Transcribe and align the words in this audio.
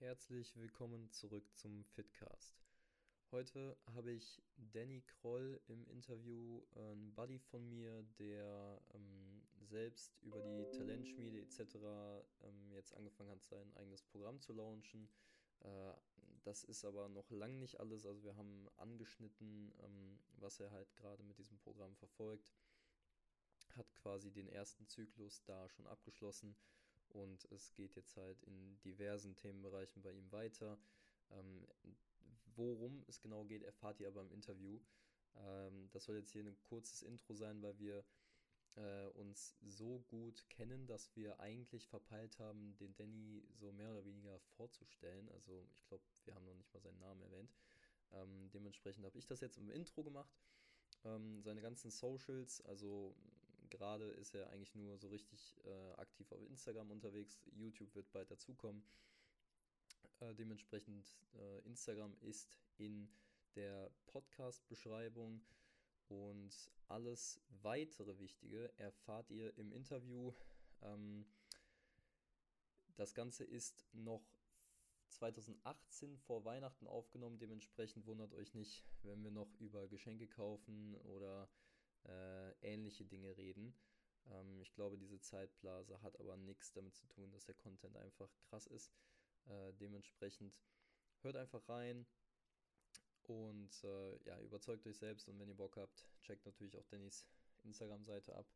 Herzlich 0.00 0.56
willkommen 0.56 1.10
zurück 1.10 1.44
zum 1.54 1.84
Fitcast. 1.84 2.64
Heute 3.32 3.76
habe 3.94 4.12
ich 4.12 4.42
Danny 4.56 5.02
Kroll 5.02 5.60
im 5.68 5.86
Interview, 5.88 6.62
ein 6.74 7.12
Buddy 7.14 7.38
von 7.38 7.68
mir, 7.68 8.02
der 8.18 8.80
ähm, 8.94 9.42
selbst 9.60 10.16
über 10.22 10.40
die 10.40 10.70
Talentschmiede 10.70 11.42
etc. 11.42 11.74
Ähm, 12.40 12.72
jetzt 12.72 12.94
angefangen 12.94 13.28
hat, 13.28 13.44
sein 13.44 13.76
eigenes 13.76 14.02
Programm 14.02 14.40
zu 14.40 14.54
launchen. 14.54 15.06
Äh, 15.60 15.92
das 16.44 16.64
ist 16.64 16.86
aber 16.86 17.10
noch 17.10 17.30
lang 17.30 17.58
nicht 17.58 17.78
alles. 17.78 18.06
Also 18.06 18.24
wir 18.24 18.36
haben 18.36 18.70
angeschnitten, 18.78 19.70
ähm, 19.82 20.18
was 20.38 20.60
er 20.60 20.70
halt 20.70 20.96
gerade 20.96 21.22
mit 21.24 21.36
diesem 21.36 21.58
Programm 21.58 21.94
verfolgt. 21.96 22.50
Hat 23.76 23.94
quasi 23.96 24.30
den 24.30 24.48
ersten 24.48 24.86
Zyklus 24.86 25.44
da 25.44 25.68
schon 25.68 25.86
abgeschlossen 25.86 26.56
und 27.10 27.44
es 27.52 27.72
geht 27.74 27.94
jetzt 27.96 28.16
halt 28.16 28.42
in 28.42 28.78
diversen 28.80 29.36
Themenbereichen 29.36 30.02
bei 30.02 30.12
ihm 30.12 30.30
weiter. 30.32 30.78
Ähm, 31.30 31.66
Worum 32.56 33.04
es 33.08 33.20
genau 33.20 33.44
geht, 33.44 33.62
erfahrt 33.62 34.00
ihr 34.00 34.08
aber 34.08 34.20
im 34.20 34.32
Interview. 34.32 34.78
Ähm, 35.36 35.88
das 35.92 36.04
soll 36.04 36.16
jetzt 36.16 36.32
hier 36.32 36.44
ein 36.44 36.60
kurzes 36.62 37.02
Intro 37.02 37.34
sein, 37.34 37.62
weil 37.62 37.78
wir 37.78 38.04
äh, 38.76 39.06
uns 39.14 39.56
so 39.62 40.00
gut 40.08 40.44
kennen, 40.48 40.86
dass 40.86 41.14
wir 41.16 41.40
eigentlich 41.40 41.86
verpeilt 41.88 42.38
haben, 42.38 42.76
den 42.78 42.94
Danny 42.96 43.42
so 43.54 43.72
mehr 43.72 43.90
oder 43.90 44.04
weniger 44.04 44.38
vorzustellen. 44.56 45.28
Also 45.30 45.66
ich 45.74 45.84
glaube, 45.86 46.04
wir 46.24 46.34
haben 46.34 46.44
noch 46.44 46.54
nicht 46.54 46.72
mal 46.74 46.80
seinen 46.80 46.98
Namen 46.98 47.22
erwähnt. 47.22 47.54
Ähm, 48.12 48.50
dementsprechend 48.52 49.04
habe 49.04 49.18
ich 49.18 49.26
das 49.26 49.40
jetzt 49.40 49.58
im 49.58 49.70
Intro 49.70 50.02
gemacht. 50.02 50.38
Ähm, 51.04 51.40
seine 51.42 51.62
ganzen 51.62 51.90
Socials, 51.90 52.60
also 52.62 53.14
gerade 53.70 54.04
ist 54.04 54.34
er 54.34 54.50
eigentlich 54.50 54.74
nur 54.74 54.98
so 54.98 55.08
richtig 55.08 55.60
äh, 55.64 55.92
aktiv 55.94 56.30
auf 56.32 56.42
Instagram 56.42 56.90
unterwegs. 56.90 57.40
YouTube 57.52 57.94
wird 57.94 58.10
bald 58.12 58.30
dazukommen. 58.30 58.82
Äh, 60.20 60.34
dementsprechend 60.34 61.06
äh, 61.34 61.60
Instagram 61.60 62.16
ist 62.20 62.58
in 62.76 63.08
der 63.54 63.90
Podcast-Beschreibung 64.06 65.42
und 66.08 66.70
alles 66.88 67.40
weitere 67.62 68.18
Wichtige 68.18 68.72
erfahrt 68.78 69.30
ihr 69.30 69.56
im 69.56 69.72
Interview. 69.72 70.32
Ähm, 70.82 71.24
das 72.96 73.14
Ganze 73.14 73.44
ist 73.44 73.86
noch 73.92 74.22
2018 75.08 76.18
vor 76.18 76.44
Weihnachten 76.44 76.86
aufgenommen, 76.86 77.38
dementsprechend 77.38 78.06
wundert 78.06 78.34
euch 78.34 78.54
nicht, 78.54 78.84
wenn 79.02 79.22
wir 79.22 79.30
noch 79.30 79.52
über 79.58 79.88
Geschenke 79.88 80.26
kaufen 80.28 80.94
oder 80.96 81.48
äh, 82.04 82.52
ähnliche 82.62 83.04
Dinge 83.04 83.36
reden. 83.36 83.74
Ähm, 84.30 84.60
ich 84.60 84.72
glaube, 84.74 84.98
diese 84.98 85.20
Zeitblase 85.20 86.00
hat 86.02 86.18
aber 86.20 86.36
nichts 86.36 86.72
damit 86.72 86.94
zu 86.96 87.06
tun, 87.06 87.30
dass 87.30 87.44
der 87.44 87.54
Content 87.54 87.96
einfach 87.96 88.30
krass 88.48 88.66
ist. 88.66 88.92
Äh, 89.46 89.72
dementsprechend 89.74 90.60
hört 91.22 91.36
einfach 91.36 91.68
rein 91.68 92.06
und 93.22 93.84
äh, 93.84 94.18
ja, 94.24 94.40
überzeugt 94.40 94.86
euch 94.86 94.98
selbst. 94.98 95.28
Und 95.28 95.38
wenn 95.38 95.48
ihr 95.48 95.56
Bock 95.56 95.76
habt, 95.76 96.06
checkt 96.20 96.44
natürlich 96.46 96.76
auch 96.76 96.86
Dannys 96.86 97.26
Instagram-Seite 97.64 98.34
ab, 98.34 98.46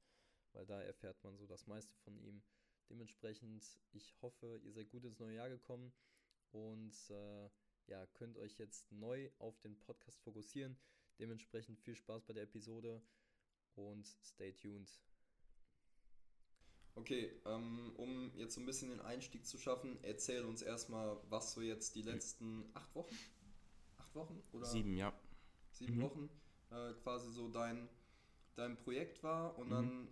weil 0.53 0.67
da 0.67 0.81
erfährt 0.83 1.23
man 1.23 1.37
so 1.37 1.47
das 1.47 1.67
meiste 1.67 1.95
von 1.97 2.17
ihm. 2.17 2.43
Dementsprechend, 2.89 3.65
ich 3.93 4.15
hoffe, 4.21 4.61
ihr 4.63 4.73
seid 4.73 4.91
gut 4.91 5.05
ins 5.05 5.19
neue 5.19 5.37
Jahr 5.37 5.49
gekommen 5.49 5.93
und 6.51 6.95
äh, 7.11 7.49
ja, 7.87 8.07
könnt 8.15 8.39
euch 8.39 8.59
jetzt 8.59 8.91
neu 8.93 9.31
auf 9.39 9.59
den 9.61 9.79
Podcast 9.79 10.21
fokussieren. 10.21 10.77
Dementsprechend 11.19 11.79
viel 11.79 11.95
Spaß 11.95 12.25
bei 12.25 12.33
der 12.33 12.45
Episode 12.45 13.03
und 13.77 14.07
stay 14.23 14.53
tuned. 14.53 14.91
Okay, 16.97 17.33
ähm, 17.45 17.93
um 17.97 18.33
jetzt 18.37 18.55
so 18.55 18.61
ein 18.61 18.67
bisschen 18.67 18.91
den 18.91 19.01
Einstieg 19.01 19.47
zu 19.47 19.59
schaffen, 19.59 19.99
erzähl 20.03 20.45
uns 20.45 20.63
erstmal, 20.63 21.17
was 21.29 21.53
so 21.53 21.61
jetzt 21.61 21.97
die 21.97 22.03
letzten 22.03 22.65
acht 22.75 22.95
Wochen, 22.95 23.17
acht 23.97 24.15
Wochen 24.15 24.43
oder 24.53 24.67
sieben, 24.67 24.97
ja, 24.97 25.13
sieben 25.73 25.97
mhm. 25.97 26.03
Wochen 26.03 26.31
äh, 26.71 26.93
quasi 27.03 27.33
so 27.33 27.49
dein 27.49 27.89
dein 28.57 28.77
Projekt 28.77 29.23
war 29.23 29.59
und 29.59 29.67
mhm. 29.67 29.71
dann, 29.71 30.09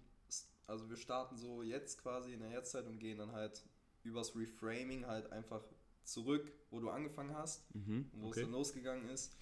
also 0.66 0.88
wir 0.88 0.97
starten 0.97 1.37
so 1.37 1.62
jetzt 1.62 2.03
quasi 2.03 2.32
in 2.32 2.41
der 2.41 2.50
Jetztzeit 2.50 2.87
und 2.87 2.98
gehen 2.98 3.19
dann 3.19 3.32
halt 3.32 3.64
übers 4.03 4.34
Reframing 4.34 5.06
halt 5.06 5.31
einfach 5.31 5.62
zurück, 6.04 6.53
wo 6.70 6.81
du 6.81 6.91
angefangen 6.91 7.34
hast 7.37 7.72
mhm. 7.75 8.10
und 8.12 8.22
wo 8.22 8.28
okay. 8.28 8.41
es 8.41 8.47
dann 8.47 8.53
losgegangen 8.53 9.08
ist. 9.08 9.37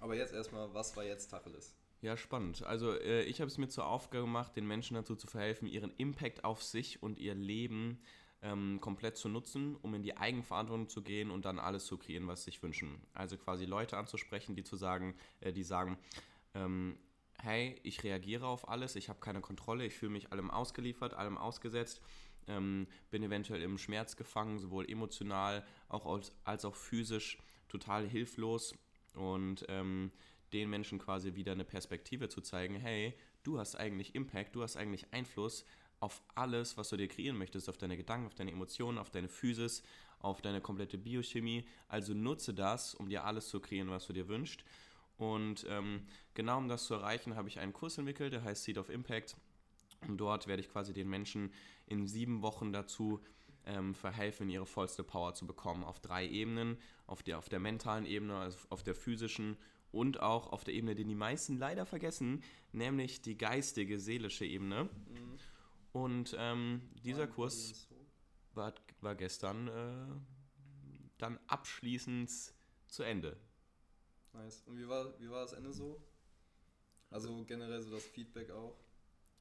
Aber 0.00 0.14
jetzt 0.14 0.32
erstmal, 0.32 0.72
was 0.74 0.96
war 0.96 1.04
jetzt 1.04 1.28
Tacheles? 1.28 1.76
Ja, 2.00 2.16
spannend. 2.16 2.62
Also 2.62 2.92
äh, 2.92 3.22
ich 3.22 3.40
habe 3.40 3.48
es 3.48 3.58
mir 3.58 3.68
zur 3.68 3.86
Aufgabe 3.86 4.24
gemacht, 4.24 4.54
den 4.54 4.66
Menschen 4.66 4.94
dazu 4.94 5.16
zu 5.16 5.26
verhelfen, 5.26 5.66
ihren 5.66 5.92
Impact 5.96 6.44
auf 6.44 6.62
sich 6.62 7.02
und 7.02 7.18
ihr 7.18 7.34
Leben 7.34 8.00
ähm, 8.40 8.80
komplett 8.80 9.16
zu 9.16 9.28
nutzen, 9.28 9.74
um 9.82 9.94
in 9.94 10.02
die 10.04 10.16
Eigenverantwortung 10.16 10.88
zu 10.88 11.02
gehen 11.02 11.30
und 11.30 11.44
dann 11.44 11.58
alles 11.58 11.86
zu 11.86 11.98
kreieren, 11.98 12.28
was 12.28 12.44
sie 12.44 12.52
sich 12.52 12.62
wünschen. 12.62 13.00
Also 13.14 13.36
quasi 13.36 13.64
Leute 13.64 13.96
anzusprechen, 13.96 14.54
die 14.54 14.62
zu 14.62 14.76
sagen, 14.76 15.16
äh, 15.40 15.52
die 15.52 15.64
sagen, 15.64 15.98
ähm, 16.54 16.96
hey, 17.40 17.80
ich 17.82 18.04
reagiere 18.04 18.46
auf 18.46 18.68
alles, 18.68 18.94
ich 18.94 19.08
habe 19.08 19.18
keine 19.18 19.40
Kontrolle, 19.40 19.84
ich 19.84 19.94
fühle 19.94 20.12
mich 20.12 20.30
allem 20.32 20.50
ausgeliefert, 20.52 21.14
allem 21.14 21.36
ausgesetzt, 21.36 22.00
ähm, 22.46 22.86
bin 23.10 23.24
eventuell 23.24 23.62
im 23.62 23.76
Schmerz 23.76 24.16
gefangen, 24.16 24.60
sowohl 24.60 24.88
emotional 24.88 25.66
auch 25.88 26.06
als, 26.06 26.32
als 26.44 26.64
auch 26.64 26.76
physisch 26.76 27.38
total 27.68 28.08
hilflos 28.08 28.74
und 29.14 29.64
ähm, 29.68 30.12
den 30.52 30.70
Menschen 30.70 30.98
quasi 30.98 31.34
wieder 31.34 31.52
eine 31.52 31.64
Perspektive 31.64 32.28
zu 32.28 32.40
zeigen, 32.40 32.74
hey, 32.74 33.14
du 33.42 33.58
hast 33.58 33.76
eigentlich 33.76 34.14
Impact, 34.14 34.54
du 34.54 34.62
hast 34.62 34.76
eigentlich 34.76 35.12
Einfluss 35.12 35.64
auf 36.00 36.22
alles, 36.34 36.76
was 36.76 36.88
du 36.90 36.96
dir 36.96 37.08
kreieren 37.08 37.36
möchtest, 37.36 37.68
auf 37.68 37.76
deine 37.76 37.96
Gedanken, 37.96 38.26
auf 38.26 38.34
deine 38.34 38.52
Emotionen, 38.52 38.98
auf 38.98 39.10
deine 39.10 39.28
Physis, 39.28 39.82
auf 40.20 40.40
deine 40.42 40.60
komplette 40.60 40.98
Biochemie. 40.98 41.66
Also 41.88 42.14
nutze 42.14 42.54
das, 42.54 42.94
um 42.94 43.08
dir 43.08 43.24
alles 43.24 43.48
zu 43.48 43.60
kreieren, 43.60 43.90
was 43.90 44.06
du 44.06 44.12
dir 44.12 44.28
wünschst. 44.28 44.64
Und 45.16 45.66
ähm, 45.68 46.06
genau 46.34 46.58
um 46.58 46.68
das 46.68 46.86
zu 46.86 46.94
erreichen, 46.94 47.34
habe 47.34 47.48
ich 47.48 47.58
einen 47.58 47.72
Kurs 47.72 47.98
entwickelt, 47.98 48.32
der 48.32 48.44
heißt 48.44 48.64
Seed 48.64 48.78
of 48.78 48.88
Impact. 48.88 49.36
Und 50.06 50.18
dort 50.18 50.46
werde 50.46 50.62
ich 50.62 50.70
quasi 50.70 50.92
den 50.92 51.08
Menschen 51.08 51.52
in 51.86 52.06
sieben 52.06 52.42
Wochen 52.42 52.72
dazu 52.72 53.20
ähm, 53.66 53.94
verhelfen, 53.94 54.48
ihre 54.48 54.66
vollste 54.66 55.02
Power 55.02 55.34
zu 55.34 55.46
bekommen. 55.46 55.82
Auf 55.82 55.98
drei 55.98 56.26
Ebenen, 56.28 56.78
auf 57.06 57.24
der, 57.24 57.38
auf 57.38 57.48
der 57.48 57.58
mentalen 57.58 58.06
Ebene, 58.06 58.36
also 58.36 58.58
auf 58.70 58.84
der 58.84 58.94
physischen 58.94 59.56
und 59.92 60.20
auch 60.20 60.52
auf 60.52 60.64
der 60.64 60.74
Ebene, 60.74 60.94
die 60.94 61.04
die 61.04 61.14
meisten 61.14 61.58
leider 61.58 61.86
vergessen, 61.86 62.42
nämlich 62.72 63.22
die 63.22 63.36
geistige, 63.36 63.98
seelische 63.98 64.44
Ebene. 64.44 64.84
Mhm. 64.84 65.38
Und 65.92 66.36
ähm, 66.38 66.82
dieser 67.02 67.20
war 67.20 67.26
Kurs 67.28 67.88
war, 68.54 68.74
war 69.00 69.14
gestern 69.14 69.68
äh, 69.68 70.20
dann 71.16 71.38
abschließend 71.46 72.30
zu 72.88 73.02
Ende. 73.02 73.36
Nice. 74.32 74.62
Und 74.66 74.78
wie 74.78 74.88
war, 74.88 75.18
wie 75.20 75.30
war 75.30 75.42
das 75.42 75.52
Ende 75.52 75.72
so? 75.72 76.00
Also 77.10 77.44
generell 77.44 77.80
so 77.80 77.90
das 77.90 78.04
Feedback 78.04 78.50
auch? 78.50 78.76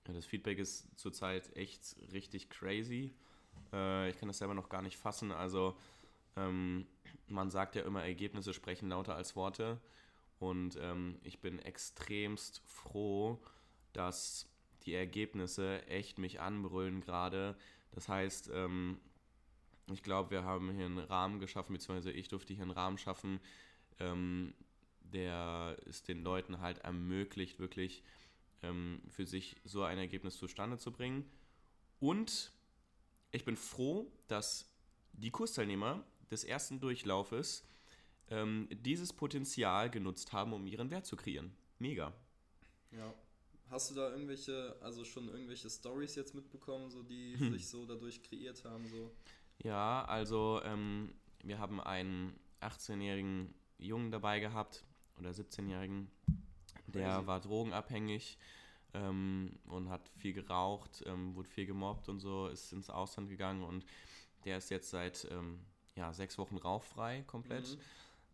Ja, 0.07 0.13
das 0.13 0.25
Feedback 0.25 0.57
ist 0.57 0.97
zurzeit 0.97 1.55
echt 1.57 1.97
richtig 2.13 2.49
crazy. 2.49 3.13
Äh, 3.73 4.09
ich 4.09 4.17
kann 4.17 4.29
das 4.29 4.37
selber 4.37 4.53
noch 4.53 4.69
gar 4.69 4.81
nicht 4.81 4.97
fassen. 4.97 5.31
Also 5.31 5.77
ähm, 6.37 6.87
man 7.27 7.49
sagt 7.49 7.75
ja 7.75 7.83
immer, 7.83 8.03
Ergebnisse 8.03 8.53
sprechen 8.53 8.89
lauter 8.89 9.15
als 9.15 9.35
Worte. 9.35 9.81
Und 10.39 10.77
ähm, 10.81 11.17
ich 11.23 11.39
bin 11.39 11.59
extremst 11.59 12.61
froh, 12.65 13.39
dass 13.93 14.47
die 14.83 14.93
Ergebnisse 14.93 15.85
echt 15.87 16.19
mich 16.19 16.39
anbrüllen 16.39 17.01
gerade. 17.01 17.57
Das 17.91 18.07
heißt, 18.07 18.49
ähm, 18.53 18.99
ich 19.91 20.03
glaube, 20.03 20.31
wir 20.31 20.43
haben 20.43 20.71
hier 20.71 20.85
einen 20.85 20.99
Rahmen 20.99 21.39
geschaffen, 21.39 21.73
beziehungsweise 21.73 22.11
ich 22.11 22.27
durfte 22.27 22.53
hier 22.53 22.63
einen 22.63 22.71
Rahmen 22.71 22.97
schaffen, 22.97 23.39
ähm, 23.99 24.53
der 24.99 25.77
es 25.87 26.03
den 26.03 26.23
Leuten 26.23 26.59
halt 26.59 26.79
ermöglicht, 26.79 27.59
wirklich 27.59 28.03
ähm, 28.61 29.01
für 29.09 29.25
sich 29.25 29.55
so 29.63 29.83
ein 29.83 29.97
Ergebnis 29.97 30.37
zustande 30.37 30.77
zu 30.77 30.91
bringen. 30.91 31.29
Und 31.99 32.51
ich 33.31 33.45
bin 33.45 33.55
froh, 33.55 34.11
dass 34.27 34.69
die 35.13 35.31
Kursteilnehmer 35.31 36.03
des 36.29 36.43
ersten 36.43 36.79
Durchlaufes 36.79 37.65
ähm, 38.29 38.67
dieses 38.71 39.13
Potenzial 39.13 39.89
genutzt 39.89 40.33
haben, 40.33 40.53
um 40.53 40.65
ihren 40.67 40.91
Wert 40.91 41.05
zu 41.05 41.15
kreieren. 41.15 41.51
Mega. 41.79 42.13
Ja. 42.91 43.13
Hast 43.69 43.91
du 43.91 43.95
da 43.95 44.09
irgendwelche, 44.11 44.77
also 44.81 45.03
schon 45.03 45.27
irgendwelche 45.27 45.69
Stories 45.69 46.15
jetzt 46.15 46.33
mitbekommen, 46.33 46.89
so 46.89 47.03
die 47.03 47.37
hm. 47.37 47.51
sich 47.51 47.67
so 47.67 47.85
dadurch 47.85 48.23
kreiert 48.23 48.63
haben? 48.63 48.87
So? 48.87 49.11
Ja, 49.57 50.05
also 50.05 50.61
ähm, 50.63 51.13
wir 51.43 51.59
haben 51.59 51.81
einen 51.81 52.39
18-jährigen 52.61 53.53
Jungen 53.77 54.11
dabei 54.11 54.39
gehabt 54.39 54.85
oder 55.19 55.31
17-jährigen, 55.31 56.09
der 56.87 57.27
war 57.27 57.41
drogenabhängig 57.41 58.37
ähm, 58.93 59.59
und 59.65 59.89
hat 59.89 60.09
viel 60.17 60.33
geraucht, 60.33 61.03
ähm, 61.05 61.35
wurde 61.35 61.49
viel 61.49 61.65
gemobbt 61.65 62.07
und 62.07 62.19
so, 62.19 62.47
ist 62.47 62.71
ins 62.71 62.89
Ausland 62.89 63.29
gegangen 63.29 63.63
und 63.63 63.85
der 64.45 64.57
ist 64.57 64.69
jetzt 64.69 64.89
seit 64.89 65.27
ähm, 65.31 65.59
ja, 65.95 66.13
sechs 66.13 66.37
Wochen 66.37 66.57
rauchfrei 66.57 67.23
komplett. 67.27 67.67
Mhm. 67.69 67.81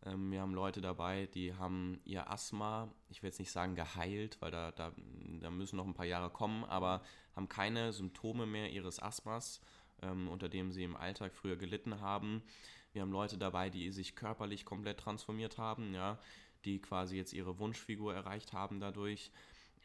Ähm, 0.05 0.31
wir 0.31 0.41
haben 0.41 0.53
Leute 0.53 0.81
dabei, 0.81 1.27
die 1.27 1.53
haben 1.53 1.99
ihr 2.05 2.29
Asthma, 2.29 2.89
ich 3.09 3.21
will 3.21 3.29
jetzt 3.29 3.39
nicht 3.39 3.51
sagen 3.51 3.75
geheilt, 3.75 4.37
weil 4.39 4.51
da, 4.51 4.71
da, 4.71 4.91
da 5.39 5.49
müssen 5.49 5.77
noch 5.77 5.85
ein 5.85 5.93
paar 5.93 6.05
Jahre 6.05 6.29
kommen, 6.29 6.63
aber 6.65 7.01
haben 7.35 7.49
keine 7.49 7.93
Symptome 7.93 8.45
mehr 8.45 8.71
ihres 8.71 9.01
Asthmas, 9.01 9.61
ähm, 10.01 10.27
unter 10.27 10.49
dem 10.49 10.71
sie 10.71 10.83
im 10.83 10.95
Alltag 10.95 11.33
früher 11.33 11.55
gelitten 11.55 12.01
haben. 12.01 12.43
Wir 12.91 13.01
haben 13.01 13.11
Leute 13.11 13.37
dabei, 13.37 13.69
die 13.69 13.91
sich 13.91 14.15
körperlich 14.15 14.65
komplett 14.65 14.99
transformiert 14.99 15.57
haben, 15.57 15.93
ja, 15.93 16.19
die 16.65 16.79
quasi 16.79 17.17
jetzt 17.17 17.33
ihre 17.33 17.59
Wunschfigur 17.59 18.13
erreicht 18.13 18.53
haben 18.53 18.79
dadurch. 18.79 19.31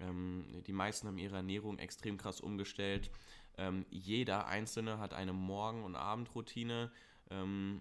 Ähm, 0.01 0.63
die 0.67 0.73
meisten 0.73 1.09
haben 1.09 1.19
ihre 1.19 1.37
Ernährung 1.37 1.79
extrem 1.79 2.19
krass 2.19 2.41
umgestellt. 2.41 3.11
Ähm, 3.57 3.85
jeder 3.91 4.47
Einzelne 4.47 4.99
hat 4.99 5.15
eine 5.15 5.33
Morgen- 5.33 5.85
und 5.85 5.97
Abendroutine, 5.97 6.93
ähm, 7.31 7.81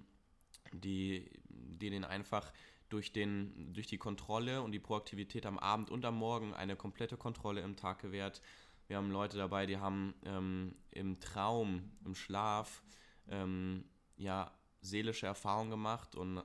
die, 0.73 1.29
die 1.49 1.89
den 1.89 2.03
einfach 2.03 2.51
durch, 2.89 3.11
den, 3.11 3.73
durch 3.73 3.87
die 3.87 3.97
Kontrolle 3.97 4.61
und 4.61 4.71
die 4.71 4.79
Proaktivität 4.79 5.45
am 5.45 5.59
Abend 5.59 5.89
und 5.89 6.05
am 6.05 6.15
Morgen 6.15 6.53
eine 6.53 6.75
komplette 6.75 7.17
Kontrolle 7.17 7.61
im 7.61 7.75
Tag 7.75 7.99
gewährt. 7.99 8.41
Wir 8.87 8.97
haben 8.97 9.11
Leute 9.11 9.37
dabei, 9.37 9.65
die 9.65 9.77
haben 9.77 10.13
ähm, 10.23 10.75
im 10.91 11.19
Traum, 11.19 11.91
im 12.05 12.15
Schlaf, 12.15 12.83
ähm, 13.27 13.83
ja, 14.15 14.51
seelische 14.81 15.25
Erfahrungen 15.25 15.71
gemacht 15.71 16.15
und 16.15 16.41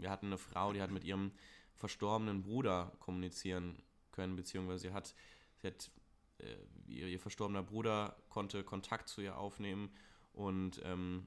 wir 0.00 0.10
hatten 0.10 0.26
eine 0.26 0.38
Frau, 0.38 0.72
die 0.72 0.80
hat 0.80 0.90
mit 0.90 1.04
ihrem 1.04 1.32
verstorbenen 1.74 2.42
Bruder 2.42 2.92
kommunizieren 2.98 3.82
können, 4.10 4.36
beziehungsweise 4.36 4.88
sie 4.88 4.92
hat, 4.92 5.14
sie 5.60 5.66
hat 5.66 5.90
äh, 6.38 6.56
ihr, 6.86 7.08
ihr, 7.08 7.20
verstorbener 7.20 7.62
Bruder 7.62 8.16
konnte 8.28 8.64
Kontakt 8.64 9.08
zu 9.08 9.20
ihr 9.20 9.36
aufnehmen 9.36 9.90
und 10.32 10.80
ähm, 10.84 11.26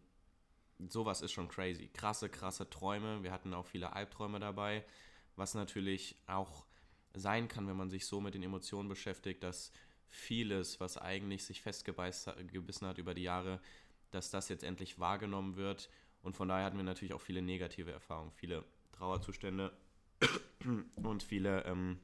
sowas 0.90 1.22
ist 1.22 1.32
schon 1.32 1.48
crazy. 1.48 1.88
Krasse, 1.88 2.30
krasse 2.30 2.70
Träume. 2.70 3.24
Wir 3.24 3.32
hatten 3.32 3.54
auch 3.54 3.66
viele 3.66 3.94
Albträume 3.94 4.40
dabei, 4.40 4.86
was 5.36 5.54
natürlich 5.54 6.16
auch 6.28 6.66
sein 7.14 7.48
kann, 7.48 7.68
wenn 7.68 7.78
man 7.78 7.90
sich 7.90 8.06
so 8.06 8.20
mit 8.22 8.34
den 8.34 8.44
Emotionen 8.44 8.90
beschäftigt, 8.90 9.44
dass 9.44 9.72
vieles, 10.08 10.80
was 10.80 10.98
eigentlich 10.98 11.46
sich 11.46 11.62
festgebissen 11.62 12.88
hat 12.88 12.98
über 12.98 13.14
die 13.14 13.24
Jahre, 13.24 13.62
dass 14.12 14.30
das 14.30 14.50
jetzt 14.50 14.64
endlich 14.64 15.00
wahrgenommen 15.00 15.56
wird. 15.56 15.90
Und 16.22 16.36
von 16.36 16.48
daher 16.48 16.66
hatten 16.66 16.78
wir 16.78 16.84
natürlich 16.84 17.14
auch 17.14 17.22
viele 17.22 17.42
negative 17.42 17.92
Erfahrungen, 17.92 18.32
viele 18.32 18.64
Trauerzustände 18.92 19.76
und 20.96 21.24
viele 21.24 21.64
ähm, 21.66 22.00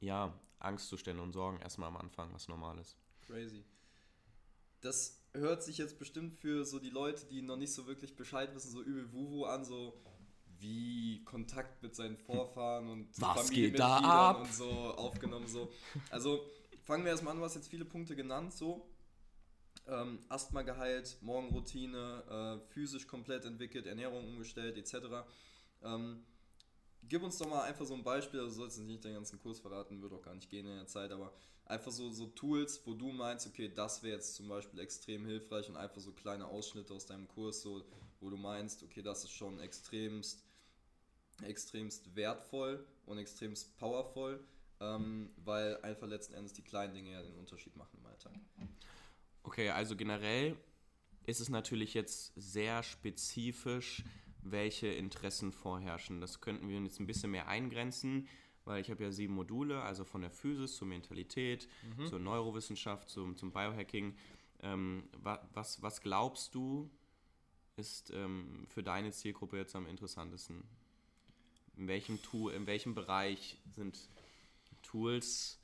ja, 0.00 0.38
Angstzustände 0.58 1.22
und 1.22 1.32
Sorgen 1.32 1.60
erstmal 1.60 1.88
am 1.88 1.96
Anfang, 1.96 2.32
was 2.34 2.48
normal 2.48 2.78
ist. 2.78 2.96
Crazy. 3.22 3.64
Das 4.80 5.21
hört 5.34 5.62
sich 5.62 5.78
jetzt 5.78 5.98
bestimmt 5.98 6.34
für 6.34 6.64
so 6.64 6.78
die 6.78 6.90
Leute, 6.90 7.26
die 7.26 7.42
noch 7.42 7.56
nicht 7.56 7.72
so 7.72 7.86
wirklich 7.86 8.16
Bescheid 8.16 8.54
wissen, 8.54 8.70
so 8.70 8.82
übel 8.82 9.12
Wuhu 9.12 9.44
an, 9.44 9.64
so 9.64 9.94
wie 10.58 11.24
Kontakt 11.24 11.82
mit 11.82 11.94
seinen 11.94 12.16
Vorfahren 12.16 12.88
und 12.88 13.08
was 13.20 13.50
geht 13.50 13.78
da 13.78 13.98
ab 13.98 14.42
und 14.42 14.54
so 14.54 14.70
aufgenommen 14.70 15.48
so. 15.48 15.72
Also 16.10 16.46
fangen 16.82 17.04
wir 17.04 17.10
erstmal 17.10 17.32
an, 17.32 17.38
du 17.38 17.44
hast 17.44 17.56
jetzt 17.56 17.68
viele 17.68 17.84
Punkte 17.84 18.14
genannt, 18.14 18.54
so 18.54 18.88
ähm, 19.88 20.20
Asthma 20.28 20.62
geheilt, 20.62 21.16
Morgenroutine, 21.20 22.60
äh, 22.62 22.72
physisch 22.72 23.06
komplett 23.06 23.44
entwickelt, 23.44 23.86
Ernährung 23.86 24.26
umgestellt 24.28 24.76
etc. 24.78 25.24
Ähm, 25.82 26.24
gib 27.08 27.22
uns 27.22 27.38
doch 27.38 27.48
mal 27.48 27.62
einfach 27.62 27.84
so 27.84 27.94
ein 27.94 28.02
Beispiel, 28.02 28.40
also 28.40 28.54
sollst 28.54 28.78
du 28.78 28.82
nicht 28.82 29.04
den 29.04 29.14
ganzen 29.14 29.38
Kurs 29.40 29.58
verraten, 29.58 30.00
wird 30.02 30.12
auch 30.12 30.22
gar 30.22 30.34
nicht 30.34 30.48
gehen 30.48 30.66
in 30.66 30.76
der 30.76 30.86
Zeit, 30.86 31.10
aber 31.10 31.32
einfach 31.64 31.90
so, 31.90 32.10
so 32.10 32.26
Tools, 32.28 32.80
wo 32.84 32.94
du 32.94 33.12
meinst, 33.12 33.46
okay, 33.46 33.70
das 33.72 34.02
wäre 34.02 34.16
jetzt 34.16 34.34
zum 34.34 34.48
Beispiel 34.48 34.80
extrem 34.80 35.24
hilfreich 35.24 35.68
und 35.68 35.76
einfach 35.76 36.00
so 36.00 36.12
kleine 36.12 36.46
Ausschnitte 36.46 36.94
aus 36.94 37.06
deinem 37.06 37.28
Kurs, 37.28 37.62
so, 37.62 37.84
wo 38.20 38.30
du 38.30 38.36
meinst, 38.36 38.82
okay, 38.82 39.02
das 39.02 39.24
ist 39.24 39.32
schon 39.32 39.58
extremst, 39.60 40.44
extremst 41.42 42.14
wertvoll 42.14 42.86
und 43.06 43.18
extremst 43.18 43.76
powerful, 43.78 44.42
ähm, 44.80 45.30
weil 45.36 45.80
einfach 45.82 46.06
letzten 46.06 46.34
Endes 46.34 46.52
die 46.52 46.62
kleinen 46.62 46.94
Dinge 46.94 47.12
ja 47.12 47.22
den 47.22 47.36
Unterschied 47.36 47.76
machen 47.76 47.98
im 47.98 48.06
Alltag. 48.06 48.32
Okay, 49.42 49.70
also 49.70 49.96
generell 49.96 50.56
ist 51.26 51.40
es 51.40 51.48
natürlich 51.48 51.94
jetzt 51.94 52.32
sehr 52.36 52.82
spezifisch, 52.82 54.04
welche 54.42 54.88
Interessen 54.88 55.52
vorherrschen. 55.52 56.20
Das 56.20 56.40
könnten 56.40 56.68
wir 56.68 56.80
jetzt 56.80 57.00
ein 57.00 57.06
bisschen 57.06 57.30
mehr 57.30 57.48
eingrenzen, 57.48 58.28
weil 58.64 58.80
ich 58.80 58.90
habe 58.90 59.02
ja 59.02 59.10
sieben 59.10 59.34
Module, 59.34 59.82
also 59.82 60.04
von 60.04 60.20
der 60.20 60.30
Physis 60.30 60.76
zur 60.76 60.88
Mentalität, 60.88 61.68
mhm. 61.96 62.06
zur 62.06 62.18
Neurowissenschaft, 62.18 63.08
zum, 63.08 63.36
zum 63.36 63.52
Biohacking. 63.52 64.16
Ähm, 64.60 65.08
was, 65.52 65.82
was 65.82 66.00
glaubst 66.00 66.54
du, 66.54 66.90
ist 67.76 68.10
ähm, 68.10 68.66
für 68.68 68.82
deine 68.82 69.12
Zielgruppe 69.12 69.56
jetzt 69.56 69.74
am 69.74 69.86
interessantesten? 69.86 70.62
In 71.76 71.88
welchem, 71.88 72.20
Tool, 72.22 72.52
in 72.52 72.66
welchem 72.66 72.94
Bereich 72.94 73.58
sind 73.74 73.98
Tools, 74.82 75.58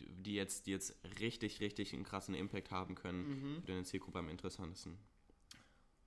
die 0.00 0.34
jetzt, 0.34 0.66
die 0.66 0.70
jetzt 0.70 0.96
richtig, 1.20 1.60
richtig 1.60 1.92
einen 1.92 2.04
krassen 2.04 2.34
Impact 2.34 2.70
haben 2.70 2.94
können, 2.94 3.28
mhm. 3.56 3.60
für 3.60 3.66
deine 3.68 3.84
Zielgruppe 3.84 4.18
am 4.18 4.28
interessantesten? 4.28 4.98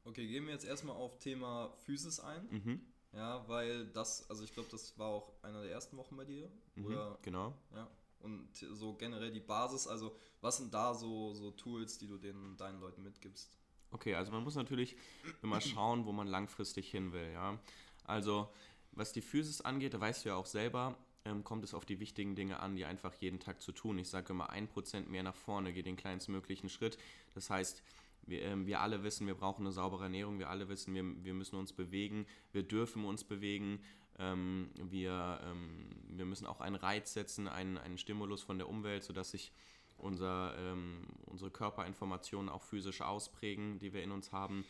Okay, 0.03 0.27
gehen 0.27 0.45
wir 0.45 0.53
jetzt 0.53 0.65
erstmal 0.65 0.95
auf 0.95 1.19
Thema 1.19 1.71
Physis 1.86 2.19
ein. 2.19 2.48
Mhm. 2.50 2.81
Ja, 3.13 3.48
weil 3.48 3.88
das, 3.88 4.30
also 4.30 4.44
ich 4.44 4.53
glaube, 4.53 4.69
das 4.71 4.98
war 4.98 5.07
auch 5.07 5.33
einer 5.44 5.62
der 5.62 5.71
ersten 5.71 5.98
Wochen 5.98 6.15
bei 6.15 6.25
dir. 6.25 6.50
Mhm, 6.75 6.86
oder, 6.86 7.18
genau. 7.21 7.53
Ja. 7.75 7.89
Und 8.19 8.50
so 8.53 8.94
generell 8.94 9.31
die 9.31 9.39
Basis, 9.39 9.88
also 9.88 10.15
was 10.42 10.57
sind 10.57 10.74
da 10.74 10.94
so, 10.94 11.33
so 11.33 11.51
Tools, 11.51 11.98
die 11.98 12.07
du 12.07 12.18
den, 12.18 12.56
deinen 12.57 12.80
Leuten 12.80 13.03
mitgibst? 13.03 13.57
Okay, 13.92 14.15
also 14.15 14.31
man 14.31 14.44
muss 14.44 14.56
natürlich 14.56 14.95
immer 15.42 15.59
schauen, 15.62 16.06
wo 16.06 16.12
man 16.12 16.27
langfristig 16.27 16.89
hin 16.89 17.12
will, 17.12 17.31
ja. 17.33 17.59
Also, 18.06 18.50
was 18.92 19.12
die 19.12 19.21
Physis 19.21 19.62
angeht, 19.62 19.94
da 19.94 20.00
weißt 20.00 20.24
du 20.24 20.30
ja 20.30 20.36
auch 20.36 20.45
selber, 20.45 20.98
ähm, 21.25 21.44
kommt 21.44 21.63
es 21.63 21.74
auf 21.74 21.86
die 21.86 22.00
wichtigen 22.00 22.36
Dinge 22.36 22.59
an, 22.59 22.75
die 22.75 22.86
einfach 22.86 23.13
jeden 23.15 23.39
Tag 23.39 23.62
zu 23.62 23.71
tun. 23.71 23.98
Ich 24.00 24.09
sage 24.09 24.33
immer, 24.33 24.50
ein 24.50 24.68
Prozent 24.68 25.09
mehr 25.09 25.24
nach 25.24 25.36
vorne 25.36 25.74
geht 25.74 25.86
den 25.86 25.98
kleinstmöglichen 25.98 26.69
Schritt. 26.69 26.98
Das 27.33 27.50
heißt, 27.50 27.83
wir, 28.23 28.41
ähm, 28.44 28.65
wir, 28.65 28.81
alle 28.81 29.03
wissen, 29.03 29.27
wir 29.27 29.35
brauchen 29.35 29.65
eine 29.65 29.71
saubere 29.71 30.03
Ernährung, 30.03 30.39
wir 30.39 30.50
alle 30.50 30.69
wissen, 30.69 30.94
wir, 30.94 31.03
wir 31.23 31.33
müssen 31.33 31.56
uns 31.56 31.73
bewegen, 31.73 32.25
wir 32.51 32.63
dürfen 32.63 33.06
uns 33.06 33.23
bewegen, 33.23 33.81
ähm, 34.19 34.69
wir, 34.75 35.39
ähm, 35.44 35.88
wir 36.09 36.25
müssen 36.25 36.45
auch 36.45 36.62
einen 36.62 36.75
Reiz 36.75 37.13
setzen, 37.13 37.47
einen, 37.47 37.77
einen 37.77 37.97
Stimulus 37.97 38.44
von 38.44 38.57
der 38.57 38.69
Umwelt, 38.69 39.03
sodass 39.03 39.31
sich 39.31 39.51
unser, 39.97 40.56
ähm, 40.57 41.06
unsere 41.25 41.51
Körperinformationen 41.51 42.50
auch 42.50 42.63
physisch 42.63 43.01
ausprägen, 43.01 43.79
die 43.79 43.94
wir 43.94 44.03
in 44.03 44.12
uns 44.12 44.31
haben. 44.31 44.65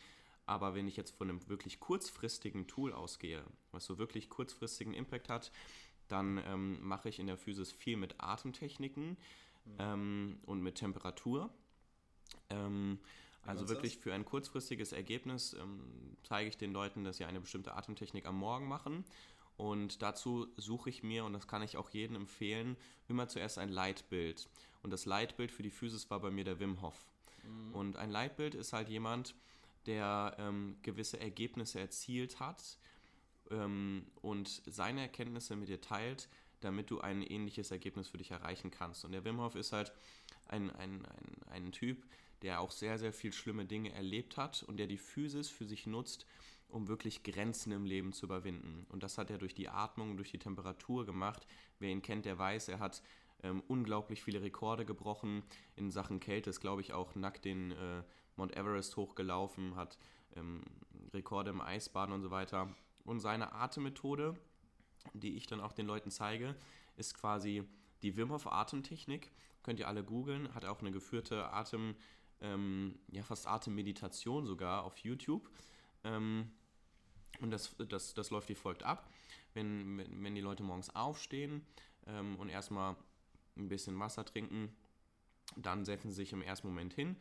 Aber 0.46 0.74
wenn 0.74 0.88
ich 0.88 0.96
jetzt 0.96 1.12
von 1.12 1.28
einem 1.28 1.48
wirklich 1.48 1.80
kurzfristigen 1.80 2.66
Tool 2.66 2.92
ausgehe, 2.92 3.42
was 3.70 3.84
so 3.84 3.98
wirklich 3.98 4.28
kurzfristigen 4.28 4.92
Impact 4.92 5.28
hat, 5.28 5.52
dann 6.08 6.42
ähm, 6.46 6.78
mache 6.82 7.08
ich 7.08 7.18
in 7.18 7.26
der 7.26 7.38
Physis 7.38 7.72
viel 7.72 7.96
mit 7.96 8.16
Atemtechniken 8.18 9.10
mhm. 9.64 9.76
ähm, 9.78 10.38
und 10.44 10.62
mit 10.62 10.76
Temperatur. 10.76 11.50
Ähm, 12.50 12.98
also 13.44 13.68
wirklich 13.68 13.98
für 13.98 14.14
ein 14.14 14.24
kurzfristiges 14.24 14.92
Ergebnis 14.92 15.54
ähm, 15.54 16.16
zeige 16.22 16.48
ich 16.48 16.56
den 16.56 16.72
Leuten, 16.72 17.04
dass 17.04 17.16
sie 17.16 17.24
eine 17.24 17.40
bestimmte 17.40 17.74
Atemtechnik 17.74 18.26
am 18.26 18.36
Morgen 18.36 18.68
machen. 18.68 19.04
Und 19.56 20.02
dazu 20.02 20.48
suche 20.56 20.90
ich 20.90 21.02
mir, 21.02 21.24
und 21.24 21.32
das 21.32 21.46
kann 21.46 21.62
ich 21.62 21.76
auch 21.76 21.90
jedem 21.90 22.16
empfehlen, 22.16 22.76
immer 23.08 23.28
zuerst 23.28 23.58
ein 23.58 23.68
Leitbild. 23.68 24.48
Und 24.82 24.90
das 24.90 25.06
Leitbild 25.06 25.52
für 25.52 25.62
die 25.62 25.70
Physis 25.70 26.10
war 26.10 26.20
bei 26.20 26.30
mir 26.30 26.44
der 26.44 26.58
Wim 26.58 26.82
Hof. 26.82 27.06
Mhm. 27.44 27.74
Und 27.74 27.96
ein 27.96 28.10
Leitbild 28.10 28.54
ist 28.54 28.72
halt 28.72 28.88
jemand, 28.88 29.34
der 29.86 30.36
ähm, 30.38 30.76
gewisse 30.82 31.20
Ergebnisse 31.20 31.80
erzielt 31.80 32.40
hat 32.40 32.78
ähm, 33.50 34.06
und 34.20 34.62
seine 34.66 35.02
Erkenntnisse 35.02 35.56
mit 35.56 35.68
dir 35.68 35.80
teilt, 35.80 36.28
damit 36.60 36.90
du 36.90 37.00
ein 37.00 37.22
ähnliches 37.22 37.72
Ergebnis 37.72 38.08
für 38.08 38.18
dich 38.18 38.30
erreichen 38.30 38.70
kannst. 38.70 39.04
Und 39.04 39.12
der 39.12 39.24
Wim 39.24 39.40
Hof 39.40 39.56
ist 39.56 39.72
halt 39.72 39.92
ein, 40.46 40.70
ein, 40.70 41.04
ein, 41.04 41.42
ein 41.50 41.72
Typ, 41.72 42.04
der 42.42 42.60
auch 42.60 42.70
sehr, 42.70 42.98
sehr 42.98 43.12
viel 43.12 43.32
schlimme 43.32 43.64
Dinge 43.64 43.92
erlebt 43.92 44.36
hat 44.36 44.62
und 44.62 44.76
der 44.76 44.86
die 44.86 44.98
Physis 44.98 45.48
für 45.48 45.64
sich 45.64 45.86
nutzt, 45.86 46.26
um 46.68 46.88
wirklich 46.88 47.22
Grenzen 47.22 47.72
im 47.72 47.84
Leben 47.84 48.12
zu 48.12 48.26
überwinden. 48.26 48.86
Und 48.88 49.02
das 49.02 49.18
hat 49.18 49.30
er 49.30 49.38
durch 49.38 49.54
die 49.54 49.68
Atmung, 49.68 50.16
durch 50.16 50.30
die 50.30 50.38
Temperatur 50.38 51.04
gemacht. 51.04 51.46
Wer 51.78 51.90
ihn 51.90 52.02
kennt, 52.02 52.24
der 52.24 52.38
weiß, 52.38 52.68
er 52.68 52.80
hat 52.80 53.02
ähm, 53.42 53.62
unglaublich 53.68 54.22
viele 54.22 54.42
Rekorde 54.42 54.84
gebrochen 54.84 55.42
in 55.76 55.90
Sachen 55.90 56.20
Kälte. 56.20 56.50
Ist, 56.50 56.60
glaube 56.60 56.80
ich, 56.80 56.92
auch 56.92 57.14
nackt 57.14 57.44
den 57.44 57.72
äh, 57.72 58.02
Mount 58.36 58.56
Everest 58.56 58.96
hochgelaufen, 58.96 59.76
hat 59.76 59.98
ähm, 60.36 60.62
Rekorde 61.12 61.50
im 61.50 61.60
Eisbaden 61.60 62.14
und 62.14 62.22
so 62.22 62.30
weiter. 62.30 62.74
Und 63.04 63.20
seine 63.20 63.52
Atemmethode, 63.52 64.34
die 65.12 65.36
ich 65.36 65.46
dann 65.46 65.60
auch 65.60 65.72
den 65.72 65.86
Leuten 65.86 66.10
zeige, 66.10 66.54
ist 66.96 67.14
quasi 67.14 67.64
die 68.02 68.16
Wim 68.16 68.30
Hof 68.30 68.46
Atemtechnik. 68.46 69.30
Könnt 69.62 69.78
ihr 69.78 69.88
alle 69.88 70.04
googeln, 70.04 70.52
hat 70.54 70.64
auch 70.64 70.80
eine 70.80 70.90
geführte 70.90 71.52
Atem 71.52 71.94
ähm, 72.42 72.98
ja 73.10 73.22
fast 73.22 73.46
Atemmeditation 73.46 74.46
sogar 74.46 74.84
auf 74.84 74.98
YouTube. 74.98 75.48
Ähm, 76.04 76.50
und 77.40 77.50
das, 77.50 77.74
das, 77.88 78.14
das 78.14 78.30
läuft 78.30 78.48
wie 78.48 78.54
folgt 78.54 78.82
ab. 78.82 79.08
Wenn, 79.54 79.98
wenn, 80.22 80.34
die 80.34 80.40
Leute 80.40 80.62
morgens 80.62 80.94
aufstehen 80.94 81.64
ähm, 82.06 82.36
und 82.36 82.48
erstmal 82.48 82.96
ein 83.56 83.68
bisschen 83.68 83.98
Wasser 83.98 84.24
trinken, 84.24 84.74
dann 85.56 85.84
setzen 85.84 86.10
sie 86.10 86.16
sich 86.16 86.32
im 86.32 86.42
ersten 86.42 86.68
Moment 86.68 86.94
hin. 86.94 87.16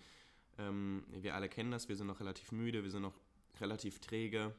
Ähm, 0.57 1.03
wir 1.09 1.35
alle 1.35 1.49
kennen 1.49 1.71
das, 1.71 1.89
wir 1.89 1.95
sind 1.95 2.07
noch 2.07 2.19
relativ 2.19 2.51
müde, 2.51 2.83
wir 2.83 2.91
sind 2.91 3.01
noch 3.01 3.19
relativ 3.59 3.99
träge. 3.99 4.53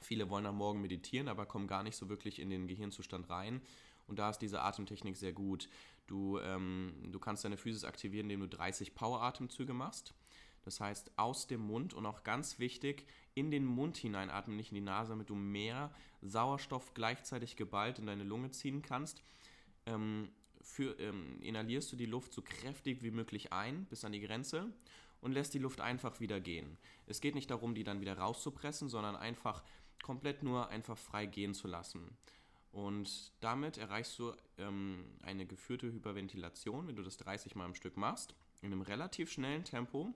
Viele 0.00 0.28
wollen 0.28 0.46
am 0.46 0.56
Morgen 0.56 0.80
meditieren, 0.80 1.28
aber 1.28 1.46
kommen 1.46 1.66
gar 1.66 1.82
nicht 1.82 1.96
so 1.96 2.08
wirklich 2.08 2.38
in 2.38 2.50
den 2.50 2.66
Gehirnzustand 2.66 3.30
rein. 3.30 3.60
Und 4.06 4.18
da 4.18 4.30
ist 4.30 4.38
diese 4.38 4.60
Atemtechnik 4.60 5.16
sehr 5.16 5.32
gut. 5.32 5.68
Du, 6.06 6.38
ähm, 6.38 6.92
du 7.10 7.18
kannst 7.18 7.44
deine 7.44 7.56
Physis 7.56 7.84
aktivieren, 7.84 8.26
indem 8.26 8.48
du 8.48 8.56
30 8.56 8.94
Power-Atemzüge 8.94 9.72
machst. 9.72 10.14
Das 10.64 10.80
heißt, 10.80 11.18
aus 11.18 11.46
dem 11.46 11.60
Mund 11.60 11.94
und 11.94 12.06
auch 12.06 12.22
ganz 12.24 12.58
wichtig, 12.58 13.06
in 13.34 13.50
den 13.50 13.64
Mund 13.64 13.96
hineinatmen, 13.96 14.56
nicht 14.56 14.70
in 14.70 14.76
die 14.76 14.80
Nase, 14.80 15.10
damit 15.10 15.28
du 15.28 15.34
mehr 15.34 15.92
Sauerstoff 16.22 16.94
gleichzeitig 16.94 17.56
geballt 17.56 17.98
in 17.98 18.06
deine 18.06 18.24
Lunge 18.24 18.50
ziehen 18.50 18.82
kannst. 18.82 19.22
Ähm, 19.86 20.30
für, 20.62 20.98
ähm, 20.98 21.40
inhalierst 21.42 21.92
du 21.92 21.96
die 21.96 22.06
Luft 22.06 22.32
so 22.32 22.40
kräftig 22.40 23.02
wie 23.02 23.10
möglich 23.10 23.52
ein, 23.52 23.84
bis 23.86 24.04
an 24.04 24.12
die 24.12 24.20
Grenze 24.20 24.72
und 25.20 25.32
lässt 25.32 25.52
die 25.52 25.58
Luft 25.58 25.80
einfach 25.80 26.20
wieder 26.20 26.40
gehen. 26.40 26.78
Es 27.06 27.20
geht 27.20 27.34
nicht 27.34 27.50
darum, 27.50 27.74
die 27.74 27.84
dann 27.84 28.00
wieder 28.00 28.16
rauszupressen, 28.16 28.88
sondern 28.88 29.16
einfach 29.16 29.62
komplett 30.02 30.42
nur 30.42 30.68
einfach 30.68 30.96
frei 30.96 31.26
gehen 31.26 31.54
zu 31.54 31.68
lassen. 31.68 32.16
Und 32.74 33.30
damit 33.38 33.78
erreichst 33.78 34.18
du 34.18 34.32
ähm, 34.58 35.04
eine 35.22 35.46
geführte 35.46 35.86
Hyperventilation, 35.86 36.88
wenn 36.88 36.96
du 36.96 37.04
das 37.04 37.16
30 37.18 37.54
Mal 37.54 37.66
am 37.66 37.76
Stück 37.76 37.96
machst, 37.96 38.34
in 38.62 38.72
einem 38.72 38.82
relativ 38.82 39.30
schnellen 39.30 39.62
Tempo 39.62 40.12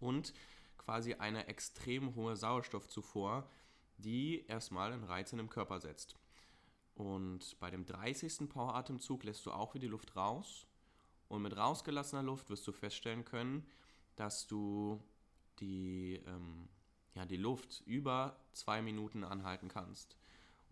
und 0.00 0.34
quasi 0.76 1.14
eine 1.14 1.46
extrem 1.46 2.16
hohe 2.16 2.34
Sauerstoffzufuhr, 2.34 3.48
die 3.96 4.44
erstmal 4.48 4.92
einen 4.92 5.04
Reiz 5.04 5.30
in 5.30 5.38
dem 5.38 5.50
Körper 5.50 5.78
setzt. 5.78 6.16
Und 6.96 7.56
bei 7.60 7.70
dem 7.70 7.86
30. 7.86 8.48
Power-Atemzug 8.48 9.22
lässt 9.22 9.46
du 9.46 9.52
auch 9.52 9.74
wieder 9.74 9.82
die 9.82 9.92
Luft 9.92 10.16
raus. 10.16 10.66
Und 11.28 11.42
mit 11.42 11.56
rausgelassener 11.56 12.24
Luft 12.24 12.50
wirst 12.50 12.66
du 12.66 12.72
feststellen 12.72 13.24
können, 13.24 13.64
dass 14.16 14.48
du 14.48 15.00
die, 15.60 16.20
ähm, 16.26 16.68
ja, 17.14 17.24
die 17.24 17.36
Luft 17.36 17.84
über 17.86 18.36
zwei 18.52 18.82
Minuten 18.82 19.22
anhalten 19.22 19.68
kannst. 19.68 20.16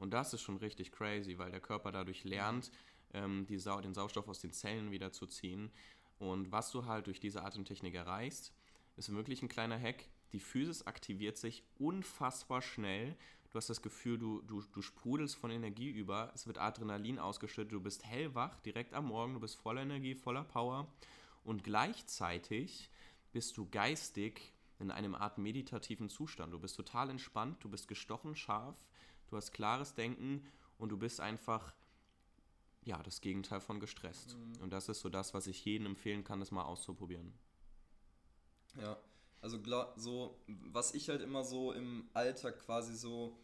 Und 0.00 0.12
das 0.12 0.32
ist 0.32 0.40
schon 0.40 0.56
richtig 0.56 0.92
crazy, 0.92 1.36
weil 1.38 1.50
der 1.50 1.60
Körper 1.60 1.92
dadurch 1.92 2.24
lernt, 2.24 2.72
ähm, 3.12 3.44
die 3.46 3.58
Sau 3.58 3.80
den 3.82 3.92
Sauerstoff 3.92 4.28
aus 4.28 4.40
den 4.40 4.52
Zellen 4.52 4.90
wieder 4.90 5.12
zu 5.12 5.26
ziehen. 5.26 5.70
Und 6.18 6.50
was 6.50 6.70
du 6.72 6.86
halt 6.86 7.06
durch 7.06 7.20
diese 7.20 7.44
Atemtechnik 7.44 7.94
erreichst, 7.94 8.52
ist 8.96 9.12
wirklich 9.12 9.42
ein 9.42 9.48
kleiner 9.48 9.78
Hack. 9.78 10.06
Die 10.32 10.40
Physis 10.40 10.86
aktiviert 10.86 11.36
sich 11.36 11.64
unfassbar 11.78 12.62
schnell. 12.62 13.14
Du 13.52 13.56
hast 13.56 13.68
das 13.68 13.82
Gefühl, 13.82 14.16
du, 14.18 14.40
du, 14.42 14.62
du 14.62 14.80
sprudelst 14.80 15.36
von 15.36 15.50
Energie 15.50 15.90
über. 15.90 16.32
Es 16.34 16.46
wird 16.46 16.56
Adrenalin 16.56 17.18
ausgeschüttet. 17.18 17.72
Du 17.72 17.80
bist 17.80 18.04
hellwach 18.04 18.58
direkt 18.60 18.94
am 18.94 19.06
Morgen. 19.06 19.34
Du 19.34 19.40
bist 19.40 19.56
voller 19.56 19.82
Energie, 19.82 20.14
voller 20.14 20.44
Power. 20.44 20.88
Und 21.44 21.62
gleichzeitig 21.62 22.88
bist 23.32 23.58
du 23.58 23.68
geistig 23.68 24.54
in 24.78 24.90
einem 24.90 25.14
Art 25.14 25.36
meditativen 25.36 26.08
Zustand. 26.08 26.54
Du 26.54 26.58
bist 26.58 26.76
total 26.76 27.10
entspannt. 27.10 27.62
Du 27.62 27.68
bist 27.68 27.86
gestochen 27.86 28.34
scharf 28.34 28.76
du 29.30 29.36
hast 29.36 29.52
klares 29.52 29.94
Denken 29.94 30.44
und 30.78 30.90
du 30.90 30.98
bist 30.98 31.20
einfach, 31.20 31.74
ja, 32.84 33.02
das 33.02 33.20
Gegenteil 33.20 33.60
von 33.60 33.80
gestresst. 33.80 34.36
Mhm. 34.36 34.62
Und 34.62 34.70
das 34.70 34.88
ist 34.88 35.00
so 35.00 35.08
das, 35.08 35.32
was 35.34 35.46
ich 35.46 35.64
jedem 35.64 35.86
empfehlen 35.86 36.24
kann, 36.24 36.40
das 36.40 36.50
mal 36.50 36.64
auszuprobieren. 36.64 37.32
Ja, 38.80 38.98
also 39.40 39.58
so, 39.96 40.38
was 40.46 40.94
ich 40.94 41.08
halt 41.08 41.22
immer 41.22 41.44
so 41.44 41.72
im 41.72 42.08
Alltag 42.12 42.58
quasi 42.58 42.94
so 42.94 43.38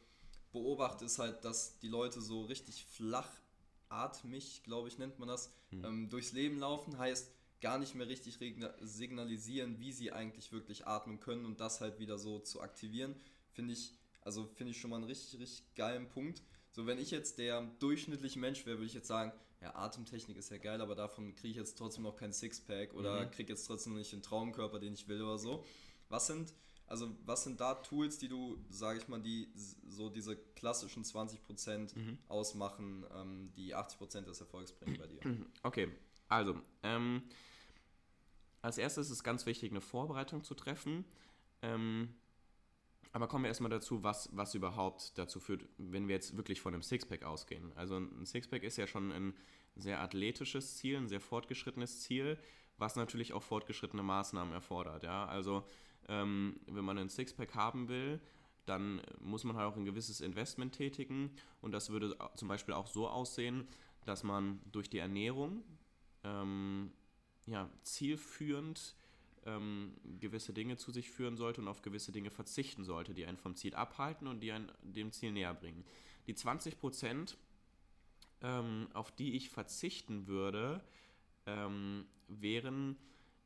beobachte, 0.52 1.04
ist 1.04 1.18
halt, 1.18 1.44
dass 1.44 1.78
die 1.78 1.88
Leute 1.88 2.20
so 2.20 2.44
richtig 2.44 2.84
flachatmig, 2.84 4.62
glaube 4.64 4.88
ich, 4.88 4.98
nennt 4.98 5.18
man 5.18 5.28
das, 5.28 5.52
mhm. 5.70 5.84
ähm, 5.84 6.08
durchs 6.10 6.32
Leben 6.32 6.58
laufen, 6.58 6.98
heißt 6.98 7.30
gar 7.60 7.78
nicht 7.78 7.94
mehr 7.94 8.08
richtig 8.08 8.38
signalisieren, 8.80 9.80
wie 9.80 9.92
sie 9.92 10.12
eigentlich 10.12 10.52
wirklich 10.52 10.86
atmen 10.86 11.20
können 11.20 11.44
und 11.44 11.60
das 11.60 11.80
halt 11.80 11.98
wieder 11.98 12.18
so 12.18 12.38
zu 12.38 12.60
aktivieren, 12.60 13.16
finde 13.52 13.72
ich 13.72 13.94
also 14.26 14.44
finde 14.44 14.72
ich 14.72 14.80
schon 14.80 14.90
mal 14.90 14.96
einen 14.96 15.04
richtig, 15.04 15.40
richtig 15.40 15.74
geilen 15.76 16.08
Punkt. 16.08 16.42
So, 16.72 16.84
wenn 16.84 16.98
ich 16.98 17.12
jetzt 17.12 17.38
der 17.38 17.62
durchschnittliche 17.78 18.40
Mensch 18.40 18.66
wäre, 18.66 18.78
würde 18.78 18.86
ich 18.86 18.94
jetzt 18.94 19.06
sagen, 19.06 19.32
ja, 19.62 19.74
Atemtechnik 19.74 20.36
ist 20.36 20.50
ja 20.50 20.58
geil, 20.58 20.80
aber 20.80 20.96
davon 20.96 21.34
kriege 21.36 21.52
ich 21.52 21.56
jetzt 21.56 21.78
trotzdem 21.78 22.02
noch 22.02 22.16
kein 22.16 22.32
Sixpack 22.32 22.92
oder 22.94 23.24
mhm. 23.24 23.30
kriege 23.30 23.52
jetzt 23.52 23.66
trotzdem 23.66 23.94
nicht 23.94 24.12
den 24.12 24.22
Traumkörper, 24.22 24.80
den 24.80 24.94
ich 24.94 25.06
will 25.06 25.22
oder 25.22 25.38
so. 25.38 25.64
Was 26.08 26.26
sind, 26.26 26.52
also 26.88 27.16
was 27.24 27.44
sind 27.44 27.60
da 27.60 27.76
Tools, 27.76 28.18
die 28.18 28.28
du, 28.28 28.58
sage 28.68 28.98
ich 28.98 29.06
mal, 29.06 29.22
die 29.22 29.48
so 29.54 30.10
diese 30.10 30.36
klassischen 30.36 31.04
20% 31.04 31.96
mhm. 31.96 32.18
ausmachen, 32.26 33.06
ähm, 33.14 33.52
die 33.56 33.76
80% 33.76 34.22
des 34.22 34.40
Erfolgs 34.40 34.72
bringen 34.72 34.98
bei 34.98 35.06
dir? 35.06 35.20
Okay, 35.62 35.88
also, 36.28 36.60
ähm, 36.82 37.22
als 38.60 38.76
erstes 38.76 39.06
ist 39.06 39.12
es 39.12 39.22
ganz 39.22 39.46
wichtig, 39.46 39.70
eine 39.70 39.80
Vorbereitung 39.80 40.42
zu 40.42 40.54
treffen. 40.54 41.04
Ähm, 41.62 42.14
aber 43.12 43.28
kommen 43.28 43.44
wir 43.44 43.48
erstmal 43.48 43.70
dazu, 43.70 44.02
was, 44.02 44.28
was 44.32 44.54
überhaupt 44.54 45.16
dazu 45.16 45.40
führt, 45.40 45.66
wenn 45.78 46.08
wir 46.08 46.14
jetzt 46.14 46.36
wirklich 46.36 46.60
von 46.60 46.74
einem 46.74 46.82
Sixpack 46.82 47.24
ausgehen. 47.24 47.72
Also 47.74 47.96
ein 47.96 48.26
Sixpack 48.26 48.62
ist 48.62 48.76
ja 48.76 48.86
schon 48.86 49.12
ein 49.12 49.34
sehr 49.76 50.00
athletisches 50.00 50.76
Ziel, 50.76 50.96
ein 50.96 51.08
sehr 51.08 51.20
fortgeschrittenes 51.20 52.00
Ziel, 52.00 52.38
was 52.78 52.96
natürlich 52.96 53.32
auch 53.32 53.42
fortgeschrittene 53.42 54.02
Maßnahmen 54.02 54.52
erfordert. 54.52 55.02
Ja? 55.02 55.26
Also 55.26 55.64
ähm, 56.08 56.60
wenn 56.66 56.84
man 56.84 56.98
ein 56.98 57.08
Sixpack 57.08 57.54
haben 57.54 57.88
will, 57.88 58.20
dann 58.66 59.00
muss 59.20 59.44
man 59.44 59.56
halt 59.56 59.72
auch 59.72 59.76
ein 59.76 59.84
gewisses 59.84 60.20
Investment 60.20 60.74
tätigen 60.74 61.30
und 61.60 61.72
das 61.72 61.90
würde 61.90 62.16
zum 62.34 62.48
Beispiel 62.48 62.74
auch 62.74 62.88
so 62.88 63.08
aussehen, 63.08 63.68
dass 64.04 64.22
man 64.24 64.60
durch 64.72 64.90
die 64.90 64.98
Ernährung 64.98 65.62
ähm, 66.24 66.90
ja, 67.46 67.70
zielführend 67.82 68.96
ähm, 69.46 69.92
gewisse 70.20 70.52
Dinge 70.52 70.76
zu 70.76 70.90
sich 70.90 71.10
führen 71.10 71.36
sollte 71.36 71.60
und 71.60 71.68
auf 71.68 71.82
gewisse 71.82 72.12
Dinge 72.12 72.30
verzichten 72.30 72.84
sollte, 72.84 73.14
die 73.14 73.24
einen 73.26 73.38
vom 73.38 73.54
Ziel 73.54 73.74
abhalten 73.74 74.26
und 74.26 74.40
die 74.40 74.52
einen 74.52 74.70
dem 74.82 75.12
Ziel 75.12 75.32
näher 75.32 75.54
bringen. 75.54 75.84
Die 76.26 76.34
20 76.34 76.78
Prozent, 76.78 77.38
ähm, 78.42 78.88
auf 78.92 79.12
die 79.12 79.36
ich 79.36 79.48
verzichten 79.48 80.26
würde, 80.26 80.84
ähm, 81.46 82.06
wären 82.28 82.96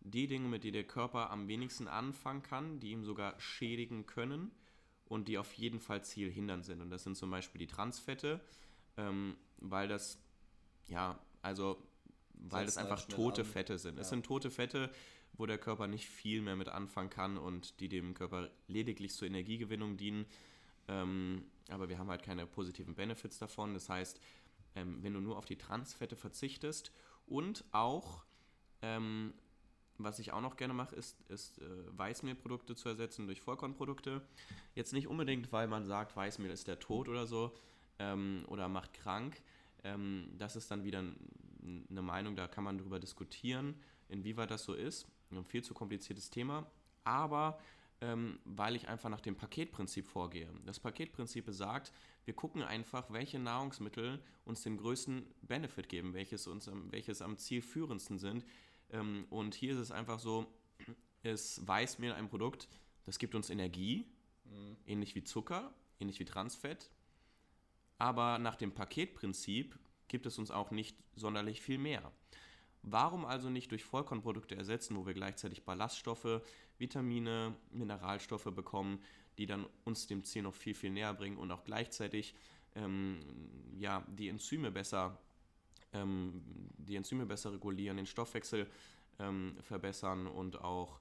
die 0.00 0.26
Dinge, 0.26 0.48
mit 0.48 0.64
denen 0.64 0.72
der 0.72 0.86
Körper 0.86 1.30
am 1.30 1.46
wenigsten 1.46 1.86
anfangen 1.86 2.42
kann, 2.42 2.80
die 2.80 2.90
ihm 2.90 3.04
sogar 3.04 3.38
schädigen 3.38 4.06
können 4.06 4.50
und 5.04 5.28
die 5.28 5.36
auf 5.36 5.52
jeden 5.54 5.80
Fall 5.80 6.02
zielhindernd 6.02 6.64
sind. 6.64 6.80
Und 6.80 6.90
das 6.90 7.04
sind 7.04 7.16
zum 7.16 7.30
Beispiel 7.30 7.58
die 7.58 7.66
Transfette, 7.66 8.40
ähm, 8.96 9.36
weil 9.58 9.88
das, 9.88 10.18
ja, 10.88 11.18
also, 11.42 11.82
weil 12.48 12.66
das, 12.66 12.76
einfach 12.76 13.04
tote 13.06 13.42
an. 13.42 13.46
Fette 13.46 13.78
sind. 13.78 13.96
Ja. 13.96 14.02
Es 14.02 14.08
sind 14.08 14.24
tote 14.24 14.50
Fette, 14.50 14.90
wo 15.34 15.46
der 15.46 15.58
Körper 15.58 15.86
nicht 15.86 16.06
viel 16.08 16.42
mehr 16.42 16.56
mit 16.56 16.68
anfangen 16.68 17.10
kann 17.10 17.38
und 17.38 17.80
die 17.80 17.88
dem 17.88 18.14
Körper 18.14 18.50
lediglich 18.68 19.12
zur 19.14 19.28
Energiegewinnung 19.28 19.96
dienen. 19.96 20.26
Ähm, 20.88 21.44
aber 21.68 21.88
wir 21.88 21.98
haben 21.98 22.10
halt 22.10 22.22
keine 22.22 22.46
positiven 22.46 22.94
Benefits 22.94 23.38
davon. 23.38 23.74
Das 23.74 23.88
heißt, 23.88 24.20
ähm, 24.74 25.02
wenn 25.02 25.14
du 25.14 25.20
nur 25.20 25.36
auf 25.36 25.44
die 25.44 25.56
Transfette 25.56 26.16
verzichtest 26.16 26.92
und 27.26 27.64
auch, 27.72 28.24
ähm, 28.82 29.34
was 29.98 30.18
ich 30.18 30.32
auch 30.32 30.40
noch 30.40 30.56
gerne 30.56 30.74
mache, 30.74 30.96
ist, 30.96 31.20
ist 31.28 31.58
äh, 31.58 31.64
Weißmehlprodukte 31.96 32.74
zu 32.74 32.88
ersetzen 32.88 33.26
durch 33.26 33.40
Vollkornprodukte. 33.40 34.22
Jetzt 34.74 34.92
nicht 34.92 35.08
unbedingt, 35.08 35.52
weil 35.52 35.68
man 35.68 35.86
sagt, 35.86 36.16
Weißmehl 36.16 36.50
ist 36.50 36.68
der 36.68 36.78
Tod 36.78 37.08
oder 37.08 37.26
so 37.26 37.54
ähm, 37.98 38.44
oder 38.48 38.68
macht 38.68 38.94
krank. 38.94 39.40
Ähm, 39.84 40.32
das 40.38 40.56
ist 40.56 40.70
dann 40.70 40.84
wieder 40.84 41.04
eine 41.62 42.02
Meinung, 42.02 42.36
da 42.36 42.48
kann 42.48 42.64
man 42.64 42.78
drüber 42.78 42.98
diskutieren, 42.98 43.80
inwieweit 44.08 44.50
das 44.50 44.64
so 44.64 44.74
ist 44.74 45.06
ein 45.30 45.44
viel 45.44 45.62
zu 45.62 45.74
kompliziertes 45.74 46.30
Thema, 46.30 46.70
aber 47.04 47.58
ähm, 48.00 48.38
weil 48.44 48.76
ich 48.76 48.88
einfach 48.88 49.10
nach 49.10 49.20
dem 49.20 49.36
Paketprinzip 49.36 50.06
vorgehe. 50.06 50.48
Das 50.64 50.80
Paketprinzip 50.80 51.44
besagt, 51.44 51.92
wir 52.24 52.34
gucken 52.34 52.62
einfach, 52.62 53.10
welche 53.10 53.38
Nahrungsmittel 53.38 54.22
uns 54.44 54.62
den 54.62 54.78
größten 54.78 55.26
Benefit 55.42 55.88
geben, 55.88 56.14
welches, 56.14 56.46
uns 56.46 56.68
am, 56.68 56.90
welches 56.92 57.20
am 57.22 57.36
zielführendsten 57.36 58.18
sind. 58.18 58.44
Ähm, 58.90 59.26
und 59.30 59.54
hier 59.54 59.72
ist 59.72 59.78
es 59.78 59.90
einfach 59.90 60.18
so, 60.18 60.46
ist 61.22 61.66
Weißmehl 61.66 62.12
ein 62.12 62.28
Produkt, 62.28 62.68
das 63.04 63.18
gibt 63.18 63.34
uns 63.34 63.50
Energie, 63.50 64.06
mhm. 64.44 64.76
ähnlich 64.86 65.14
wie 65.14 65.24
Zucker, 65.24 65.74
ähnlich 65.98 66.18
wie 66.20 66.24
Transfett. 66.24 66.90
Aber 67.98 68.38
nach 68.38 68.56
dem 68.56 68.72
Paketprinzip 68.72 69.78
gibt 70.10 70.26
es 70.26 70.38
uns 70.38 70.50
auch 70.50 70.70
nicht 70.70 70.96
sonderlich 71.16 71.62
viel 71.62 71.78
mehr. 71.78 72.12
Warum 72.82 73.24
also 73.24 73.50
nicht 73.50 73.70
durch 73.70 73.84
Vollkornprodukte 73.84 74.56
ersetzen, 74.56 74.96
wo 74.96 75.06
wir 75.06 75.14
gleichzeitig 75.14 75.64
Ballaststoffe, 75.64 76.42
Vitamine, 76.78 77.54
Mineralstoffe 77.72 78.52
bekommen, 78.54 79.02
die 79.38 79.46
dann 79.46 79.66
uns 79.84 80.06
dem 80.06 80.24
Ziel 80.24 80.42
noch 80.42 80.54
viel, 80.54 80.74
viel 80.74 80.90
näher 80.90 81.14
bringen 81.14 81.38
und 81.38 81.50
auch 81.50 81.64
gleichzeitig 81.64 82.34
ähm, 82.74 83.20
ja, 83.78 84.04
die 84.08 84.28
Enzyme 84.28 84.70
besser 84.70 85.18
ähm, 85.92 86.42
die 86.78 86.96
Enzyme 86.96 87.26
besser 87.26 87.52
regulieren, 87.52 87.96
den 87.96 88.06
Stoffwechsel 88.06 88.66
ähm, 89.18 89.56
verbessern 89.62 90.26
und 90.26 90.60
auch 90.60 91.00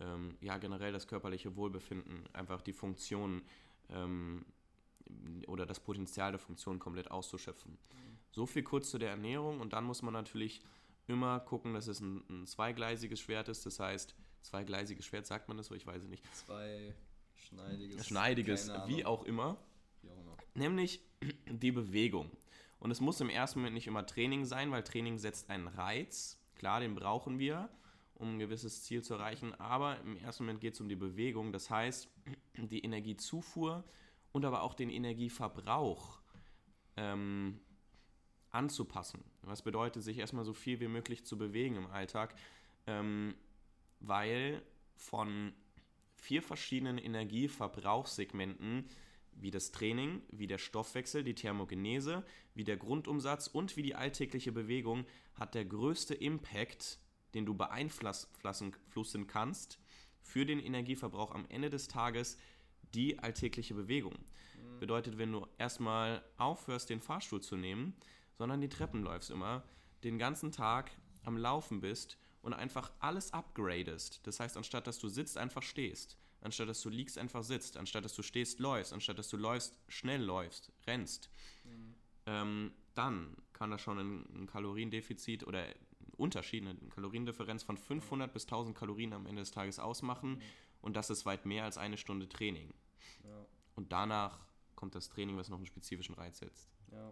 ähm, 0.00 0.36
ja, 0.40 0.58
generell 0.58 0.92
das 0.92 1.06
körperliche 1.06 1.56
Wohlbefinden, 1.56 2.24
einfach 2.32 2.60
die 2.62 2.72
Funktionen 2.72 3.42
ähm, 3.90 4.44
oder 5.46 5.66
das 5.66 5.80
Potenzial 5.80 6.32
der 6.32 6.40
Funktion 6.40 6.78
komplett 6.78 7.10
auszuschöpfen. 7.10 7.72
Mhm. 7.72 8.13
So 8.34 8.46
viel 8.46 8.64
kurz 8.64 8.90
zu 8.90 8.98
der 8.98 9.10
Ernährung 9.10 9.60
und 9.60 9.74
dann 9.74 9.84
muss 9.84 10.02
man 10.02 10.12
natürlich 10.12 10.60
immer 11.06 11.38
gucken, 11.38 11.72
dass 11.72 11.86
es 11.86 12.00
ein, 12.00 12.24
ein 12.28 12.46
zweigleisiges 12.48 13.20
Schwert 13.20 13.48
ist. 13.48 13.64
Das 13.64 13.78
heißt, 13.78 14.16
zweigleisiges 14.42 15.06
Schwert, 15.06 15.24
sagt 15.24 15.46
man 15.46 15.56
das 15.56 15.66
so? 15.66 15.74
Ich 15.76 15.86
weiß 15.86 16.02
es 16.02 16.08
nicht. 16.08 16.24
Zweischneidiges. 16.34 18.04
Schneidiges, 18.04 18.72
wie 18.86 19.04
auch 19.04 19.22
immer. 19.22 19.56
Wie 20.02 20.10
auch 20.10 20.18
immer. 20.18 20.36
Nämlich 20.54 21.00
die 21.46 21.70
Bewegung. 21.70 22.28
Und 22.80 22.90
es 22.90 23.00
muss 23.00 23.20
im 23.20 23.30
ersten 23.30 23.60
Moment 23.60 23.74
nicht 23.74 23.86
immer 23.86 24.04
Training 24.04 24.44
sein, 24.44 24.72
weil 24.72 24.82
Training 24.82 25.18
setzt 25.18 25.48
einen 25.48 25.68
Reiz. 25.68 26.40
Klar, 26.56 26.80
den 26.80 26.96
brauchen 26.96 27.38
wir. 27.38 27.68
um 28.14 28.34
ein 28.34 28.38
gewisses 28.40 28.82
Ziel 28.82 29.02
zu 29.02 29.14
erreichen. 29.14 29.54
Aber 29.60 30.00
im 30.00 30.16
ersten 30.16 30.44
Moment 30.44 30.60
geht 30.60 30.74
es 30.74 30.80
um 30.80 30.88
die 30.88 30.96
Bewegung, 30.96 31.52
das 31.52 31.70
heißt, 31.70 32.08
die 32.56 32.84
Energiezufuhr 32.84 33.84
und 34.32 34.44
aber 34.44 34.62
auch 34.62 34.74
den 34.74 34.90
Energieverbrauch 34.90 36.20
ähm, 36.96 37.60
anzupassen. 38.54 39.24
Was 39.42 39.62
bedeutet, 39.62 40.02
sich 40.02 40.18
erstmal 40.18 40.44
so 40.44 40.52
viel 40.52 40.80
wie 40.80 40.88
möglich 40.88 41.24
zu 41.24 41.36
bewegen 41.36 41.76
im 41.76 41.86
Alltag, 41.86 42.34
ähm, 42.86 43.34
weil 44.00 44.62
von 44.96 45.52
vier 46.14 46.42
verschiedenen 46.42 46.98
Energieverbrauchssegmenten 46.98 48.88
wie 49.32 49.50
das 49.50 49.72
Training, 49.72 50.22
wie 50.30 50.46
der 50.46 50.58
Stoffwechsel, 50.58 51.24
die 51.24 51.34
Thermogenese, 51.34 52.24
wie 52.54 52.64
der 52.64 52.76
Grundumsatz 52.76 53.48
und 53.48 53.76
wie 53.76 53.82
die 53.82 53.94
alltägliche 53.94 54.52
Bewegung 54.52 55.06
hat 55.34 55.54
der 55.54 55.64
größte 55.64 56.14
Impact, 56.14 57.00
den 57.34 57.44
du 57.44 57.54
beeinflussen 57.54 59.26
kannst 59.26 59.80
für 60.20 60.46
den 60.46 60.60
Energieverbrauch 60.60 61.32
am 61.32 61.46
Ende 61.48 61.68
des 61.68 61.88
Tages 61.88 62.38
die 62.94 63.18
alltägliche 63.18 63.74
Bewegung. 63.74 64.14
Mhm. 64.14 64.78
Bedeutet, 64.78 65.18
wenn 65.18 65.32
du 65.32 65.46
erstmal 65.58 66.22
aufhörst, 66.36 66.90
den 66.90 67.00
Fahrstuhl 67.00 67.42
zu 67.42 67.56
nehmen, 67.56 67.94
sondern 68.36 68.60
die 68.60 68.68
Treppen 68.68 69.02
läufst 69.02 69.30
immer, 69.30 69.62
den 70.02 70.18
ganzen 70.18 70.52
Tag 70.52 70.90
am 71.22 71.36
Laufen 71.36 71.80
bist 71.80 72.18
und 72.42 72.52
einfach 72.52 72.92
alles 72.98 73.32
upgradest. 73.32 74.20
Das 74.24 74.38
heißt, 74.40 74.56
anstatt 74.56 74.86
dass 74.86 74.98
du 74.98 75.08
sitzt, 75.08 75.38
einfach 75.38 75.62
stehst. 75.62 76.18
Anstatt 76.42 76.68
dass 76.68 76.82
du 76.82 76.90
liegst, 76.90 77.16
einfach 77.16 77.42
sitzt. 77.42 77.78
Anstatt 77.78 78.04
dass 78.04 78.14
du 78.14 78.22
stehst, 78.22 78.60
läufst. 78.60 78.92
Anstatt 78.92 79.18
dass 79.18 79.28
du 79.28 79.38
läufst, 79.38 79.78
schnell 79.88 80.22
läufst, 80.22 80.70
rennst. 80.86 81.30
Mhm. 81.64 81.94
Ähm, 82.26 82.72
dann 82.94 83.36
kann 83.54 83.70
das 83.70 83.80
schon 83.80 83.98
ein, 83.98 84.46
Kaloriendefizit 84.46 85.46
oder 85.46 85.66
Unterschied, 86.16 86.66
eine 86.66 86.74
Kaloriendifferenz 86.90 87.62
von 87.62 87.78
500 87.78 88.32
bis 88.32 88.44
1000 88.44 88.76
Kalorien 88.76 89.14
am 89.14 89.26
Ende 89.26 89.40
des 89.40 89.52
Tages 89.52 89.78
ausmachen. 89.78 90.34
Mhm. 90.34 90.42
Und 90.82 90.96
das 90.96 91.08
ist 91.08 91.24
weit 91.24 91.46
mehr 91.46 91.64
als 91.64 91.78
eine 91.78 91.96
Stunde 91.96 92.28
Training. 92.28 92.74
Ja. 93.24 93.46
Und 93.74 93.92
danach 93.92 94.38
kommt 94.74 94.94
das 94.94 95.08
Training, 95.08 95.38
was 95.38 95.48
noch 95.48 95.56
einen 95.56 95.66
spezifischen 95.66 96.14
Reiz 96.14 96.38
setzt. 96.38 96.68
Ja. 96.92 97.10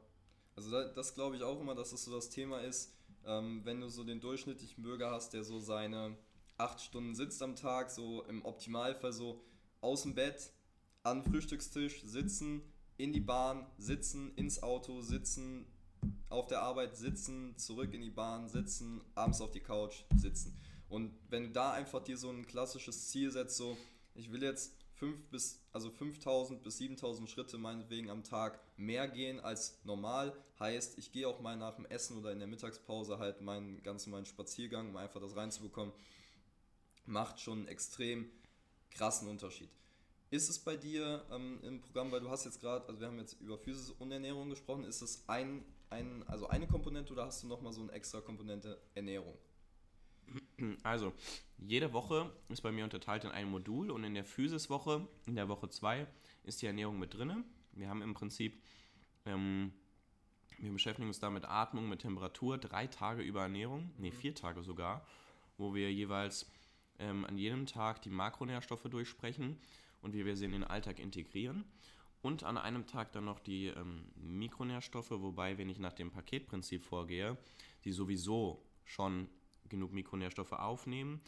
Also 0.55 0.71
das, 0.71 1.15
glaube 1.15 1.37
ich 1.37 1.43
auch 1.43 1.61
immer, 1.61 1.75
dass 1.75 1.91
das 1.91 2.05
so 2.05 2.13
das 2.13 2.29
Thema 2.29 2.61
ist, 2.61 2.93
ähm, 3.25 3.63
wenn 3.65 3.81
du 3.81 3.89
so 3.89 4.05
den 4.05 4.21
durchschnittlichen 4.21 4.83
Bürger 4.83 5.11
hast, 5.11 5.33
der 5.33 5.45
so 5.45 5.59
seine 5.61 6.17
acht 6.59 6.81
Stunden 6.81 7.15
sitzt 7.15 7.43
am 7.43 7.57
Tag, 7.57 7.91
so 7.91 8.23
im 8.25 8.45
Optimalfall 8.45 9.13
so 9.13 9.43
aus 9.81 10.03
dem 10.03 10.15
Bett, 10.15 10.53
an 11.03 11.23
den 11.23 11.33
Frühstückstisch, 11.33 12.03
sitzen, 12.05 12.63
in 12.97 13.13
die 13.13 13.21
Bahn, 13.21 13.67
sitzen, 13.79 14.33
ins 14.37 14.63
Auto, 14.63 15.01
sitzen, 15.01 15.67
auf 16.29 16.47
der 16.47 16.63
Arbeit 16.63 16.97
sitzen, 16.97 17.57
zurück 17.57 17.93
in 17.95 18.03
die 18.03 18.11
Bahn, 18.11 18.49
sitzen, 18.49 19.01
abends 19.15 19.41
auf 19.41 19.51
die 19.51 19.61
Couch, 19.61 20.05
sitzen. 20.17 20.57
Und 20.89 21.13
wenn 21.31 21.45
du 21.45 21.51
da 21.51 21.73
einfach 21.73 22.03
dir 22.03 22.17
so 22.17 22.31
ein 22.31 22.47
klassisches 22.47 23.09
Ziel 23.09 23.31
setzt, 23.31 23.57
so, 23.57 23.77
ich 24.15 24.31
will 24.31 24.43
jetzt 24.43 24.75
5 25.03 25.31
bis, 25.31 25.61
also 25.73 25.91
5000 25.91 26.63
bis 26.63 26.79
7000 26.79 27.29
Schritte 27.29 27.59
meinetwegen 27.59 28.09
am 28.09 28.23
Tag 28.23 28.61
mehr 28.77 29.09
gehen 29.09 29.41
als 29.41 29.81
normal. 29.83 30.33
Heißt, 30.61 30.97
ich 30.97 31.11
gehe 31.11 31.27
auch 31.27 31.41
mal 31.41 31.57
nach 31.57 31.75
dem 31.75 31.87
Essen 31.87 32.17
oder 32.17 32.31
in 32.31 32.39
der 32.39 32.47
Mittagspause 32.47 33.19
halt 33.19 33.41
meinen 33.41 33.83
ganz 33.83 34.07
normalen 34.07 34.27
Spaziergang, 34.27 34.91
um 34.91 34.97
einfach 34.97 35.21
das 35.21 35.35
reinzubekommen. 35.35 35.93
Macht 37.05 37.41
schon 37.41 37.59
einen 37.59 37.69
extrem 37.69 38.31
krassen 38.93 39.27
Unterschied. 39.27 39.71
Ist 40.31 40.49
es 40.49 40.61
bei 40.61 40.77
dir 40.77 41.27
ähm, 41.33 41.59
im 41.65 41.81
Programm, 41.81 42.13
weil 42.13 42.21
du 42.21 42.31
hast 42.31 42.45
jetzt 42.45 42.61
gerade, 42.61 42.87
also 42.87 43.01
wir 43.01 43.09
haben 43.09 43.19
jetzt 43.19 43.41
über 43.41 43.59
Physis 43.59 43.91
und 43.91 44.13
Ernährung 44.13 44.51
gesprochen, 44.51 44.85
ist 44.85 45.03
es 45.03 45.25
ein, 45.27 45.65
ein, 45.91 46.23
also 46.29 46.47
eine 46.47 46.69
Komponente 46.69 47.13
oder 47.13 47.27
hast 47.27 47.43
du 47.43 47.49
nochmal 47.49 47.73
so 47.73 47.81
eine 47.81 47.91
extra 47.91 48.21
Komponente 48.21 48.81
Ernährung? 48.95 49.37
Also, 50.83 51.13
jede 51.59 51.93
Woche 51.93 52.31
ist 52.49 52.63
bei 52.63 52.73
mir 52.73 52.85
unterteilt 52.85 53.25
in 53.25 53.31
ein 53.31 53.51
Modul 53.51 53.91
und 53.91 54.05
in 54.05 54.15
der 54.15 54.25
Physiswoche, 54.25 55.07
in 55.27 55.35
der 55.35 55.49
Woche 55.49 55.69
2, 55.69 56.07
ist 56.45 56.63
die 56.63 56.67
Ernährung 56.67 56.99
mit 56.99 57.15
drin. 57.15 57.45
Wir 57.73 57.89
haben 57.89 58.03
im 58.03 58.15
Prinzip, 58.15 58.63
ähm, 59.27 59.73
wir 60.59 60.73
beschäftigen 60.73 61.09
uns 61.09 61.21
da 61.21 61.31
mit 61.31 61.45
Atmung, 61.45 61.89
mit 61.89 62.01
Temperatur, 62.01 62.59
drei 62.59 62.87
Tage 62.87 63.23
über 63.23 63.43
Ernährung, 63.43 63.91
nee, 63.99 64.11
mhm. 64.11 64.15
vier 64.15 64.35
Tage 64.35 64.63
sogar, 64.63 65.07
wo 65.57 65.75
wir 65.75 65.93
jeweils 65.93 66.51
ähm, 66.99 67.25
an 67.25 67.37
jedem 67.37 67.67
Tag 67.67 68.03
die 68.03 68.11
Makronährstoffe 68.11 68.85
durchsprechen 68.85 69.59
und 70.01 70.15
wie 70.15 70.25
wir 70.25 70.37
sie 70.37 70.45
in 70.45 70.53
den 70.53 70.65
Alltag 70.65 70.99
integrieren. 70.99 71.65
Und 72.23 72.45
an 72.45 72.57
einem 72.57 72.87
Tag 72.87 73.13
dann 73.13 73.25
noch 73.25 73.41
die 73.41 73.67
ähm, 73.67 74.05
Mikronährstoffe, 74.15 75.11
wobei, 75.11 75.59
wenn 75.59 75.69
ich 75.69 75.81
nach 75.81 75.93
dem 75.93 76.13
Paketprinzip 76.13 76.85
vorgehe, 76.85 77.37
die 77.85 77.91
sowieso 77.91 78.65
schon 78.85 79.29
genug 79.69 79.93
Mikronährstoffe 79.93 80.53
aufnehmen. 80.53 81.21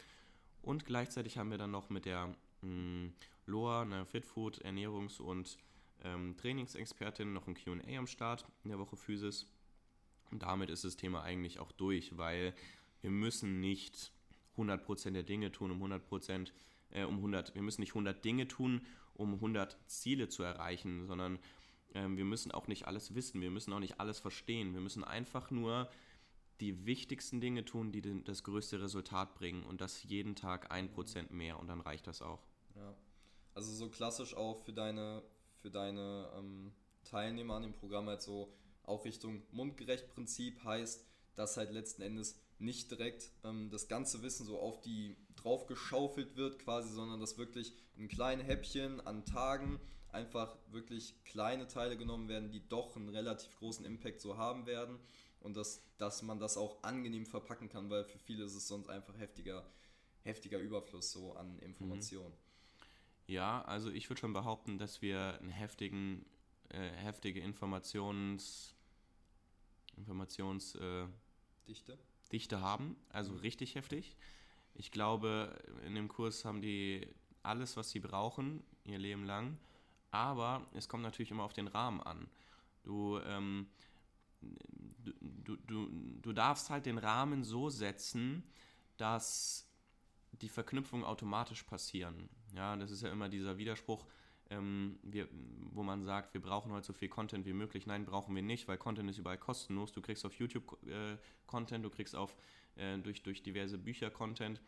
Und 0.61 0.85
gleichzeitig 0.85 1.37
haben 1.37 1.51
wir 1.51 1.57
dann 1.57 1.71
noch 1.71 1.89
mit 1.89 2.05
der 2.05 2.35
mh, 2.61 2.69
mm, 2.69 3.13
Loa, 3.45 3.83
einer 3.83 4.05
Fitfood, 4.05 4.63
Ernährungs- 4.65 5.21
und 5.21 5.57
ähm, 6.03 6.35
Trainingsexpertin, 6.37 7.33
noch 7.33 7.47
ein 7.47 7.55
QA 7.55 7.97
am 7.97 8.07
Start 8.07 8.45
in 8.63 8.69
der 8.69 8.79
Woche 8.79 8.95
Physis. 8.95 9.47
Und 10.31 10.43
damit 10.43 10.69
ist 10.69 10.83
das 10.83 10.97
Thema 10.97 11.23
eigentlich 11.23 11.59
auch 11.59 11.71
durch, 11.71 12.17
weil 12.17 12.53
wir 13.01 13.11
müssen 13.11 13.59
nicht 13.59 14.11
100% 14.57 15.11
der 15.11 15.23
Dinge 15.23 15.51
tun, 15.51 15.71
um 15.71 15.83
100%, 15.83 16.51
äh, 16.91 17.03
um 17.03 17.17
100, 17.17 17.53
wir 17.55 17.61
müssen 17.61 17.81
nicht 17.81 17.91
100 17.91 18.23
Dinge 18.23 18.47
tun, 18.47 18.81
um 19.13 19.35
100 19.35 19.77
Ziele 19.85 20.29
zu 20.29 20.43
erreichen, 20.43 21.05
sondern 21.05 21.39
ähm, 21.93 22.17
wir 22.17 22.25
müssen 22.25 22.51
auch 22.51 22.67
nicht 22.67 22.87
alles 22.87 23.15
wissen, 23.15 23.41
wir 23.41 23.51
müssen 23.51 23.73
auch 23.73 23.79
nicht 23.79 23.99
alles 23.99 24.19
verstehen, 24.19 24.73
wir 24.73 24.81
müssen 24.81 25.03
einfach 25.03 25.51
nur 25.51 25.89
die 26.61 26.85
wichtigsten 26.85 27.41
Dinge 27.41 27.65
tun, 27.65 27.91
die 27.91 28.01
den, 28.01 28.23
das 28.23 28.43
größte 28.43 28.81
Resultat 28.81 29.35
bringen 29.35 29.63
und 29.63 29.81
das 29.81 30.03
jeden 30.03 30.35
Tag 30.35 30.71
ein 30.71 30.89
Prozent 30.89 31.31
mehr 31.31 31.59
und 31.59 31.67
dann 31.67 31.81
reicht 31.81 32.07
das 32.07 32.21
auch. 32.21 32.41
Ja, 32.75 32.95
also 33.53 33.71
so 33.71 33.89
klassisch 33.89 34.35
auch 34.35 34.59
für 34.61 34.73
deine, 34.73 35.21
für 35.61 35.69
deine 35.69 36.29
ähm, 36.37 36.71
Teilnehmer 37.03 37.55
an 37.55 37.63
dem 37.63 37.73
Programm 37.73 38.07
halt 38.07 38.21
so 38.21 38.53
auch 38.83 39.05
Richtung 39.05 39.41
Mundgerecht-Prinzip 39.51 40.63
heißt, 40.63 41.05
dass 41.35 41.57
halt 41.57 41.71
letzten 41.71 42.01
Endes 42.01 42.39
nicht 42.59 42.89
direkt 42.91 43.31
ähm, 43.43 43.69
das 43.69 43.87
ganze 43.87 44.21
Wissen 44.21 44.45
so 44.45 44.59
auf 44.59 44.79
die 44.81 45.17
drauf 45.35 45.65
geschaufelt 45.67 46.37
wird 46.37 46.59
quasi, 46.59 46.89
sondern 46.89 47.19
dass 47.19 47.37
wirklich 47.37 47.73
in 47.97 48.07
kleinen 48.07 48.41
Häppchen 48.41 49.05
an 49.05 49.25
Tagen 49.25 49.79
einfach 50.11 50.55
wirklich 50.71 51.13
kleine 51.25 51.67
Teile 51.67 51.97
genommen 51.97 52.29
werden, 52.29 52.51
die 52.51 52.65
doch 52.69 52.95
einen 52.95 53.09
relativ 53.09 53.57
großen 53.57 53.85
Impact 53.85 54.21
so 54.21 54.37
haben 54.37 54.65
werden 54.65 54.97
und 55.45 55.55
dass, 55.55 55.81
dass 55.97 56.23
man 56.23 56.39
das 56.39 56.57
auch 56.57 56.81
angenehm 56.83 57.25
verpacken 57.25 57.69
kann, 57.69 57.89
weil 57.89 58.03
für 58.03 58.17
viele 58.17 58.43
ist 58.43 58.55
es 58.55 58.67
sonst 58.67 58.89
einfach 58.89 59.17
heftiger, 59.19 59.63
heftiger 60.23 60.59
Überfluss 60.59 61.11
so 61.11 61.33
an 61.33 61.59
Informationen. 61.59 62.33
Mhm. 62.33 63.33
Ja, 63.33 63.61
also 63.63 63.91
ich 63.91 64.09
würde 64.09 64.19
schon 64.19 64.33
behaupten, 64.33 64.79
dass 64.79 65.03
wir 65.03 65.39
einen 65.39 65.51
heftigen, 65.51 66.25
äh, 66.69 66.89
heftige 66.89 67.39
Informations, 67.41 68.75
Informations 69.95 70.75
äh, 70.75 71.07
Dichte? 71.67 71.97
Dichte 72.31 72.59
haben, 72.59 72.95
also 73.09 73.33
mhm. 73.33 73.39
richtig 73.39 73.75
heftig. 73.75 74.15
Ich 74.73 74.91
glaube, 74.91 75.61
in 75.85 75.93
dem 75.93 76.07
Kurs 76.07 76.43
haben 76.43 76.61
die 76.61 77.07
alles, 77.43 77.77
was 77.77 77.91
sie 77.91 77.99
brauchen, 77.99 78.63
ihr 78.83 78.97
Leben 78.97 79.25
lang. 79.25 79.57
Aber 80.09 80.65
es 80.73 80.89
kommt 80.89 81.03
natürlich 81.03 81.31
immer 81.31 81.43
auf 81.43 81.53
den 81.53 81.67
Rahmen 81.67 82.01
an. 82.01 82.27
Du 82.83 83.19
ähm, 83.19 83.67
du, 85.21 85.55
du, 85.55 85.87
du 86.21 86.33
darfst 86.33 86.69
halt 86.69 86.85
den 86.85 86.97
Rahmen 86.97 87.43
so 87.43 87.69
setzen, 87.69 88.43
dass 88.97 89.69
die 90.41 90.49
Verknüpfungen 90.49 91.05
automatisch 91.05 91.63
passieren. 91.63 92.29
Ja, 92.55 92.75
das 92.75 92.91
ist 92.91 93.03
ja 93.03 93.11
immer 93.11 93.29
dieser 93.29 93.57
Widerspruch, 93.57 94.05
ähm, 94.49 94.99
wir, 95.01 95.27
wo 95.71 95.83
man 95.83 96.03
sagt, 96.03 96.33
wir 96.33 96.41
brauchen 96.41 96.71
heute 96.71 96.87
so 96.87 96.93
viel 96.93 97.09
Content 97.09 97.45
wie 97.45 97.53
möglich. 97.53 97.87
Nein, 97.87 98.05
brauchen 98.05 98.35
wir 98.35 98.43
nicht, 98.43 98.67
weil 98.67 98.77
Content 98.77 99.09
ist 99.09 99.17
überall 99.17 99.37
kostenlos. 99.37 99.91
Du 99.91 100.01
kriegst 100.01 100.25
auf 100.25 100.33
YouTube 100.35 100.77
äh, 100.87 101.17
Content, 101.47 101.83
du 101.83 101.89
kriegst 101.89 102.15
auf, 102.15 102.35
äh, 102.75 102.97
durch, 102.99 103.23
durch 103.23 103.41
diverse 103.43 103.77
Bücher 103.77 104.11
Content. 104.11 104.61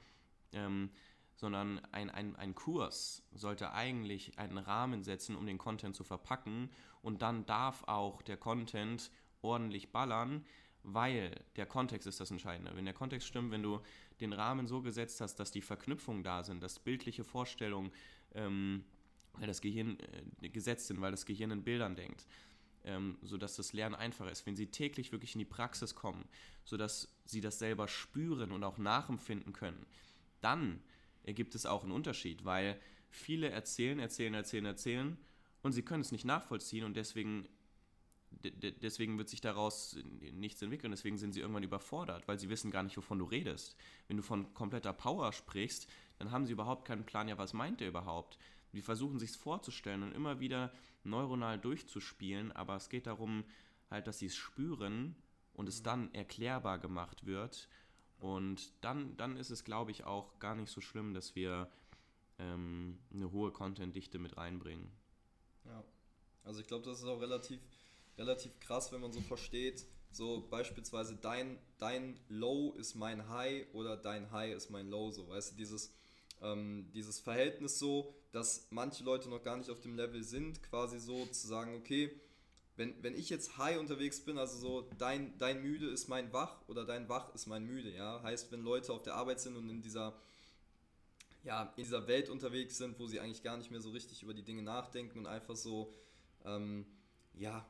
Ähm, 0.53 0.89
sondern 1.37 1.79
ein, 1.91 2.09
ein, 2.09 2.35
ein 2.35 2.55
Kurs 2.55 3.23
sollte 3.31 3.71
eigentlich 3.71 4.39
einen 4.39 4.57
Rahmen 4.57 5.03
setzen, 5.03 5.35
um 5.35 5.45
den 5.45 5.59
Content 5.59 5.95
zu 5.95 6.03
verpacken 6.03 6.71
und 7.03 7.21
dann 7.21 7.45
darf 7.45 7.83
auch 7.83 8.23
der 8.23 8.37
Content 8.37 9.11
ordentlich 9.41 9.91
ballern, 9.91 10.45
weil 10.83 11.31
der 11.55 11.65
Kontext 11.65 12.07
ist 12.07 12.19
das 12.19 12.31
Entscheidende. 12.31 12.75
Wenn 12.75 12.85
der 12.85 12.93
Kontext 12.93 13.27
stimmt, 13.27 13.51
wenn 13.51 13.63
du 13.63 13.81
den 14.19 14.33
Rahmen 14.33 14.67
so 14.67 14.81
gesetzt 14.81 15.21
hast, 15.21 15.35
dass 15.35 15.51
die 15.51 15.61
Verknüpfungen 15.61 16.23
da 16.23 16.43
sind, 16.43 16.63
dass 16.63 16.79
bildliche 16.79 17.23
Vorstellungen, 17.23 17.91
ähm, 18.33 18.83
weil 19.33 19.47
das 19.47 19.61
Gehirn 19.61 19.97
äh, 20.41 20.49
gesetzt 20.49 20.87
sind, 20.87 21.01
weil 21.01 21.11
das 21.11 21.25
Gehirn 21.25 21.51
in 21.51 21.63
Bildern 21.63 21.95
denkt, 21.95 22.25
ähm, 22.85 23.17
sodass 23.21 23.55
das 23.55 23.73
Lernen 23.73 23.95
einfacher 23.95 24.31
ist. 24.31 24.45
Wenn 24.45 24.55
sie 24.55 24.67
täglich 24.67 25.11
wirklich 25.11 25.35
in 25.35 25.39
die 25.39 25.45
Praxis 25.45 25.93
kommen, 25.93 26.25
sodass 26.63 27.09
sie 27.25 27.41
das 27.41 27.59
selber 27.59 27.87
spüren 27.87 28.51
und 28.51 28.63
auch 28.63 28.77
nachempfinden 28.77 29.53
können, 29.53 29.85
dann 30.41 30.81
ergibt 31.23 31.53
es 31.55 31.65
auch 31.65 31.83
einen 31.83 31.91
Unterschied, 31.91 32.45
weil 32.45 32.79
viele 33.09 33.49
erzählen, 33.49 33.99
erzählen, 33.99 34.33
erzählen, 34.33 34.65
erzählen 34.65 35.17
und 35.63 35.73
sie 35.73 35.81
können 35.81 36.01
es 36.01 36.11
nicht 36.11 36.25
nachvollziehen 36.25 36.85
und 36.85 36.95
deswegen 36.95 37.47
deswegen 38.43 39.17
wird 39.17 39.29
sich 39.29 39.41
daraus 39.41 39.97
nichts 40.33 40.61
entwickeln, 40.61 40.91
deswegen 40.91 41.17
sind 41.17 41.33
sie 41.33 41.41
irgendwann 41.41 41.63
überfordert, 41.63 42.27
weil 42.27 42.39
sie 42.39 42.49
wissen 42.49 42.71
gar 42.71 42.83
nicht, 42.83 42.97
wovon 42.97 43.19
du 43.19 43.25
redest. 43.25 43.75
Wenn 44.07 44.17
du 44.17 44.23
von 44.23 44.53
kompletter 44.53 44.93
Power 44.93 45.33
sprichst, 45.33 45.89
dann 46.19 46.31
haben 46.31 46.45
sie 46.45 46.53
überhaupt 46.53 46.85
keinen 46.85 47.05
Plan, 47.05 47.27
ja, 47.27 47.37
was 47.37 47.53
meint 47.53 47.79
der 47.79 47.89
überhaupt? 47.89 48.37
Die 48.73 48.81
versuchen 48.81 49.19
sich 49.19 49.31
vorzustellen 49.31 50.03
und 50.03 50.13
immer 50.13 50.39
wieder 50.39 50.71
neuronal 51.03 51.57
durchzuspielen, 51.57 52.51
aber 52.51 52.75
es 52.75 52.89
geht 52.89 53.07
darum, 53.07 53.43
halt, 53.89 54.07
dass 54.07 54.19
sie 54.19 54.27
es 54.27 54.35
spüren 54.35 55.15
und 55.53 55.69
es 55.69 55.83
dann 55.83 56.13
erklärbar 56.13 56.77
gemacht 56.79 57.25
wird. 57.25 57.67
Und 58.19 58.71
dann, 58.81 59.15
dann 59.17 59.37
ist 59.37 59.49
es, 59.49 59.63
glaube 59.63 59.91
ich, 59.91 60.03
auch 60.03 60.39
gar 60.39 60.55
nicht 60.55 60.71
so 60.71 60.81
schlimm, 60.81 61.13
dass 61.13 61.35
wir 61.35 61.69
ähm, 62.39 62.99
eine 63.13 63.31
hohe 63.31 63.51
Content-Dichte 63.51 64.19
mit 64.19 64.37
reinbringen. 64.37 64.91
Ja, 65.65 65.83
also 66.43 66.61
ich 66.61 66.67
glaube, 66.67 66.85
das 66.85 66.99
ist 66.99 67.05
auch 67.05 67.21
relativ, 67.21 67.59
relativ 68.17 68.59
krass, 68.59 68.91
wenn 68.91 69.01
man 69.01 69.11
so 69.11 69.21
versteht, 69.21 69.85
so 70.11 70.47
beispielsweise 70.49 71.15
dein, 71.15 71.59
dein 71.77 72.19
Low 72.29 72.73
ist 72.73 72.95
mein 72.95 73.29
High 73.29 73.65
oder 73.73 73.97
dein 73.97 74.31
High 74.31 74.55
ist 74.55 74.69
mein 74.69 74.89
Low, 74.89 75.11
so 75.11 75.27
weißt 75.29 75.51
du, 75.51 75.55
dieses, 75.55 75.93
ähm, 76.41 76.89
dieses 76.93 77.19
Verhältnis 77.19 77.79
so, 77.79 78.13
dass 78.31 78.67
manche 78.71 79.03
Leute 79.03 79.29
noch 79.29 79.43
gar 79.43 79.57
nicht 79.57 79.69
auf 79.69 79.81
dem 79.81 79.95
Level 79.95 80.23
sind, 80.23 80.61
quasi 80.63 80.99
so 80.99 81.25
zu 81.27 81.47
sagen, 81.47 81.75
okay, 81.75 82.11
wenn, 82.75 83.01
wenn 83.01 83.17
ich 83.17 83.29
jetzt 83.29 83.57
high 83.57 83.79
unterwegs 83.79 84.19
bin, 84.21 84.37
also 84.37 84.57
so 84.57 84.89
dein, 84.99 85.35
dein 85.39 85.63
müde 85.63 85.87
ist 85.87 86.09
mein 86.09 86.31
wach 86.31 86.61
oder 86.67 86.85
dein 86.85 87.09
wach 87.09 87.33
ist 87.33 87.47
mein 87.47 87.65
müde, 87.65 87.91
ja, 87.91 88.21
heißt, 88.21 88.51
wenn 88.51 88.61
Leute 88.61 88.93
auf 88.93 89.01
der 89.01 89.15
Arbeit 89.15 89.39
sind 89.39 89.55
und 89.55 89.69
in 89.69 89.81
dieser 89.81 90.13
ja, 91.43 91.73
in 91.77 91.83
dieser 91.83 92.07
Welt 92.07 92.29
unterwegs 92.29 92.77
sind, 92.77 92.99
wo 92.99 93.07
sie 93.07 93.19
eigentlich 93.21 93.41
gar 93.41 93.55
nicht 93.57 93.71
mehr 93.71 93.79
so 93.79 93.91
richtig 93.91 94.21
über 94.21 94.33
die 94.33 94.43
Dinge 94.43 94.63
nachdenken 94.63 95.19
und 95.19 95.27
einfach 95.27 95.55
so, 95.55 95.93
ähm, 96.43 96.85
ja, 97.33 97.65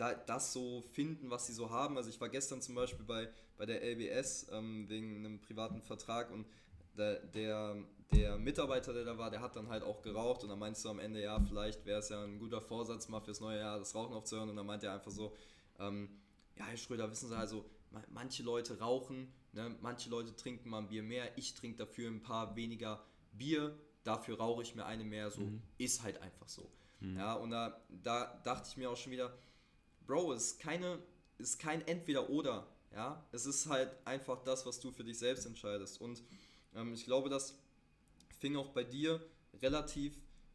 da, 0.00 0.14
das 0.14 0.52
so 0.52 0.80
finden, 0.92 1.30
was 1.30 1.46
sie 1.46 1.52
so 1.52 1.70
haben. 1.70 1.98
Also 1.98 2.08
ich 2.08 2.20
war 2.20 2.30
gestern 2.30 2.62
zum 2.62 2.74
Beispiel 2.74 3.04
bei, 3.04 3.28
bei 3.58 3.66
der 3.66 3.82
LBS 3.82 4.46
ähm, 4.50 4.88
wegen 4.88 5.16
einem 5.16 5.40
privaten 5.40 5.82
Vertrag 5.82 6.30
und 6.30 6.46
der, 6.96 7.20
der, 7.26 7.76
der, 8.12 8.38
Mitarbeiter, 8.38 8.94
der 8.94 9.04
da 9.04 9.18
war, 9.18 9.30
der 9.30 9.42
hat 9.42 9.56
dann 9.56 9.68
halt 9.68 9.82
auch 9.82 10.00
geraucht 10.00 10.42
und 10.42 10.48
dann 10.48 10.58
meinst 10.58 10.84
du 10.84 10.88
am 10.88 10.98
Ende, 10.98 11.22
ja, 11.22 11.38
vielleicht 11.40 11.84
wäre 11.84 12.00
es 12.00 12.08
ja 12.08 12.24
ein 12.24 12.38
guter 12.38 12.62
Vorsatz 12.62 13.08
mal 13.08 13.20
fürs 13.20 13.40
neue 13.40 13.58
Jahr, 13.58 13.78
das 13.78 13.94
Rauchen 13.94 14.14
aufzuhören 14.14 14.48
und 14.48 14.56
dann 14.56 14.66
meint 14.66 14.82
er 14.82 14.94
einfach 14.94 15.10
so, 15.10 15.36
ähm, 15.78 16.08
ja, 16.56 16.64
Herr 16.64 16.76
Schröder, 16.78 17.10
wissen 17.10 17.28
Sie 17.28 17.36
also, 17.36 17.64
manche 18.08 18.42
Leute 18.42 18.78
rauchen, 18.78 19.30
ne, 19.52 19.76
manche 19.82 20.08
Leute 20.08 20.34
trinken 20.34 20.70
mal 20.70 20.78
ein 20.78 20.88
Bier 20.88 21.02
mehr, 21.02 21.36
ich 21.36 21.54
trinke 21.54 21.76
dafür 21.76 22.10
ein 22.10 22.22
paar 22.22 22.56
weniger 22.56 23.04
Bier, 23.32 23.78
dafür 24.02 24.38
rauche 24.38 24.62
ich 24.62 24.74
mir 24.74 24.86
eine 24.86 25.04
mehr, 25.04 25.30
so 25.30 25.42
mhm. 25.42 25.62
ist 25.76 26.02
halt 26.02 26.20
einfach 26.22 26.48
so. 26.48 26.70
Mhm. 27.00 27.16
Ja, 27.16 27.34
und 27.34 27.50
da, 27.50 27.80
da 28.02 28.40
dachte 28.44 28.68
ich 28.70 28.76
mir 28.76 28.90
auch 28.90 28.96
schon 28.96 29.12
wieder, 29.12 29.32
Bro, 30.10 30.32
es 30.32 30.46
ist 30.46 30.58
keine, 30.58 30.98
ist 31.38 31.60
kein 31.60 31.86
Entweder-Oder, 31.86 32.66
ja, 32.92 33.24
es 33.30 33.46
ist 33.46 33.68
halt 33.68 33.94
einfach 34.04 34.42
das, 34.42 34.66
was 34.66 34.80
du 34.80 34.90
für 34.90 35.04
dich 35.04 35.16
selbst 35.16 35.46
entscheidest. 35.46 36.00
Und 36.00 36.24
ähm, 36.74 36.92
ich 36.94 37.04
glaube, 37.04 37.28
das 37.28 37.54
fing 38.40 38.56
auch 38.56 38.70
bei 38.70 38.82
dir 38.82 39.24
relativ 39.62 40.12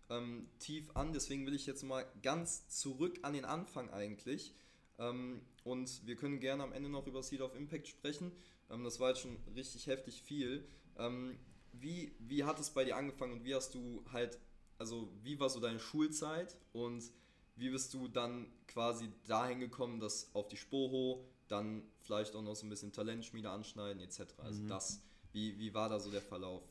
ähm, 0.09 0.49
tief 0.59 0.93
an, 0.93 1.13
deswegen 1.13 1.45
will 1.45 1.55
ich 1.55 1.65
jetzt 1.67 1.83
mal 1.83 2.05
ganz 2.21 2.67
zurück 2.67 3.17
an 3.21 3.31
den 3.31 3.45
Anfang 3.45 3.89
eigentlich. 3.91 4.53
Ähm, 4.99 5.39
und 5.63 6.05
wir 6.05 6.17
können 6.17 6.41
gerne 6.41 6.61
am 6.61 6.73
Ende 6.73 6.89
noch 6.89 7.07
über 7.07 7.23
Seed 7.23 7.39
of 7.39 7.55
Impact 7.55 7.87
sprechen, 7.87 8.33
ähm, 8.69 8.83
das 8.83 8.99
war 8.99 9.11
jetzt 9.11 9.21
schon 9.21 9.37
richtig 9.55 9.87
heftig 9.87 10.21
viel, 10.21 10.67
ähm, 10.97 11.39
wie, 11.71 12.13
wie 12.19 12.43
hat 12.43 12.59
es 12.59 12.71
bei 12.71 12.83
dir 12.83 12.97
angefangen 12.97 13.31
und 13.31 13.45
wie 13.45 13.55
hast 13.55 13.73
du 13.73 14.03
halt, 14.11 14.37
also 14.77 15.09
wie 15.23 15.39
war 15.39 15.49
so 15.49 15.61
deine 15.61 15.79
Schulzeit? 15.79 16.57
Und 16.73 17.09
wie 17.55 17.69
bist 17.69 17.93
du 17.93 18.07
dann 18.07 18.47
quasi 18.67 19.09
dahin 19.27 19.59
gekommen, 19.59 19.99
dass 19.99 20.33
auf 20.33 20.47
die 20.47 20.57
Spoho, 20.57 21.25
dann 21.47 21.83
vielleicht 22.01 22.35
auch 22.35 22.41
noch 22.41 22.55
so 22.55 22.65
ein 22.65 22.69
bisschen 22.69 22.91
Talentschmiede 22.91 23.49
anschneiden 23.49 24.01
etc. 24.01 24.21
Also 24.37 24.61
mhm. 24.61 24.67
das, 24.67 25.01
wie, 25.31 25.57
wie 25.59 25.73
war 25.73 25.89
da 25.89 25.99
so 25.99 26.11
der 26.11 26.21
Verlauf? 26.21 26.63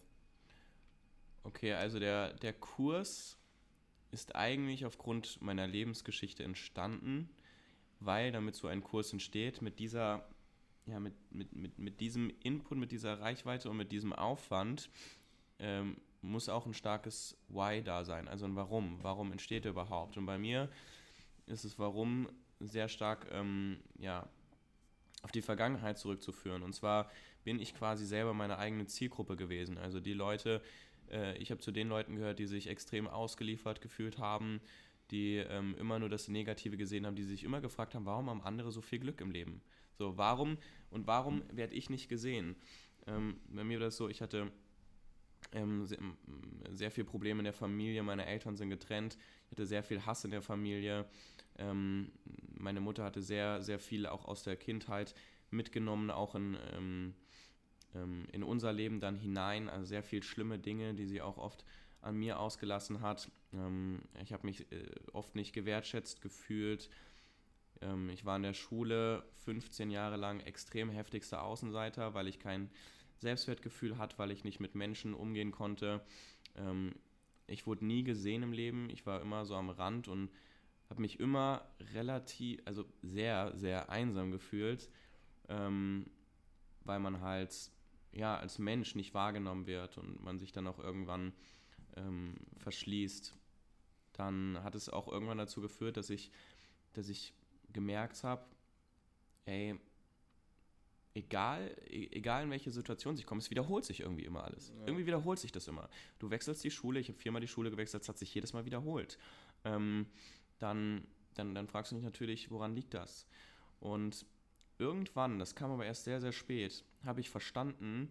Okay, 1.44 1.74
also 1.74 1.98
der, 1.98 2.32
der 2.34 2.52
Kurs 2.52 3.36
ist 4.10 4.34
eigentlich 4.34 4.86
aufgrund 4.86 5.40
meiner 5.42 5.66
Lebensgeschichte 5.66 6.42
entstanden, 6.42 7.28
weil 8.00 8.32
damit 8.32 8.54
so 8.54 8.66
ein 8.66 8.82
Kurs 8.82 9.12
entsteht, 9.12 9.62
mit 9.62 9.78
dieser 9.78 10.24
ja, 10.86 11.00
mit, 11.00 11.14
mit, 11.30 11.54
mit, 11.54 11.78
mit 11.78 12.00
diesem 12.00 12.30
Input, 12.42 12.76
mit 12.76 12.92
dieser 12.92 13.20
Reichweite 13.20 13.70
und 13.70 13.76
mit 13.76 13.90
diesem 13.90 14.12
Aufwand 14.12 14.90
ähm, 15.58 15.96
muss 16.24 16.48
auch 16.48 16.66
ein 16.66 16.74
starkes 16.74 17.36
Why 17.48 17.82
da 17.82 18.04
sein, 18.04 18.28
also 18.28 18.46
ein 18.46 18.56
Warum. 18.56 18.98
Warum 19.02 19.32
entsteht 19.32 19.64
er 19.64 19.72
überhaupt? 19.72 20.16
Und 20.16 20.26
bei 20.26 20.38
mir 20.38 20.68
ist 21.46 21.64
es 21.64 21.78
Warum 21.78 22.28
sehr 22.60 22.88
stark 22.88 23.26
ähm, 23.32 23.78
ja, 23.98 24.28
auf 25.22 25.32
die 25.32 25.42
Vergangenheit 25.42 25.98
zurückzuführen. 25.98 26.62
Und 26.62 26.74
zwar 26.74 27.10
bin 27.44 27.60
ich 27.60 27.74
quasi 27.74 28.06
selber 28.06 28.34
meine 28.34 28.58
eigene 28.58 28.86
Zielgruppe 28.86 29.36
gewesen. 29.36 29.78
Also 29.78 30.00
die 30.00 30.14
Leute, 30.14 30.62
äh, 31.10 31.36
ich 31.38 31.50
habe 31.50 31.60
zu 31.60 31.72
den 31.72 31.88
Leuten 31.88 32.16
gehört, 32.16 32.38
die 32.38 32.46
sich 32.46 32.68
extrem 32.68 33.06
ausgeliefert 33.06 33.80
gefühlt 33.80 34.18
haben, 34.18 34.60
die 35.10 35.36
ähm, 35.36 35.74
immer 35.78 35.98
nur 35.98 36.08
das 36.08 36.28
Negative 36.28 36.76
gesehen 36.76 37.06
haben, 37.06 37.16
die 37.16 37.22
sich 37.22 37.44
immer 37.44 37.60
gefragt 37.60 37.94
haben, 37.94 38.06
warum 38.06 38.30
haben 38.30 38.40
andere 38.42 38.72
so 38.72 38.80
viel 38.80 38.98
Glück 38.98 39.20
im 39.20 39.30
Leben? 39.30 39.60
So, 39.98 40.16
warum 40.16 40.58
und 40.90 41.06
warum 41.06 41.42
werde 41.52 41.74
ich 41.74 41.90
nicht 41.90 42.08
gesehen? 42.08 42.56
Ähm, 43.06 43.38
bei 43.48 43.64
mir 43.64 43.78
war 43.78 43.86
das 43.86 43.96
so, 43.96 44.08
ich 44.08 44.22
hatte 44.22 44.50
ähm, 45.54 45.86
sehr, 45.86 45.98
sehr 46.72 46.90
viel 46.90 47.04
Probleme 47.04 47.40
in 47.40 47.44
der 47.44 47.52
Familie, 47.52 48.02
meine 48.02 48.26
Eltern 48.26 48.56
sind 48.56 48.70
getrennt, 48.70 49.16
ich 49.46 49.52
hatte 49.52 49.66
sehr 49.66 49.82
viel 49.82 50.04
Hass 50.04 50.24
in 50.24 50.30
der 50.30 50.42
Familie. 50.42 51.06
Ähm, 51.56 52.10
meine 52.58 52.80
Mutter 52.80 53.04
hatte 53.04 53.22
sehr, 53.22 53.62
sehr 53.62 53.78
viel 53.78 54.06
auch 54.06 54.24
aus 54.24 54.42
der 54.42 54.56
Kindheit 54.56 55.14
mitgenommen, 55.50 56.10
auch 56.10 56.34
in, 56.34 56.56
ähm, 56.72 57.14
ähm, 57.94 58.26
in 58.32 58.42
unser 58.42 58.72
Leben 58.72 59.00
dann 59.00 59.16
hinein, 59.16 59.68
also 59.68 59.84
sehr 59.86 60.02
viel 60.02 60.22
schlimme 60.22 60.58
Dinge, 60.58 60.94
die 60.94 61.06
sie 61.06 61.22
auch 61.22 61.38
oft 61.38 61.64
an 62.00 62.16
mir 62.16 62.38
ausgelassen 62.40 63.00
hat. 63.00 63.30
Ähm, 63.52 64.02
ich 64.22 64.32
habe 64.32 64.46
mich 64.46 64.70
äh, 64.72 64.90
oft 65.12 65.36
nicht 65.36 65.52
gewertschätzt 65.52 66.20
gefühlt, 66.20 66.90
ähm, 67.80 68.10
ich 68.10 68.24
war 68.24 68.36
in 68.36 68.42
der 68.42 68.54
Schule 68.54 69.24
15 69.44 69.90
Jahre 69.90 70.16
lang 70.16 70.40
extrem 70.40 70.90
heftigster 70.90 71.42
Außenseiter, 71.42 72.14
weil 72.14 72.28
ich 72.28 72.38
kein 72.38 72.70
Selbstwertgefühl 73.18 73.98
hatte, 73.98 74.18
weil 74.18 74.30
ich 74.30 74.44
nicht 74.44 74.60
mit 74.60 74.74
Menschen 74.74 75.14
umgehen 75.14 75.50
konnte. 75.50 76.04
Ähm, 76.56 76.94
ich 77.46 77.66
wurde 77.66 77.84
nie 77.84 78.04
gesehen 78.04 78.42
im 78.42 78.52
Leben. 78.52 78.88
Ich 78.90 79.06
war 79.06 79.20
immer 79.20 79.44
so 79.44 79.54
am 79.54 79.70
Rand 79.70 80.08
und 80.08 80.30
habe 80.90 81.00
mich 81.00 81.20
immer 81.20 81.66
relativ, 81.92 82.60
also 82.64 82.84
sehr, 83.02 83.56
sehr 83.56 83.90
einsam 83.90 84.30
gefühlt, 84.30 84.90
ähm, 85.48 86.10
weil 86.84 87.00
man 87.00 87.20
halt 87.20 87.70
ja 88.12 88.36
als 88.36 88.58
Mensch 88.58 88.94
nicht 88.94 89.14
wahrgenommen 89.14 89.66
wird 89.66 89.98
und 89.98 90.22
man 90.22 90.38
sich 90.38 90.52
dann 90.52 90.66
auch 90.66 90.78
irgendwann 90.78 91.32
ähm, 91.96 92.36
verschließt. 92.58 93.34
Dann 94.12 94.62
hat 94.62 94.74
es 94.74 94.88
auch 94.88 95.08
irgendwann 95.08 95.38
dazu 95.38 95.60
geführt, 95.60 95.96
dass 95.96 96.10
ich, 96.10 96.30
dass 96.92 97.08
ich 97.08 97.32
gemerkt 97.72 98.22
habe, 98.22 98.44
ey, 99.46 99.78
egal, 101.14 101.74
e, 101.88 102.08
egal 102.10 102.44
in 102.44 102.50
welche 102.50 102.70
Situation 102.70 103.16
ich 103.16 103.24
komme, 103.24 103.38
es 103.38 103.50
wiederholt 103.50 103.84
sich 103.84 104.00
irgendwie 104.00 104.24
immer 104.24 104.44
alles. 104.44 104.70
Ja. 104.70 104.86
Irgendwie 104.86 105.06
wiederholt 105.06 105.38
sich 105.38 105.52
das 105.52 105.68
immer. 105.68 105.88
Du 106.18 106.30
wechselst 106.30 106.62
die 106.64 106.70
Schule, 106.70 107.00
ich 107.00 107.08
habe 107.08 107.18
viermal 107.18 107.40
die 107.40 107.48
Schule 107.48 107.70
gewechselt, 107.70 108.02
es 108.02 108.08
hat 108.08 108.18
sich 108.18 108.34
jedes 108.34 108.52
Mal 108.52 108.64
wiederholt. 108.64 109.18
Ähm, 109.64 110.06
dann, 110.58 111.06
dann, 111.34 111.54
dann 111.54 111.68
fragst 111.68 111.92
du 111.92 111.96
dich 111.96 112.04
natürlich, 112.04 112.50
woran 112.50 112.74
liegt 112.74 112.94
das? 112.94 113.26
Und 113.80 114.26
irgendwann, 114.78 115.38
das 115.38 115.54
kam 115.54 115.70
aber 115.70 115.86
erst 115.86 116.04
sehr, 116.04 116.20
sehr 116.20 116.32
spät, 116.32 116.84
habe 117.04 117.20
ich 117.20 117.30
verstanden, 117.30 118.10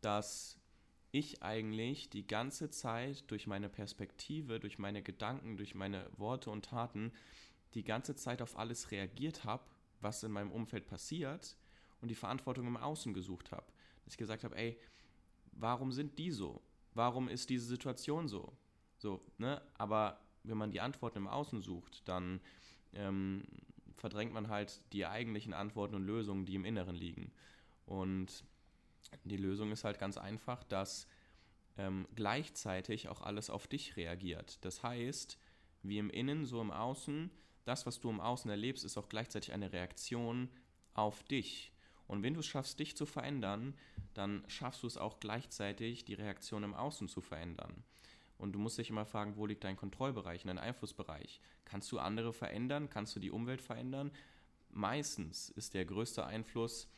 dass 0.00 0.58
ich 1.10 1.42
eigentlich 1.42 2.10
die 2.10 2.26
ganze 2.26 2.70
Zeit 2.70 3.24
durch 3.30 3.46
meine 3.46 3.68
Perspektive, 3.68 4.58
durch 4.58 4.78
meine 4.78 5.02
Gedanken, 5.02 5.56
durch 5.56 5.74
meine 5.74 6.10
Worte 6.16 6.50
und 6.50 6.64
Taten 6.64 7.12
die 7.74 7.84
ganze 7.84 8.16
Zeit 8.16 8.42
auf 8.42 8.58
alles 8.58 8.90
reagiert 8.90 9.44
habe, 9.44 9.64
was 10.00 10.22
in 10.22 10.32
meinem 10.32 10.50
Umfeld 10.50 10.86
passiert 10.86 11.56
und 12.00 12.08
die 12.08 12.14
Verantwortung 12.14 12.66
im 12.66 12.76
Außen 12.76 13.14
gesucht 13.14 13.52
habe. 13.52 13.66
Dass 14.04 14.14
ich 14.14 14.18
gesagt 14.18 14.44
habe, 14.44 14.56
ey, 14.56 14.78
warum 15.52 15.92
sind 15.92 16.18
die 16.18 16.30
so? 16.30 16.60
Warum 16.94 17.28
ist 17.28 17.50
diese 17.50 17.66
Situation 17.66 18.28
so? 18.28 18.52
So, 18.98 19.20
ne? 19.38 19.60
Aber 19.78 20.20
wenn 20.44 20.58
man 20.58 20.70
die 20.70 20.80
Antworten 20.80 21.18
im 21.18 21.28
Außen 21.28 21.60
sucht, 21.60 22.06
dann 22.08 22.40
ähm, 22.92 23.44
verdrängt 23.94 24.32
man 24.32 24.48
halt 24.48 24.80
die 24.92 25.06
eigentlichen 25.06 25.54
Antworten 25.54 25.94
und 25.94 26.04
Lösungen, 26.04 26.44
die 26.44 26.54
im 26.54 26.64
Inneren 26.64 26.94
liegen. 26.94 27.32
Und 27.86 28.44
die 29.24 29.36
Lösung 29.36 29.72
ist 29.72 29.84
halt 29.84 29.98
ganz 29.98 30.18
einfach, 30.18 30.62
dass 30.64 31.06
ähm, 31.76 32.06
gleichzeitig 32.14 33.08
auch 33.08 33.20
alles 33.22 33.50
auf 33.50 33.66
dich 33.66 33.96
reagiert. 33.96 34.64
Das 34.64 34.82
heißt, 34.82 35.38
wie 35.82 35.98
im 35.98 36.10
Innen, 36.10 36.44
so 36.44 36.60
im 36.60 36.70
Außen 36.70 37.30
das, 37.64 37.86
was 37.86 38.00
du 38.00 38.10
im 38.10 38.20
Außen 38.20 38.50
erlebst, 38.50 38.84
ist 38.84 38.98
auch 38.98 39.08
gleichzeitig 39.08 39.52
eine 39.52 39.72
Reaktion 39.72 40.50
auf 40.92 41.22
dich. 41.24 41.72
Und 42.06 42.22
wenn 42.22 42.34
du 42.34 42.40
es 42.40 42.46
schaffst, 42.46 42.78
dich 42.78 42.96
zu 42.96 43.06
verändern, 43.06 43.74
dann 44.12 44.44
schaffst 44.48 44.82
du 44.82 44.86
es 44.86 44.96
auch 44.96 45.20
gleichzeitig, 45.20 46.04
die 46.04 46.14
Reaktion 46.14 46.62
im 46.62 46.74
Außen 46.74 47.08
zu 47.08 47.20
verändern. 47.20 47.84
Und 48.36 48.52
du 48.52 48.58
musst 48.58 48.78
dich 48.78 48.90
immer 48.90 49.06
fragen, 49.06 49.36
wo 49.36 49.46
liegt 49.46 49.64
dein 49.64 49.76
Kontrollbereich, 49.76 50.42
dein 50.42 50.58
Einflussbereich? 50.58 51.40
Kannst 51.64 51.90
du 51.92 51.98
andere 51.98 52.32
verändern? 52.32 52.90
Kannst 52.90 53.16
du 53.16 53.20
die 53.20 53.30
Umwelt 53.30 53.62
verändern? 53.62 54.10
Meistens 54.70 55.50
ist 55.50 55.74
der 55.74 55.84
größte 55.84 56.26
Einfluss 56.26 56.88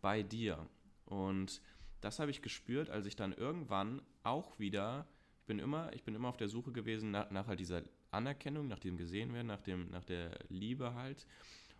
bei 0.00 0.22
dir. 0.22 0.68
Und 1.06 1.62
das 2.00 2.18
habe 2.18 2.30
ich 2.30 2.42
gespürt, 2.42 2.90
als 2.90 3.06
ich 3.06 3.16
dann 3.16 3.32
irgendwann 3.32 4.02
auch 4.22 4.58
wieder, 4.58 5.06
ich 5.40 5.46
bin 5.46 5.58
immer, 5.58 5.92
ich 5.92 6.04
bin 6.04 6.14
immer 6.14 6.28
auf 6.28 6.36
der 6.36 6.48
Suche 6.48 6.72
gewesen 6.72 7.10
nach, 7.10 7.30
nach 7.30 7.46
halt 7.46 7.60
dieser 7.60 7.82
Anerkennung, 8.10 8.68
nach 8.68 8.78
dem 8.78 8.96
Gesehenwerden, 8.96 9.46
nach, 9.46 9.62
dem, 9.62 9.90
nach 9.90 10.04
der 10.04 10.38
Liebe 10.48 10.94
halt 10.94 11.26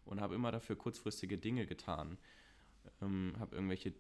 und 0.05 0.21
habe 0.21 0.35
immer 0.35 0.51
dafür 0.51 0.77
kurzfristige 0.77 1.39
Dinge 1.39 1.67
getan. 1.67 2.19
Ähm, 3.01 3.35
habe 3.39 3.55
irgendwelche 3.55 3.93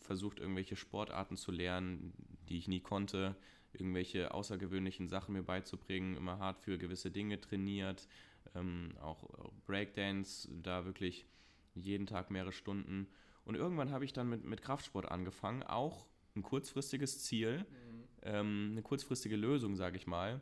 versucht, 0.00 0.40
irgendwelche 0.40 0.76
Sportarten 0.76 1.36
zu 1.36 1.52
lernen, 1.52 2.12
die 2.48 2.58
ich 2.58 2.68
nie 2.68 2.80
konnte, 2.80 3.36
irgendwelche 3.72 4.34
außergewöhnlichen 4.34 5.08
Sachen 5.08 5.34
mir 5.34 5.42
beizubringen, 5.42 6.16
immer 6.16 6.38
hart 6.38 6.58
für 6.58 6.78
gewisse 6.78 7.10
Dinge 7.10 7.40
trainiert, 7.40 8.08
ähm, 8.54 8.92
auch, 9.00 9.24
Breakdance, 9.66 10.48
da 10.62 10.84
wirklich 10.84 11.26
jeden 11.74 12.06
Tag 12.06 12.30
mehrere 12.30 12.52
Stunden. 12.52 13.06
Und 13.44 13.54
irgendwann 13.54 13.90
habe 13.90 14.04
ich 14.04 14.12
dann 14.12 14.28
mit, 14.28 14.44
mit 14.44 14.62
Kraftsport 14.62 15.06
angefangen, 15.06 15.62
auch 15.62 16.06
ein 16.34 16.42
kurzfristiges 16.42 17.22
Ziel, 17.22 17.58
mhm. 17.58 18.04
ähm, 18.22 18.68
eine 18.72 18.82
kurzfristige 18.82 19.36
Lösung, 19.36 19.76
sage 19.76 19.96
ich 19.96 20.06
mal, 20.06 20.40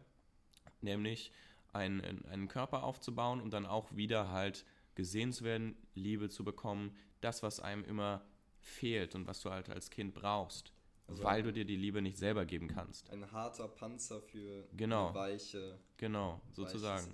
nämlich 0.81 1.33
einen, 1.72 2.24
einen 2.27 2.48
Körper 2.48 2.83
aufzubauen 2.83 3.40
und 3.40 3.53
dann 3.53 3.66
auch 3.66 3.94
wieder 3.94 4.31
halt 4.31 4.64
gesehen 4.94 5.33
zu 5.33 5.44
werden, 5.44 5.77
Liebe 5.94 6.29
zu 6.29 6.44
bekommen, 6.44 6.94
das, 7.20 7.42
was 7.42 7.61
einem 7.61 7.85
immer 7.85 8.24
fehlt 8.61 9.14
und 9.14 9.26
was 9.26 9.40
du 9.40 9.50
halt 9.50 9.70
als 9.70 9.90
Kind 9.90 10.14
brauchst, 10.14 10.72
also 11.07 11.24
weil 11.24 11.42
du 11.42 11.52
dir 11.52 11.64
die 11.64 11.76
Liebe 11.76 12.02
nicht 12.02 12.18
selber 12.18 12.44
geben 12.44 12.68
kannst. 12.68 13.11
Ein 13.11 13.31
harter 13.33 13.68
Panzer 13.68 14.20
für 14.20 14.66
genau. 14.76 15.14
weiche. 15.14 15.78
Genau, 15.96 16.40
sozusagen. 16.52 17.09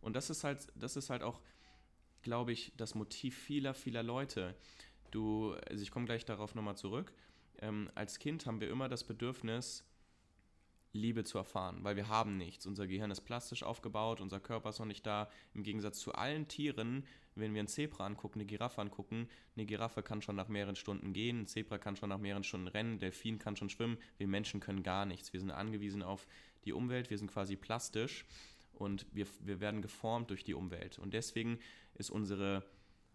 Und 0.00 0.14
das 0.14 0.30
ist 0.30 0.44
halt, 0.44 0.66
das 0.74 0.96
ist 0.96 1.10
halt 1.10 1.22
auch, 1.22 1.40
glaube 2.22 2.52
ich, 2.52 2.72
das 2.76 2.94
Motiv 2.94 3.36
vieler, 3.36 3.74
vieler 3.74 4.02
Leute. 4.02 4.54
Du, 5.10 5.54
also 5.68 5.82
ich 5.82 5.90
komme 5.90 6.06
gleich 6.06 6.24
darauf 6.24 6.54
nochmal 6.54 6.76
zurück. 6.76 7.12
Ähm, 7.58 7.90
als 7.94 8.18
Kind 8.18 8.46
haben 8.46 8.60
wir 8.60 8.70
immer 8.70 8.88
das 8.88 9.04
Bedürfnis, 9.04 9.84
Liebe 10.92 11.22
zu 11.22 11.38
erfahren, 11.38 11.84
weil 11.84 11.94
wir 11.96 12.08
haben 12.08 12.36
nichts. 12.36 12.66
Unser 12.66 12.86
Gehirn 12.86 13.10
ist 13.10 13.20
plastisch 13.20 13.62
aufgebaut, 13.62 14.20
unser 14.20 14.40
Körper 14.40 14.70
ist 14.70 14.80
noch 14.80 14.86
nicht 14.86 15.06
da. 15.06 15.30
Im 15.54 15.62
Gegensatz 15.62 16.00
zu 16.00 16.12
allen 16.14 16.48
Tieren, 16.48 17.06
wenn 17.36 17.54
wir 17.54 17.62
ein 17.62 17.68
Zebra 17.68 18.06
angucken, 18.06 18.40
eine 18.40 18.46
Giraffe 18.46 18.80
angucken, 18.80 19.28
eine 19.56 19.66
Giraffe 19.66 20.02
kann 20.02 20.20
schon 20.20 20.34
nach 20.34 20.48
mehreren 20.48 20.74
Stunden 20.74 21.12
gehen, 21.12 21.42
ein 21.42 21.46
Zebra 21.46 21.78
kann 21.78 21.96
schon 21.96 22.08
nach 22.08 22.18
mehreren 22.18 22.42
Stunden 22.42 22.66
rennen, 22.66 22.94
ein 22.94 22.98
Delfin 22.98 23.38
kann 23.38 23.56
schon 23.56 23.70
schwimmen. 23.70 23.98
Wir 24.18 24.26
Menschen 24.26 24.58
können 24.58 24.82
gar 24.82 25.06
nichts. 25.06 25.32
Wir 25.32 25.40
sind 25.40 25.52
angewiesen 25.52 26.02
auf 26.02 26.26
die 26.64 26.72
Umwelt, 26.72 27.08
wir 27.08 27.18
sind 27.18 27.30
quasi 27.30 27.54
plastisch 27.56 28.24
und 28.72 29.06
wir, 29.12 29.26
wir 29.40 29.60
werden 29.60 29.82
geformt 29.82 30.30
durch 30.30 30.42
die 30.42 30.54
Umwelt. 30.54 30.98
Und 30.98 31.14
deswegen 31.14 31.60
ist 31.94 32.10
unsere, 32.10 32.64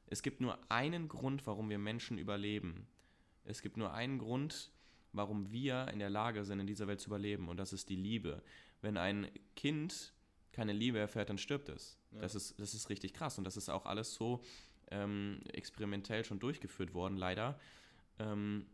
es 0.07 0.21
gibt 0.21 0.39
nur 0.39 0.59
einen 0.71 1.09
Grund, 1.09 1.45
warum 1.45 1.69
wir 1.69 1.79
Menschen 1.79 2.17
überleben. 2.17 2.87
Es 3.43 3.61
gibt 3.61 3.75
nur 3.75 3.93
einen 3.93 4.17
Grund, 4.17 4.71
warum 5.15 5.51
wir 5.51 5.87
in 5.91 5.99
der 5.99 6.09
Lage 6.09 6.43
sind, 6.45 6.59
in 6.59 6.67
dieser 6.67 6.87
Welt 6.87 6.99
zu 6.99 7.09
überleben. 7.09 7.49
Und 7.49 7.57
das 7.57 7.73
ist 7.73 7.89
die 7.89 7.95
Liebe. 7.95 8.41
Wenn 8.81 8.97
ein 8.97 9.27
Kind 9.55 10.13
keine 10.51 10.73
Liebe 10.73 10.99
erfährt, 10.99 11.29
dann 11.29 11.37
stirbt 11.37 11.69
es. 11.69 11.97
Ja. 12.11 12.21
Das, 12.21 12.35
ist, 12.35 12.59
das 12.59 12.73
ist 12.73 12.89
richtig 12.89 13.13
krass. 13.13 13.37
Und 13.37 13.43
das 13.43 13.57
ist 13.57 13.69
auch 13.69 13.85
alles 13.85 14.13
so 14.13 14.41
ähm, 14.91 15.41
experimentell 15.51 16.23
schon 16.23 16.39
durchgeführt 16.39 16.93
worden, 16.93 17.17
leider. 17.17 17.59
Ähm, 18.19 18.65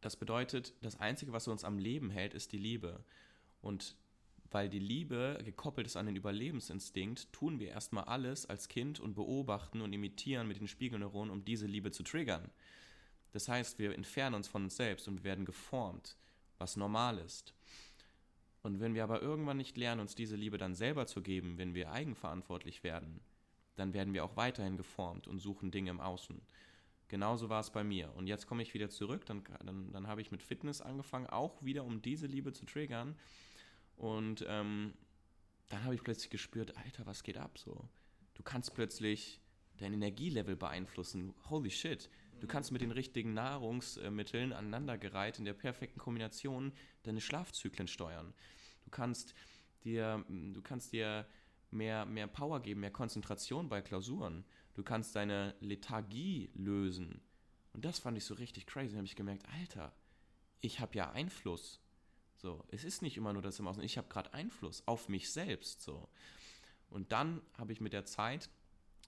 das 0.00 0.16
bedeutet, 0.16 0.74
das 0.82 1.00
Einzige, 1.00 1.32
was 1.32 1.48
uns 1.48 1.64
am 1.64 1.78
Leben 1.78 2.10
hält, 2.10 2.34
ist 2.34 2.52
die 2.52 2.58
Liebe. 2.58 3.04
Und 3.60 3.96
weil 4.50 4.68
die 4.68 4.78
Liebe 4.78 5.38
gekoppelt 5.44 5.86
ist 5.86 5.96
an 5.96 6.06
den 6.06 6.16
Überlebensinstinkt, 6.16 7.32
tun 7.32 7.60
wir 7.60 7.68
erstmal 7.68 8.04
alles 8.04 8.46
als 8.46 8.68
Kind 8.68 9.00
und 9.00 9.14
beobachten 9.14 9.80
und 9.80 9.92
imitieren 9.92 10.48
mit 10.48 10.58
den 10.58 10.68
Spiegelneuronen, 10.68 11.32
um 11.32 11.44
diese 11.44 11.66
Liebe 11.66 11.90
zu 11.90 12.02
triggern. 12.02 12.50
Das 13.38 13.46
heißt, 13.46 13.78
wir 13.78 13.94
entfernen 13.94 14.34
uns 14.34 14.48
von 14.48 14.64
uns 14.64 14.76
selbst 14.76 15.06
und 15.06 15.18
wir 15.18 15.22
werden 15.22 15.44
geformt, 15.44 16.16
was 16.58 16.74
normal 16.74 17.18
ist. 17.18 17.54
Und 18.64 18.80
wenn 18.80 18.94
wir 18.94 19.04
aber 19.04 19.22
irgendwann 19.22 19.58
nicht 19.58 19.76
lernen, 19.76 20.00
uns 20.00 20.16
diese 20.16 20.34
Liebe 20.34 20.58
dann 20.58 20.74
selber 20.74 21.06
zu 21.06 21.22
geben, 21.22 21.56
wenn 21.56 21.72
wir 21.72 21.92
eigenverantwortlich 21.92 22.82
werden, 22.82 23.20
dann 23.76 23.94
werden 23.94 24.12
wir 24.12 24.24
auch 24.24 24.36
weiterhin 24.36 24.76
geformt 24.76 25.28
und 25.28 25.38
suchen 25.38 25.70
Dinge 25.70 25.90
im 25.90 26.00
Außen. 26.00 26.42
Genauso 27.06 27.48
war 27.48 27.60
es 27.60 27.70
bei 27.70 27.84
mir. 27.84 28.12
Und 28.16 28.26
jetzt 28.26 28.48
komme 28.48 28.64
ich 28.64 28.74
wieder 28.74 28.90
zurück, 28.90 29.24
dann, 29.24 29.44
dann, 29.64 29.92
dann 29.92 30.08
habe 30.08 30.20
ich 30.20 30.32
mit 30.32 30.42
Fitness 30.42 30.80
angefangen, 30.80 31.28
auch 31.28 31.62
wieder 31.62 31.84
um 31.84 32.02
diese 32.02 32.26
Liebe 32.26 32.52
zu 32.52 32.66
triggern. 32.66 33.14
Und 33.96 34.44
ähm, 34.48 34.94
dann 35.68 35.84
habe 35.84 35.94
ich 35.94 36.02
plötzlich 36.02 36.30
gespürt, 36.30 36.76
Alter, 36.76 37.06
was 37.06 37.22
geht 37.22 37.38
ab 37.38 37.56
so? 37.56 37.88
Du 38.34 38.42
kannst 38.42 38.74
plötzlich 38.74 39.40
dein 39.76 39.92
Energielevel 39.92 40.56
beeinflussen. 40.56 41.34
Holy 41.48 41.70
shit. 41.70 42.10
Du 42.40 42.46
kannst 42.46 42.72
mit 42.72 42.82
den 42.82 42.92
richtigen 42.92 43.34
Nahrungsmitteln 43.34 44.52
aneinandergereiht 44.52 45.38
in 45.38 45.44
der 45.44 45.54
perfekten 45.54 45.98
Kombination 45.98 46.72
deine 47.02 47.20
Schlafzyklen 47.20 47.88
steuern. 47.88 48.32
Du 48.84 48.90
kannst 48.90 49.34
dir, 49.84 50.24
du 50.28 50.62
kannst 50.62 50.92
dir 50.92 51.26
mehr, 51.70 52.06
mehr 52.06 52.26
Power 52.26 52.60
geben, 52.60 52.80
mehr 52.80 52.90
Konzentration 52.90 53.68
bei 53.68 53.82
Klausuren. 53.82 54.44
Du 54.74 54.82
kannst 54.82 55.16
deine 55.16 55.54
Lethargie 55.60 56.50
lösen. 56.54 57.20
Und 57.72 57.84
das 57.84 57.98
fand 57.98 58.16
ich 58.16 58.24
so 58.24 58.34
richtig 58.34 58.66
crazy. 58.66 58.92
Da 58.92 58.98
habe 58.98 59.06
ich 59.06 59.16
gemerkt, 59.16 59.44
Alter, 59.60 59.92
ich 60.60 60.80
habe 60.80 60.96
ja 60.96 61.10
Einfluss. 61.10 61.80
So, 62.36 62.64
es 62.68 62.84
ist 62.84 63.02
nicht 63.02 63.16
immer 63.16 63.32
nur 63.32 63.42
das 63.42 63.58
im 63.58 63.66
Außen. 63.66 63.82
Ich 63.82 63.98
habe 63.98 64.08
gerade 64.08 64.32
Einfluss 64.32 64.82
auf 64.86 65.08
mich 65.08 65.32
selbst. 65.32 65.82
So. 65.82 66.08
Und 66.88 67.12
dann 67.12 67.42
habe 67.56 67.72
ich 67.72 67.80
mit 67.80 67.92
der 67.92 68.04
Zeit, 68.04 68.48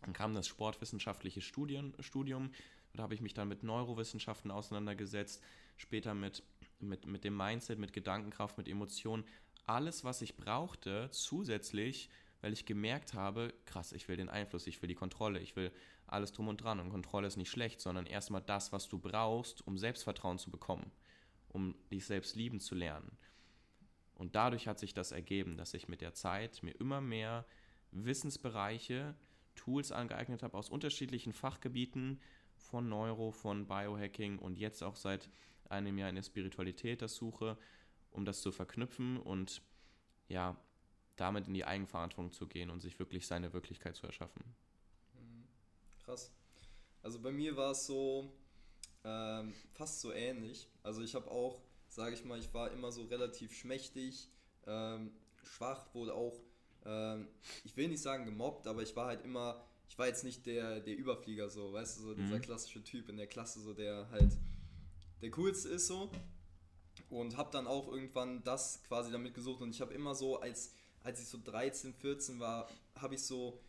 dann 0.02 0.12
kam 0.12 0.34
das 0.34 0.48
sportwissenschaftliche 0.48 1.40
Studien, 1.40 1.94
Studium, 2.00 2.50
da 2.94 3.02
habe 3.04 3.14
ich 3.14 3.20
mich 3.20 3.34
dann 3.34 3.48
mit 3.48 3.62
Neurowissenschaften 3.62 4.50
auseinandergesetzt, 4.50 5.42
später 5.76 6.14
mit, 6.14 6.42
mit, 6.78 7.06
mit 7.06 7.24
dem 7.24 7.36
Mindset, 7.36 7.78
mit 7.78 7.92
Gedankenkraft, 7.92 8.58
mit 8.58 8.68
Emotionen. 8.68 9.24
Alles, 9.66 10.04
was 10.04 10.22
ich 10.22 10.36
brauchte, 10.36 11.08
zusätzlich, 11.12 12.10
weil 12.40 12.52
ich 12.52 12.66
gemerkt 12.66 13.14
habe, 13.14 13.54
krass, 13.66 13.92
ich 13.92 14.08
will 14.08 14.16
den 14.16 14.28
Einfluss, 14.28 14.66
ich 14.66 14.80
will 14.82 14.88
die 14.88 14.94
Kontrolle, 14.94 15.40
ich 15.40 15.56
will 15.56 15.70
alles 16.06 16.32
drum 16.32 16.48
und 16.48 16.62
dran. 16.62 16.80
Und 16.80 16.90
Kontrolle 16.90 17.26
ist 17.26 17.36
nicht 17.36 17.50
schlecht, 17.50 17.80
sondern 17.80 18.06
erstmal 18.06 18.42
das, 18.42 18.72
was 18.72 18.88
du 18.88 18.98
brauchst, 18.98 19.66
um 19.66 19.78
Selbstvertrauen 19.78 20.38
zu 20.38 20.50
bekommen, 20.50 20.90
um 21.48 21.74
dich 21.92 22.06
selbst 22.06 22.34
lieben 22.34 22.60
zu 22.60 22.74
lernen. 22.74 23.16
Und 24.14 24.34
dadurch 24.34 24.66
hat 24.66 24.78
sich 24.78 24.92
das 24.92 25.12
ergeben, 25.12 25.56
dass 25.56 25.72
ich 25.74 25.88
mit 25.88 26.00
der 26.00 26.12
Zeit 26.12 26.62
mir 26.62 26.72
immer 26.72 27.00
mehr 27.00 27.46
Wissensbereiche, 27.92 29.14
Tools 29.54 29.92
angeeignet 29.92 30.42
habe 30.42 30.56
aus 30.56 30.70
unterschiedlichen 30.70 31.32
Fachgebieten, 31.32 32.20
von 32.60 32.88
Neuro, 32.88 33.32
von 33.32 33.66
Biohacking 33.66 34.38
und 34.38 34.58
jetzt 34.58 34.82
auch 34.82 34.96
seit 34.96 35.28
einem 35.68 35.98
Jahr 35.98 36.08
in 36.08 36.16
der 36.16 36.22
Spiritualität 36.22 37.02
das 37.02 37.14
suche, 37.14 37.56
um 38.10 38.24
das 38.24 38.42
zu 38.42 38.52
verknüpfen 38.52 39.18
und 39.18 39.62
ja, 40.28 40.56
damit 41.16 41.46
in 41.46 41.54
die 41.54 41.64
Eigenverantwortung 41.64 42.32
zu 42.32 42.46
gehen 42.46 42.70
und 42.70 42.80
sich 42.80 42.98
wirklich 42.98 43.26
seine 43.26 43.52
Wirklichkeit 43.52 43.96
zu 43.96 44.06
erschaffen. 44.06 44.42
Mhm. 45.14 45.44
Krass. 46.04 46.32
Also 47.02 47.20
bei 47.20 47.30
mir 47.30 47.56
war 47.56 47.72
es 47.72 47.86
so 47.86 48.32
ähm, 49.04 49.54
fast 49.72 50.00
so 50.00 50.12
ähnlich. 50.12 50.68
Also 50.82 51.02
ich 51.02 51.14
habe 51.14 51.30
auch, 51.30 51.62
sage 51.88 52.14
ich 52.14 52.24
mal, 52.24 52.38
ich 52.38 52.52
war 52.52 52.70
immer 52.70 52.92
so 52.92 53.04
relativ 53.04 53.54
schmächtig, 53.54 54.28
ähm, 54.66 55.12
schwach, 55.42 55.86
wurde 55.94 56.14
auch, 56.14 56.38
ähm, 56.84 57.28
ich 57.64 57.76
will 57.76 57.88
nicht 57.88 58.02
sagen 58.02 58.24
gemobbt, 58.24 58.66
aber 58.66 58.82
ich 58.82 58.94
war 58.96 59.06
halt 59.06 59.24
immer 59.24 59.64
ich 59.90 59.98
war 59.98 60.06
jetzt 60.06 60.22
nicht 60.22 60.46
der, 60.46 60.78
der 60.78 60.96
Überflieger, 60.96 61.48
so, 61.48 61.72
weißt 61.72 61.98
du, 61.98 62.02
so 62.02 62.14
dieser 62.14 62.36
mhm. 62.36 62.42
klassische 62.42 62.82
Typ 62.84 63.08
in 63.08 63.16
der 63.16 63.26
Klasse, 63.26 63.60
so 63.60 63.74
der 63.74 64.08
halt 64.10 64.38
der 65.20 65.32
coolste 65.32 65.68
ist 65.68 65.88
so. 65.88 66.10
Und 67.08 67.36
habe 67.36 67.50
dann 67.50 67.66
auch 67.66 67.88
irgendwann 67.88 68.42
das 68.44 68.82
quasi 68.84 69.10
damit 69.10 69.34
gesucht. 69.34 69.60
Und 69.62 69.70
ich 69.70 69.80
habe 69.80 69.92
immer 69.92 70.14
so, 70.14 70.38
als, 70.38 70.72
als 71.02 71.20
ich 71.20 71.26
so 71.26 71.38
13, 71.42 71.92
14 71.92 72.38
war, 72.38 72.68
habe 72.94 73.16
ich 73.16 73.24
so 73.24 73.60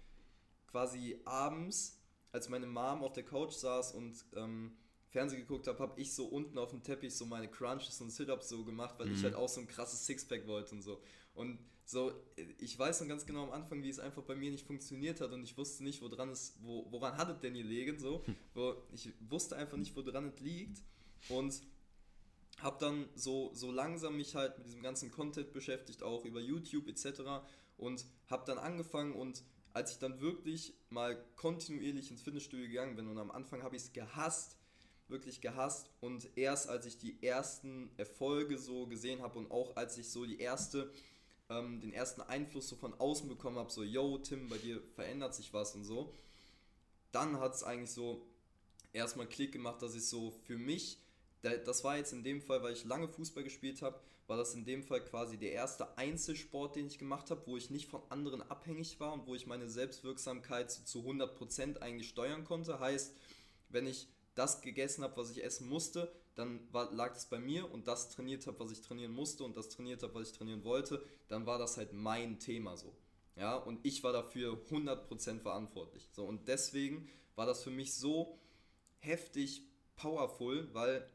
quasi 0.67 1.19
abends, 1.25 1.99
als 2.31 2.49
meine 2.49 2.67
Mom 2.67 3.03
auf 3.03 3.13
der 3.13 3.23
Couch 3.23 3.53
saß 3.53 3.93
und 3.93 4.23
ähm, 4.36 4.77
Fernsehen 5.10 5.41
geguckt 5.41 5.67
habe, 5.67 5.79
habe 5.79 5.99
ich 5.99 6.13
so 6.13 6.27
unten 6.27 6.60
auf 6.60 6.69
dem 6.69 6.84
Teppich 6.84 7.15
so 7.15 7.25
meine 7.25 7.49
Crunches 7.49 7.99
und 7.99 8.12
Sit-Ups 8.12 8.47
so 8.47 8.63
gemacht, 8.63 8.93
weil 8.99 9.07
mhm. 9.07 9.15
ich 9.15 9.23
halt 9.23 9.34
auch 9.34 9.49
so 9.49 9.60
ein 9.60 9.67
krasses 9.67 10.05
Sixpack 10.05 10.45
wollte 10.45 10.75
und 10.75 10.84
so. 10.84 11.01
Und 11.34 11.57
so, 11.91 12.13
ich 12.58 12.80
weiß 12.80 13.01
noch 13.01 13.08
ganz 13.10 13.25
genau 13.25 13.43
am 13.43 13.51
Anfang, 13.51 13.84
wie 13.84 13.89
es 13.89 13.99
einfach 13.99 14.23
bei 14.23 14.36
mir 14.36 14.49
nicht 14.49 14.65
funktioniert 14.65 15.19
hat 15.19 15.34
und 15.34 15.43
ich 15.43 15.58
wusste 15.58 15.84
nicht, 15.84 16.01
woran 16.01 16.30
es, 16.30 16.56
wo, 16.62 16.89
woran 16.89 17.17
hat 17.17 17.30
es 17.30 17.39
denn 17.41 17.54
gelegen, 17.54 17.99
so. 17.99 18.25
Hm. 18.25 18.36
Wo, 18.54 18.75
ich 18.93 19.12
wusste 19.30 19.58
einfach 19.58 19.75
nicht, 19.75 19.93
woran 19.95 20.30
es 20.30 20.39
liegt 20.39 20.82
und 21.27 21.62
habe 22.60 22.77
dann 22.80 23.10
so, 23.15 23.51
so 23.54 23.71
langsam 23.71 24.15
mich 24.15 24.36
halt 24.36 24.58
mit 24.58 24.67
diesem 24.67 24.82
ganzen 24.82 25.12
Content 25.12 25.51
beschäftigt, 25.51 26.01
auch 26.01 26.23
über 26.23 26.39
YouTube 26.39 26.88
etc. 26.88 27.43
und 27.77 28.06
habe 28.30 28.45
dann 28.45 28.58
angefangen 28.58 29.13
und 29.13 29.43
als 29.73 29.91
ich 29.91 29.99
dann 29.99 30.21
wirklich 30.21 30.73
mal 30.89 31.21
kontinuierlich 31.36 32.10
ins 32.10 32.21
Fitnessstudio 32.21 32.67
gegangen 32.67 32.95
bin 32.95 33.08
und 33.08 33.17
am 33.17 33.32
Anfang 33.32 33.63
habe 33.63 33.75
ich 33.75 33.84
es 33.84 33.93
gehasst, 33.93 34.56
wirklich 35.10 35.41
gehasst 35.41 35.89
und 35.99 36.30
erst 36.38 36.69
als 36.69 36.86
ich 36.86 36.97
die 36.97 37.21
ersten 37.21 37.89
Erfolge 37.97 38.58
so 38.58 38.88
gesehen 38.88 39.21
habe 39.21 39.38
und 39.39 39.51
auch 39.51 39.75
als 39.75 39.97
ich 39.97 40.10
so 40.10 40.25
die 40.25 40.39
erste, 40.39 40.89
ähm, 41.51 41.81
den 41.81 41.93
ersten 41.93 42.21
Einfluss 42.21 42.69
so 42.69 42.75
von 42.75 42.93
außen 42.93 43.27
bekommen 43.27 43.57
habe, 43.57 43.71
so, 43.71 43.83
yo, 43.83 44.17
Tim, 44.17 44.49
bei 44.49 44.57
dir 44.57 44.81
verändert 44.95 45.35
sich 45.35 45.53
was 45.53 45.75
und 45.75 45.83
so, 45.83 46.13
dann 47.11 47.39
hat 47.39 47.53
es 47.53 47.63
eigentlich 47.63 47.91
so 47.91 48.25
erstmal 48.93 49.27
Klick 49.27 49.51
gemacht, 49.51 49.81
dass 49.81 49.95
ich 49.95 50.05
so 50.05 50.31
für 50.45 50.57
mich, 50.57 50.97
das 51.41 51.83
war 51.83 51.97
jetzt 51.97 52.13
in 52.13 52.23
dem 52.23 52.41
Fall, 52.41 52.63
weil 52.63 52.73
ich 52.73 52.85
lange 52.85 53.07
Fußball 53.07 53.43
gespielt 53.43 53.81
habe, 53.81 53.99
war 54.27 54.37
das 54.37 54.53
in 54.53 54.63
dem 54.63 54.83
Fall 54.83 55.03
quasi 55.03 55.37
der 55.37 55.51
erste 55.51 55.97
Einzelsport, 55.97 56.77
den 56.77 56.87
ich 56.87 56.97
gemacht 56.97 57.29
habe, 57.31 57.41
wo 57.47 57.57
ich 57.57 57.69
nicht 57.69 57.89
von 57.89 58.01
anderen 58.09 58.41
abhängig 58.43 58.97
war 58.99 59.11
und 59.11 59.27
wo 59.27 59.35
ich 59.35 59.45
meine 59.45 59.69
Selbstwirksamkeit 59.69 60.71
zu 60.71 60.99
100% 60.99 61.79
eigentlich 61.79 62.07
steuern 62.07 62.45
konnte. 62.45 62.79
Heißt, 62.79 63.13
wenn 63.69 63.87
ich 63.87 64.07
das 64.35 64.61
gegessen 64.61 65.03
habe, 65.03 65.17
was 65.17 65.31
ich 65.31 65.43
essen 65.43 65.67
musste, 65.67 66.09
dann 66.36 66.62
war, 66.72 66.91
lag 66.94 67.15
es 67.15 67.26
bei 67.26 67.39
mir 67.39 67.72
und 67.72 67.88
das 67.88 68.10
trainiert 68.10 68.48
habe, 68.48 68.60
was 68.60 68.72
ich 68.72 68.82
trainieren 68.82 69.12
musste 69.12 69.44
und 69.44 69.58
das 69.58 69.70
trainiert 69.70 70.04
habe, 70.04 70.15
was 70.15 70.30
ich 70.30 70.38
trainieren 70.38 70.63
wollte, 70.63 71.04
dann 71.28 71.46
war 71.46 71.58
das 71.58 71.78
halt 71.78 71.94
mein 71.94 72.39
Thema 72.39 72.78
so. 72.78 72.96
Ja, 73.36 73.56
und 73.56 73.80
ich 73.86 74.04
war 74.04 74.13
dafür 74.13 74.58
100% 74.70 75.39
verantwortlich. 75.39 76.10
So, 76.12 76.26
und 76.26 76.48
deswegen 76.48 77.10
war 77.36 77.46
das 77.46 77.63
für 77.63 77.72
mich 77.72 77.94
so 77.94 78.38
heftig 79.00 79.63
powerful, 79.96 80.70
weil 80.74 81.08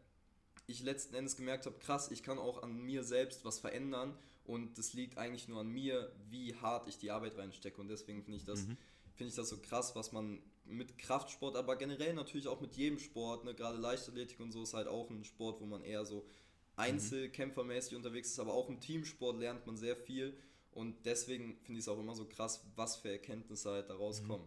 ich 0.66 0.82
letzten 0.82 1.14
Endes 1.14 1.36
gemerkt 1.36 1.66
habe, 1.66 1.78
krass, 1.78 2.10
ich 2.10 2.22
kann 2.22 2.38
auch 2.38 2.62
an 2.62 2.76
mir 2.76 3.04
selbst 3.04 3.44
was 3.44 3.58
verändern 3.58 4.18
und 4.44 4.78
das 4.78 4.92
liegt 4.94 5.18
eigentlich 5.18 5.48
nur 5.48 5.60
an 5.60 5.68
mir, 5.68 6.12
wie 6.28 6.54
hart 6.56 6.88
ich 6.88 6.98
die 6.98 7.10
Arbeit 7.10 7.36
reinstecke 7.38 7.80
und 7.80 7.88
deswegen 7.88 8.22
finde 8.22 8.38
ich 8.38 8.44
das 8.44 8.66
mhm. 8.66 8.76
finde 9.14 9.30
ich 9.30 9.36
das 9.36 9.48
so 9.48 9.58
krass, 9.58 9.94
was 9.94 10.12
man 10.12 10.42
mit 10.68 10.98
Kraftsport, 10.98 11.56
aber 11.56 11.76
generell 11.76 12.14
natürlich 12.14 12.48
auch 12.48 12.60
mit 12.60 12.76
jedem 12.76 12.98
Sport, 12.98 13.44
ne, 13.44 13.54
gerade 13.54 13.78
Leichtathletik 13.78 14.40
und 14.40 14.52
so 14.52 14.62
ist 14.62 14.74
halt 14.74 14.88
auch 14.88 15.10
ein 15.10 15.24
Sport, 15.24 15.60
wo 15.60 15.66
man 15.66 15.82
eher 15.82 16.04
so 16.04 16.26
einzelkämpfermäßig 16.76 17.92
mhm. 17.92 17.98
unterwegs 17.98 18.30
ist, 18.30 18.38
aber 18.38 18.52
auch 18.52 18.68
im 18.68 18.80
Teamsport 18.80 19.38
lernt 19.38 19.66
man 19.66 19.76
sehr 19.76 19.96
viel 19.96 20.36
und 20.72 21.06
deswegen 21.06 21.56
finde 21.62 21.78
ich 21.78 21.84
es 21.84 21.88
auch 21.88 21.98
immer 21.98 22.14
so 22.14 22.26
krass, 22.26 22.64
was 22.76 22.96
für 22.96 23.10
Erkenntnisse 23.10 23.70
halt 23.70 23.88
da 23.88 23.94
rauskommen. 23.94 24.46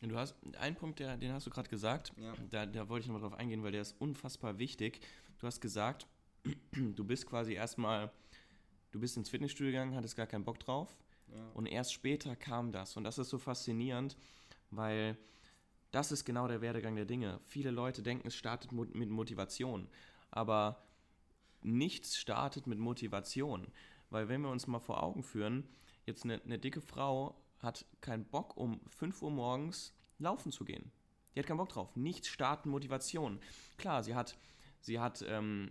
Mhm. 0.00 0.08
Du 0.08 0.16
hast 0.16 0.34
einen 0.58 0.76
Punkt, 0.76 0.98
der, 0.98 1.16
den 1.16 1.32
hast 1.32 1.46
du 1.46 1.50
gerade 1.50 1.68
gesagt, 1.68 2.12
ja. 2.16 2.34
da, 2.50 2.64
da 2.64 2.88
wollte 2.88 3.02
ich 3.02 3.08
nochmal 3.08 3.28
drauf 3.28 3.38
eingehen, 3.38 3.62
weil 3.62 3.72
der 3.72 3.82
ist 3.82 3.94
unfassbar 3.98 4.58
wichtig. 4.58 5.00
Du 5.38 5.46
hast 5.46 5.60
gesagt, 5.60 6.06
du 6.72 7.04
bist 7.04 7.26
quasi 7.26 7.52
erstmal, 7.52 8.10
du 8.92 9.00
bist 9.00 9.18
ins 9.18 9.28
Fitnessstudio 9.28 9.72
gegangen, 9.72 9.94
hattest 9.94 10.16
gar 10.16 10.26
keinen 10.26 10.44
Bock 10.44 10.58
drauf. 10.58 10.96
Ja. 11.28 11.50
Und 11.52 11.66
erst 11.66 11.92
später 11.92 12.34
kam 12.34 12.72
das. 12.72 12.96
Und 12.96 13.04
das 13.04 13.18
ist 13.18 13.28
so 13.28 13.38
faszinierend, 13.38 14.16
weil 14.70 15.16
das 15.90 16.12
ist 16.12 16.24
genau 16.24 16.46
der 16.46 16.60
Werdegang 16.60 16.96
der 16.96 17.04
Dinge. 17.04 17.40
Viele 17.44 17.70
Leute 17.70 18.02
denken, 18.02 18.28
es 18.28 18.36
startet 18.36 18.72
mit 18.72 19.10
Motivation. 19.10 19.88
Aber 20.30 20.82
nichts 21.62 22.16
startet 22.16 22.66
mit 22.66 22.78
Motivation. 22.78 23.66
Weil 24.10 24.28
wenn 24.28 24.42
wir 24.42 24.50
uns 24.50 24.66
mal 24.66 24.78
vor 24.78 25.02
Augen 25.02 25.22
führen, 25.22 25.68
jetzt 26.06 26.24
eine, 26.24 26.40
eine 26.42 26.58
dicke 26.58 26.80
Frau 26.80 27.40
hat 27.58 27.84
keinen 28.00 28.24
Bock, 28.24 28.56
um 28.56 28.80
5 28.88 29.22
Uhr 29.22 29.30
morgens 29.30 29.94
laufen 30.18 30.52
zu 30.52 30.64
gehen. 30.64 30.90
Die 31.34 31.40
hat 31.40 31.46
keinen 31.46 31.58
Bock 31.58 31.68
drauf. 31.68 31.96
Nichts 31.96 32.28
starten 32.28 32.70
Motivation. 32.70 33.40
Klar, 33.76 34.02
sie 34.02 34.14
hat, 34.14 34.36
sie 34.80 34.98
hat, 34.98 35.24
ähm, 35.26 35.70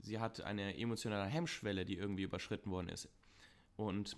sie 0.00 0.18
hat 0.18 0.40
eine 0.40 0.76
emotionale 0.76 1.28
Hemmschwelle, 1.28 1.84
die 1.84 1.96
irgendwie 1.96 2.22
überschritten 2.22 2.70
worden 2.70 2.88
ist. 2.88 3.08
Und 3.76 4.16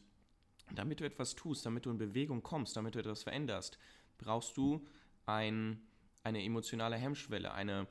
damit 0.72 1.00
du 1.00 1.04
etwas 1.04 1.34
tust, 1.34 1.64
damit 1.64 1.86
du 1.86 1.90
in 1.90 1.98
Bewegung 1.98 2.42
kommst, 2.42 2.76
damit 2.76 2.94
du 2.94 2.98
etwas 2.98 3.22
veränderst, 3.22 3.78
brauchst 4.18 4.56
du 4.56 4.84
ein, 5.26 5.80
eine 6.22 6.42
emotionale 6.42 6.96
Hemmschwelle, 6.96 7.52
eine, 7.52 7.86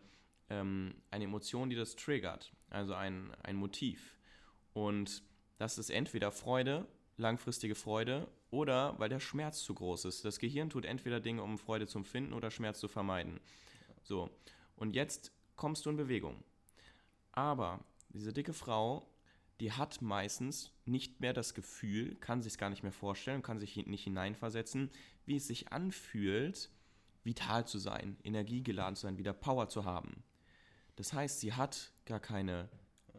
ähm, 0.50 0.96
eine 1.12 1.26
Emotion, 1.26 1.70
die 1.70 1.76
das 1.76 1.96
triggert, 1.96 2.54
also 2.70 2.94
ein, 2.94 3.34
ein 3.44 3.56
Motiv. 3.56 4.18
Und 4.74 5.24
das 5.58 5.78
ist 5.78 5.90
entweder 5.90 6.32
Freude, 6.32 6.88
langfristige 7.18 7.76
Freude 7.76 8.28
oder 8.52 9.00
weil 9.00 9.10
der 9.10 9.20
Schmerz 9.20 9.64
zu 9.64 9.74
groß 9.74 10.06
ist. 10.06 10.26
Das 10.26 10.40
Gehirn 10.40 10.70
tut 10.70 10.86
entweder 10.86 11.20
Dinge, 11.20 11.44
um 11.44 11.58
Freude 11.58 11.88
zu 11.88 11.98
empfinden 11.98 12.34
oder 12.34 12.52
Schmerz 12.52 12.80
zu 12.80 12.88
vermeiden. 12.88 13.40
So, 14.04 14.30
und 14.76 14.96
jetzt 14.96 15.32
kommst 15.56 15.86
du 15.86 15.90
in 15.90 15.98
Bewegung. 15.98 16.44
Aber 17.32 17.80
diese 18.10 18.34
dicke 18.34 18.54
Frau, 18.54 19.08
die 19.60 19.72
hat 19.72 20.02
meistens 20.02 20.72
nicht 20.86 21.22
mehr 21.22 21.34
das 21.34 21.54
Gefühl, 21.54 22.16
kann 22.16 22.42
sich 22.42 22.54
es 22.54 22.58
gar 22.58 22.70
nicht 22.70 22.84
mehr 22.84 22.92
vorstellen, 22.92 23.42
kann 23.42 23.60
sich 23.60 23.76
nicht 23.86 24.04
hineinversetzen, 24.04 24.90
wie 25.26 25.38
es 25.38 25.48
sich 25.48 25.72
anfühlt, 25.72 26.70
vital 27.24 27.66
zu 27.66 27.80
sein, 27.80 28.18
energiegeladen 28.24 28.96
zu 28.96 29.04
sein, 29.04 29.18
wieder 29.18 29.34
Power 29.34 29.70
zu 29.70 29.86
haben. 29.86 30.24
Das 30.96 31.14
heißt, 31.14 31.40
sie 31.40 31.54
hat 31.54 31.92
gar 32.06 32.20
keine 32.20 32.70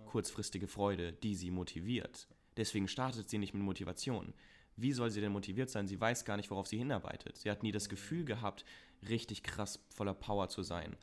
kurzfristige 0.07 0.69
Freude, 0.69 1.13
die 1.13 1.35
sie 1.35 1.51
motiviert. 1.51 2.29
Deswegen 2.57 2.89
startet 2.89 3.29
sie 3.29 3.39
nicht 3.39 3.55
mit 3.55 3.63
Motivation 3.63 4.33
wie 4.77 4.93
soll 4.93 5.11
sie 5.11 5.21
denn 5.21 5.33
motiviert 5.33 5.71
sein? 5.71 5.87
Sie 5.87 6.01
weiß 6.01 6.25
gar 6.25 6.37
nicht, 6.37 6.51
worauf 6.51 6.67
sie 6.67 6.79
hinarbeitet. 6.79 7.39
Sie 7.39 7.51
hat 7.51 7.63
nie 7.63 7.73
das 7.73 7.89
Gefühl 7.89 8.25
gehabt, 8.25 8.65
richtig 9.09 9.43
krass 9.43 9.83
voller 9.89 10.15
Power 10.15 10.49
zu 10.49 10.63
sein. 10.63 10.97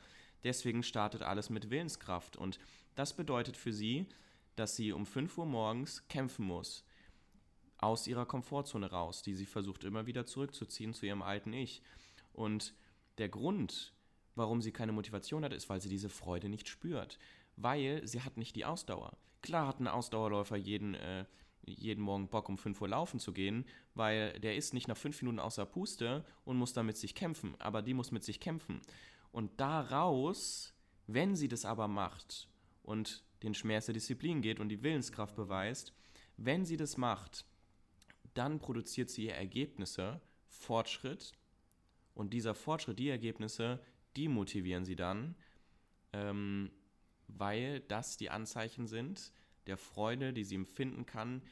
Deswegen 0.44 0.82
startet 0.82 1.22
alles 1.22 1.50
mit 1.50 1.70
Willenskraft 1.70 2.36
und 2.36 2.58
das 2.94 3.16
bedeutet 3.16 3.56
für 3.56 3.72
sie, 3.72 4.06
dass 4.56 4.76
sie 4.76 4.92
um 4.92 5.06
5 5.06 5.38
Uhr 5.38 5.46
morgens 5.46 6.06
kämpfen 6.08 6.46
muss. 6.46 6.84
Aus 7.78 8.06
ihrer 8.06 8.26
Komfortzone 8.26 8.90
raus, 8.90 9.22
die 9.22 9.34
sie 9.34 9.46
versucht 9.46 9.84
immer 9.84 10.06
wieder 10.06 10.26
zurückzuziehen 10.26 10.94
zu 10.94 11.06
ihrem 11.06 11.22
alten 11.22 11.52
Ich. 11.52 11.82
Und 12.32 12.74
der 13.18 13.28
Grund, 13.28 13.94
warum 14.34 14.62
sie 14.62 14.72
keine 14.72 14.92
Motivation 14.92 15.44
hat, 15.44 15.52
ist, 15.52 15.68
weil 15.68 15.80
sie 15.80 15.88
diese 15.88 16.08
Freude 16.08 16.48
nicht 16.48 16.68
spürt. 16.68 17.18
Weil 17.56 18.06
sie 18.06 18.22
hat 18.22 18.36
nicht 18.36 18.56
die 18.56 18.64
Ausdauer. 18.64 19.16
Klar 19.42 19.66
hat 19.66 19.80
ein 19.80 19.88
Ausdauerläufer 19.88 20.56
jeden, 20.56 20.94
äh, 20.94 21.26
jeden 21.66 22.02
Morgen 22.02 22.28
Bock, 22.28 22.48
um 22.48 22.58
5 22.58 22.80
Uhr 22.80 22.88
laufen 22.88 23.20
zu 23.20 23.32
gehen, 23.32 23.64
weil 23.94 24.38
der 24.40 24.56
ist 24.56 24.74
nicht 24.74 24.88
nach 24.88 24.96
5 24.96 25.22
Minuten 25.22 25.38
außer 25.38 25.66
Puste 25.66 26.24
und 26.44 26.56
muss 26.56 26.72
damit 26.72 26.96
sich 26.96 27.14
kämpfen, 27.14 27.54
aber 27.58 27.82
die 27.82 27.94
muss 27.94 28.10
mit 28.10 28.24
sich 28.24 28.40
kämpfen. 28.40 28.80
Und 29.32 29.60
daraus, 29.60 30.74
wenn 31.06 31.36
sie 31.36 31.48
das 31.48 31.64
aber 31.64 31.88
macht 31.88 32.48
und 32.82 33.24
den 33.44 33.54
Schmerz 33.54 33.86
der 33.86 33.94
Disziplin 33.94 34.42
geht 34.42 34.60
und 34.60 34.68
die 34.68 34.82
Willenskraft 34.82 35.36
beweist, 35.36 35.92
wenn 36.36 36.64
sie 36.64 36.76
das 36.76 36.96
macht, 36.96 37.44
dann 38.34 38.58
produziert 38.58 39.10
sie 39.10 39.26
ihr 39.26 39.34
Ergebnisse, 39.34 40.20
Fortschritt 40.48 41.32
und 42.14 42.32
dieser 42.32 42.54
Fortschritt, 42.54 42.98
die 42.98 43.08
Ergebnisse, 43.08 43.80
die 44.16 44.28
motivieren 44.28 44.84
sie 44.84 44.96
dann, 44.96 45.34
ähm, 46.12 46.70
weil 47.28 47.80
das 47.80 48.16
die 48.16 48.30
Anzeichen 48.30 48.86
sind, 48.86 49.32
der 49.66 49.76
Freude, 49.76 50.32
die 50.32 50.44
sie 50.44 50.54
empfinden 50.56 51.06
kann, 51.06 51.42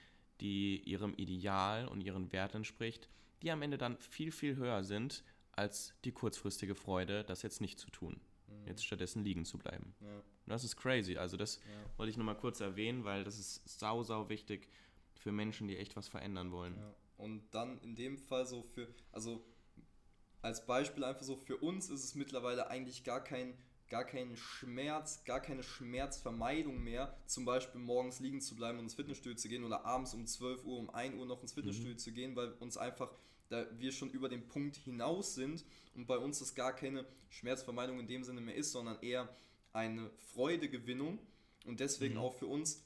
die 0.41 0.81
ihrem 0.81 1.15
Ideal 1.15 1.89
und 1.89 2.01
ihren 2.01 2.33
Werten 2.33 2.59
entspricht, 2.59 3.09
die 3.43 3.51
am 3.51 3.63
Ende 3.63 3.79
dann 3.79 3.99
viel, 3.99 4.33
viel 4.33 4.57
höher 4.57 4.85
sind 4.85 5.25
als 5.53 5.95
die 6.05 6.13
kurzfristige 6.13 6.75
Freude, 6.75 7.25
das 7.25 7.43
jetzt 7.43 7.61
nicht 7.61 7.79
zu 7.79 7.91
tun. 7.91 8.21
Mhm. 8.61 8.67
Jetzt 8.67 8.85
stattdessen 8.85 9.25
liegen 9.25 9.45
zu 9.45 9.59
bleiben. 9.59 9.95
Ja. 10.01 10.23
das 10.47 10.65
ist 10.65 10.77
crazy. 10.77 11.17
Also 11.17 11.37
das 11.37 11.57
ja. 11.57 11.99
wollte 11.99 12.11
ich 12.11 12.17
nochmal 12.17 12.37
kurz 12.37 12.61
erwähnen, 12.61 13.05
weil 13.05 13.25
das 13.25 13.39
ist 13.39 13.63
sau, 13.79 14.03
sau 14.03 14.29
wichtig 14.29 14.69
für 15.15 15.33
Menschen, 15.33 15.69
die 15.69 15.77
echt 15.77 15.97
was 15.97 16.09
verändern 16.09 16.53
wollen. 16.53 16.77
Ja. 16.77 16.95
Und 17.19 17.43
dann 17.53 17.79
in 17.81 17.95
dem 17.95 18.19
Fall 18.19 18.47
so 18.47 18.63
für, 18.63 18.89
also 19.13 19.45
als 20.41 20.67
Beispiel 20.67 21.05
einfach 21.05 21.23
so, 21.23 21.37
für 21.37 21.57
uns 21.57 21.89
ist 21.89 22.03
es 22.03 22.15
mittlerweile 22.15 22.69
eigentlich 22.69 23.05
gar 23.05 23.23
kein 23.23 23.55
gar 23.93 24.05
keinen 24.05 24.39
Schmerz, 24.39 25.23
gar 25.25 25.41
keine 25.41 25.63
Schmerzvermeidung 25.63 26.83
mehr, 26.83 27.15
zum 27.27 27.45
Beispiel 27.45 27.79
morgens 27.79 28.21
liegen 28.21 28.41
zu 28.41 28.57
bleiben 28.57 28.79
und 28.79 28.85
ins 28.85 28.95
Fitnessstudio 28.95 29.37
zu 29.37 29.51
gehen 29.51 29.65
oder 29.65 29.85
abends 29.85 30.15
um 30.15 30.27
12 30.27 30.65
Uhr, 30.65 30.79
um 30.79 30.89
1 30.89 31.15
Uhr 31.17 31.27
noch 31.27 31.43
ins 31.43 31.53
Fitnessstudio 31.53 31.93
mhm. 31.93 31.99
zu 31.99 32.11
gehen, 32.11 32.35
weil 32.35 32.53
uns 32.53 32.79
einfach, 32.79 33.13
da 33.53 33.67
wir 33.79 33.93
schon 33.93 34.11
über 34.11 34.29
den 34.29 34.49
Punkt 34.49 34.77
hinaus 34.77 35.35
sind 35.35 35.65
und 35.95 36.07
bei 36.07 36.17
uns 36.17 36.39
das 36.39 36.55
gar 36.55 36.75
keine 36.75 37.05
Schmerzvermeidung 37.29 38.01
in 38.01 38.07
dem 38.07 38.25
Sinne 38.25 38.41
mehr 38.41 38.55
ist, 38.55 38.73
sondern 38.73 39.01
eher 39.03 39.29
eine 39.73 40.11
Freudegewinnung 40.35 41.19
und 41.67 41.81
deswegen 41.81 42.15
mhm. 42.15 42.21
auch 42.21 42.35
für 42.35 42.47
uns 42.47 42.83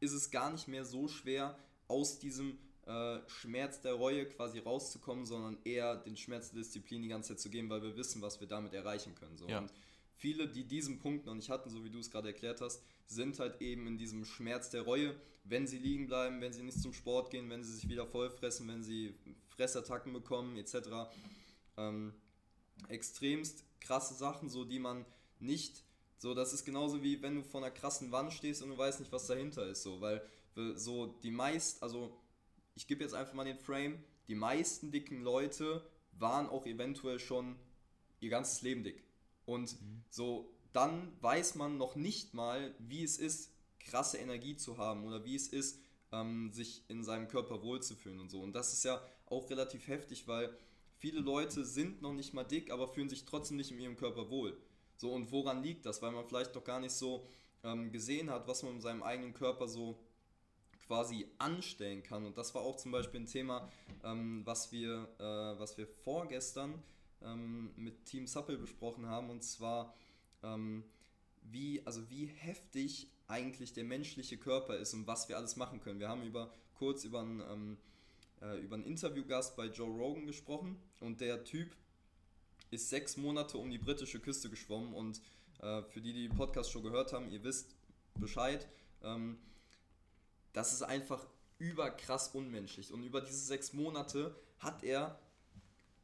ist 0.00 0.12
es 0.12 0.30
gar 0.30 0.52
nicht 0.52 0.68
mehr 0.68 0.84
so 0.84 1.08
schwer, 1.08 1.58
aus 1.88 2.18
diesem 2.18 2.58
äh, 2.86 3.18
Schmerz 3.28 3.80
der 3.80 3.94
Reue 3.94 4.26
quasi 4.26 4.58
rauszukommen, 4.58 5.24
sondern 5.24 5.58
eher 5.64 5.96
den 5.96 6.16
Schmerz 6.16 6.50
der 6.50 6.60
Disziplin 6.60 7.02
die 7.02 7.08
ganze 7.08 7.30
Zeit 7.30 7.40
zu 7.40 7.50
geben, 7.50 7.70
weil 7.70 7.82
wir 7.82 7.96
wissen, 7.96 8.22
was 8.22 8.40
wir 8.40 8.46
damit 8.46 8.74
erreichen 8.74 9.14
können. 9.14 9.36
So. 9.36 9.48
Ja. 9.48 9.58
Und 9.58 9.72
viele, 10.18 10.48
die 10.48 10.64
diesen 10.64 10.98
Punkt 10.98 11.26
noch 11.26 11.34
nicht 11.34 11.48
hatten, 11.48 11.70
so 11.70 11.84
wie 11.84 11.90
du 11.90 11.98
es 11.98 12.10
gerade 12.10 12.28
erklärt 12.28 12.60
hast, 12.60 12.82
sind 13.06 13.38
halt 13.38 13.60
eben 13.62 13.86
in 13.86 13.96
diesem 13.96 14.24
Schmerz 14.24 14.70
der 14.70 14.82
Reue, 14.82 15.14
wenn 15.44 15.66
sie 15.66 15.78
liegen 15.78 16.06
bleiben, 16.08 16.40
wenn 16.40 16.52
sie 16.52 16.62
nicht 16.62 16.80
zum 16.80 16.92
Sport 16.92 17.30
gehen, 17.30 17.48
wenn 17.48 17.64
sie 17.64 17.72
sich 17.72 17.88
wieder 17.88 18.06
vollfressen, 18.06 18.68
wenn 18.68 18.82
sie 18.82 19.14
Fressattacken 19.48 20.12
bekommen, 20.12 20.56
etc. 20.56 21.08
Ähm, 21.76 22.12
extremst 22.88 23.64
krasse 23.80 24.14
Sachen, 24.14 24.50
so 24.50 24.64
die 24.64 24.78
man 24.78 25.06
nicht, 25.38 25.84
so 26.18 26.34
das 26.34 26.52
ist 26.52 26.64
genauso 26.64 27.02
wie 27.02 27.22
wenn 27.22 27.36
du 27.36 27.42
vor 27.42 27.62
einer 27.62 27.70
krassen 27.70 28.10
Wand 28.10 28.32
stehst 28.32 28.62
und 28.62 28.70
du 28.70 28.76
weißt 28.76 29.00
nicht, 29.00 29.12
was 29.12 29.26
dahinter 29.26 29.66
ist, 29.66 29.82
so, 29.82 30.00
weil 30.00 30.22
so 30.74 31.06
die 31.22 31.30
meist, 31.30 31.82
also 31.82 32.20
ich 32.74 32.86
gebe 32.88 33.04
jetzt 33.04 33.14
einfach 33.14 33.34
mal 33.34 33.44
den 33.44 33.58
Frame, 33.58 34.02
die 34.26 34.34
meisten 34.34 34.90
dicken 34.90 35.22
Leute 35.22 35.88
waren 36.12 36.48
auch 36.48 36.66
eventuell 36.66 37.20
schon 37.20 37.56
ihr 38.20 38.30
ganzes 38.30 38.62
Leben 38.62 38.82
dick. 38.82 39.07
Und 39.48 39.80
mhm. 39.80 40.04
so, 40.10 40.52
dann 40.74 41.10
weiß 41.22 41.54
man 41.54 41.78
noch 41.78 41.96
nicht 41.96 42.34
mal, 42.34 42.74
wie 42.78 43.02
es 43.02 43.16
ist, 43.16 43.50
krasse 43.80 44.18
Energie 44.18 44.56
zu 44.56 44.76
haben 44.76 45.06
oder 45.06 45.24
wie 45.24 45.34
es 45.34 45.48
ist, 45.48 45.80
ähm, 46.12 46.52
sich 46.52 46.84
in 46.88 47.02
seinem 47.02 47.28
Körper 47.28 47.62
wohlzufühlen 47.62 48.20
und 48.20 48.28
so. 48.28 48.42
Und 48.42 48.52
das 48.52 48.74
ist 48.74 48.84
ja 48.84 49.00
auch 49.24 49.48
relativ 49.48 49.88
heftig, 49.88 50.28
weil 50.28 50.54
viele 50.98 51.20
Leute 51.20 51.64
sind 51.64 52.02
noch 52.02 52.12
nicht 52.12 52.34
mal 52.34 52.44
dick, 52.44 52.70
aber 52.70 52.88
fühlen 52.88 53.08
sich 53.08 53.24
trotzdem 53.24 53.56
nicht 53.56 53.70
in 53.70 53.80
ihrem 53.80 53.96
Körper 53.96 54.28
wohl. 54.28 54.54
So, 54.98 55.14
und 55.14 55.32
woran 55.32 55.62
liegt 55.62 55.86
das? 55.86 56.02
Weil 56.02 56.12
man 56.12 56.26
vielleicht 56.26 56.54
doch 56.54 56.64
gar 56.64 56.80
nicht 56.80 56.92
so 56.92 57.24
ähm, 57.64 57.90
gesehen 57.90 58.28
hat, 58.28 58.46
was 58.48 58.62
man 58.62 58.74
in 58.74 58.80
seinem 58.82 59.02
eigenen 59.02 59.32
Körper 59.32 59.66
so 59.66 59.98
quasi 60.86 61.26
anstellen 61.38 62.02
kann. 62.02 62.26
Und 62.26 62.36
das 62.36 62.54
war 62.54 62.60
auch 62.60 62.76
zum 62.76 62.92
Beispiel 62.92 63.20
ein 63.20 63.26
Thema, 63.26 63.66
ähm, 64.04 64.42
was, 64.44 64.72
wir, 64.72 65.08
äh, 65.18 65.58
was 65.58 65.78
wir 65.78 65.86
vorgestern 65.86 66.82
ähm, 67.22 67.70
mit 67.76 68.04
Team 68.04 68.26
Supple 68.26 68.58
besprochen 68.58 69.06
haben. 69.06 69.30
Und 69.30 69.42
zwar, 69.42 69.94
ähm, 70.42 70.84
wie, 71.42 71.82
also 71.84 72.08
wie 72.10 72.26
heftig 72.26 73.08
eigentlich 73.26 73.72
der 73.72 73.84
menschliche 73.84 74.38
Körper 74.38 74.76
ist 74.76 74.94
und 74.94 75.06
was 75.06 75.28
wir 75.28 75.36
alles 75.36 75.56
machen 75.56 75.80
können. 75.80 76.00
Wir 76.00 76.08
haben 76.08 76.22
über, 76.22 76.52
kurz 76.74 77.04
über 77.04 77.20
einen, 77.20 77.40
ähm, 77.40 77.78
äh, 78.40 78.58
über 78.58 78.76
einen 78.76 78.84
Interviewgast 78.84 79.56
bei 79.56 79.66
Joe 79.66 79.90
Rogan 79.90 80.26
gesprochen 80.26 80.80
und 81.00 81.20
der 81.20 81.44
Typ 81.44 81.74
ist 82.70 82.88
sechs 82.88 83.16
Monate 83.16 83.58
um 83.58 83.70
die 83.70 83.78
britische 83.78 84.20
Küste 84.20 84.48
geschwommen 84.50 84.94
und 84.94 85.20
äh, 85.60 85.82
für 85.82 86.00
die, 86.00 86.12
die 86.12 86.28
den 86.28 86.36
Podcast 86.36 86.70
schon 86.70 86.82
gehört 86.82 87.12
haben, 87.12 87.30
ihr 87.30 87.42
wisst 87.44 87.74
Bescheid, 88.14 88.66
ähm, 89.02 89.38
das 90.52 90.72
ist 90.72 90.82
einfach 90.82 91.26
überkrass 91.58 92.28
unmenschlich 92.28 92.92
und 92.92 93.02
über 93.02 93.20
diese 93.20 93.44
sechs 93.44 93.72
Monate 93.72 94.34
hat 94.58 94.82
er 94.82 95.18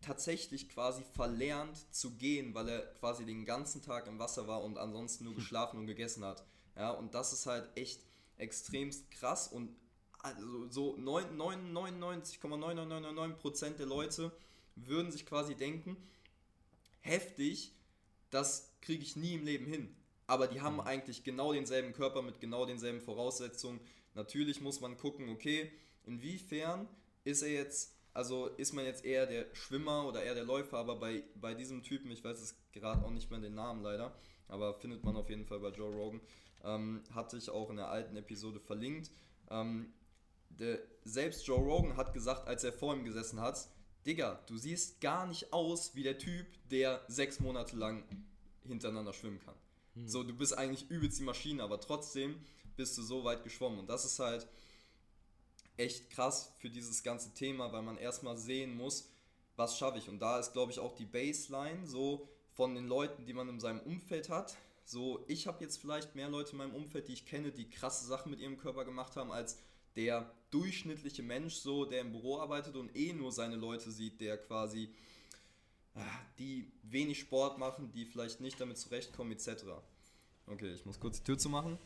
tatsächlich 0.05 0.69
quasi 0.69 1.03
verlernt 1.15 1.93
zu 1.93 2.13
gehen, 2.13 2.55
weil 2.55 2.69
er 2.69 2.83
quasi 2.95 3.25
den 3.25 3.45
ganzen 3.45 3.83
Tag 3.83 4.07
im 4.07 4.19
Wasser 4.19 4.47
war 4.47 4.63
und 4.63 4.79
ansonsten 4.79 5.25
nur 5.25 5.35
geschlafen 5.35 5.79
und 5.79 5.87
gegessen 5.87 6.25
hat. 6.25 6.45
Ja, 6.77 6.91
und 6.91 7.15
das 7.15 7.33
ist 7.33 7.47
halt 7.47 7.69
echt 7.77 8.01
extremst 8.37 9.11
krass 9.11 9.49
und 9.49 9.75
also 10.19 10.69
so 10.71 10.97
99,9999% 10.97 13.77
der 13.77 13.87
Leute 13.87 14.33
würden 14.75 15.13
sich 15.13 15.27
quasi 15.27 15.55
denken, 15.55 15.97
heftig, 17.01 17.73
das 18.31 18.73
kriege 18.81 19.03
ich 19.03 19.17
nie 19.17 19.35
im 19.35 19.45
Leben 19.45 19.67
hin. 19.67 19.95
Aber 20.27 20.47
die 20.47 20.63
haben 20.63 20.77
mhm. 20.77 20.81
eigentlich 20.81 21.25
genau 21.25 21.53
denselben 21.53 21.93
Körper 21.93 22.23
mit 22.23 22.41
genau 22.41 22.65
denselben 22.65 23.01
Voraussetzungen. 23.01 23.81
Natürlich 24.15 24.61
muss 24.61 24.81
man 24.81 24.97
gucken, 24.97 25.29
okay, 25.29 25.71
inwiefern 26.07 26.89
ist 27.25 27.43
er 27.43 27.51
jetzt, 27.51 27.95
also 28.15 28.47
ist 28.47 28.73
man 28.73 28.85
jetzt 28.85 29.05
eher 29.05 29.27
der 29.27 29.47
Schwimmer 29.55 30.07
oder 30.07 30.23
eher 30.23 30.35
der 30.35 30.45
Läufer, 30.45 30.79
aber 30.79 30.97
bei, 30.97 31.25
bei 31.35 31.53
diesem 31.53 31.83
Typen, 31.83 32.11
ich 32.13 32.23
weiß 32.23 32.41
es 32.41 32.57
gerade 32.73 33.05
auch 33.05 33.11
nicht 33.11 33.31
mehr 33.31 33.41
den 33.41 33.55
Namen 33.55 33.83
leider, 33.83 34.15
aber 34.49 34.73
findet 34.73 35.05
man 35.05 35.17
auf 35.17 35.29
jeden 35.29 35.45
Fall 35.45 35.59
bei 35.59 35.71
Joe 35.71 35.93
Rogan, 35.93 36.21
ähm, 36.63 37.03
hatte 37.13 37.37
ich 37.37 37.51
auch 37.51 37.71
in 37.71 37.77
der 37.77 37.89
alten 37.89 38.17
Episode 38.17 38.61
verlinkt. 38.61 39.11
Ähm, 39.51 39.93
der, 40.49 40.79
selbst 41.03 41.47
Joe 41.47 41.59
Rogan 41.59 41.97
hat 41.97 42.15
gesagt, 42.15 42.47
als 42.47 42.63
er 42.63 42.73
vor 42.73 42.95
ihm 42.95 43.05
gesessen 43.05 43.41
hat, 43.41 43.69
Digga, 44.07 44.41
du 44.47 44.57
siehst 44.57 45.01
gar 45.01 45.27
nicht 45.27 45.53
aus 45.53 45.95
wie 45.97 46.05
der 46.05 46.19
Typ, 46.19 46.47
der 46.71 47.03
sechs 47.09 47.41
Monate 47.41 47.77
lang 47.77 48.05
hintereinander 48.65 49.13
schwimmen 49.13 49.41
kann. 49.41 49.55
Hm. 49.95 50.09
So, 50.09 50.23
du 50.23 50.35
bist 50.35 50.57
eigentlich 50.57 50.89
übelst 50.91 51.19
die 51.19 51.25
Maschine, 51.25 51.63
aber 51.63 51.81
trotzdem 51.81 52.37
bist 52.77 52.97
du 52.97 53.03
so 53.03 53.25
weit 53.25 53.43
geschwommen. 53.43 53.81
Und 53.81 53.89
das 53.89 54.05
ist 54.05 54.19
halt 54.21 54.47
echt 55.77 56.11
krass 56.11 56.53
für 56.59 56.71
dieses 56.71 57.03
ganze 57.03 57.33
Thema, 57.35 57.73
weil 57.73 57.83
man 57.83 57.99
erstmal 57.99 58.37
sehen 58.37 58.77
muss, 58.77 59.11
was 59.57 59.79
schaffe 59.79 59.99
ich. 59.99 60.09
Und 60.09 60.21
da 60.21 60.39
ist, 60.39 60.53
glaube 60.53 60.73
ich, 60.73 60.79
auch 60.79 60.95
die 60.95 61.07
Baseline 61.07 61.87
so 61.87 62.29
von 62.53 62.75
den 62.75 62.87
Leuten, 62.87 63.27
die 63.27 63.33
man 63.33 63.49
in 63.49 63.61
seinem 63.61 63.81
Umfeld 63.81 64.29
hat, 64.29 64.57
so, 64.87 65.25
ich 65.29 65.47
habe 65.47 65.65
jetzt 65.65 65.79
vielleicht 65.79 66.15
mehr 66.15 66.29
Leute 66.29 66.53
in 66.53 66.59
meinem 66.59 66.75
Umfeld, 66.75 67.09
die 67.09 67.15
ich 67.15 67.25
kenne, 67.25 67.53
die 67.53 67.71
krasse 67.71 68.05
Sachen 68.05 68.31
mit 68.31 68.41
ihrem 68.41 68.59
Körper 68.59 68.85
gemacht 68.85 69.17
haben, 69.17 69.33
als 69.33 69.59
der 69.97 70.31
durchschnittliche 70.51 71.23
Mensch, 71.23 71.55
so, 71.55 71.85
der 71.85 72.03
im 72.03 72.13
Büro 72.13 72.39
arbeitet 72.39 72.77
und 72.77 72.95
eh 72.95 73.13
nur 73.13 73.33
seine 73.33 73.57
Leute 73.57 73.91
sieht, 73.91 74.21
der 74.21 74.37
quasi, 74.37 74.93
ah, 75.95 76.03
die 76.39 76.71
wenig 76.83 77.21
Sport 77.21 77.59
machen, 77.59 77.93
die 77.93 78.05
vielleicht 78.05 78.41
nicht 78.41 78.61
damit 78.61 78.77
zurechtkommen, 78.77 79.33
etc. 79.33 79.65
Okay, 80.47 80.73
ich 80.75 80.85
muss 80.85 81.01
kurz 81.01 81.19
die 81.19 81.25
Tür 81.25 81.39
zu 81.39 81.49
machen. 81.49 81.79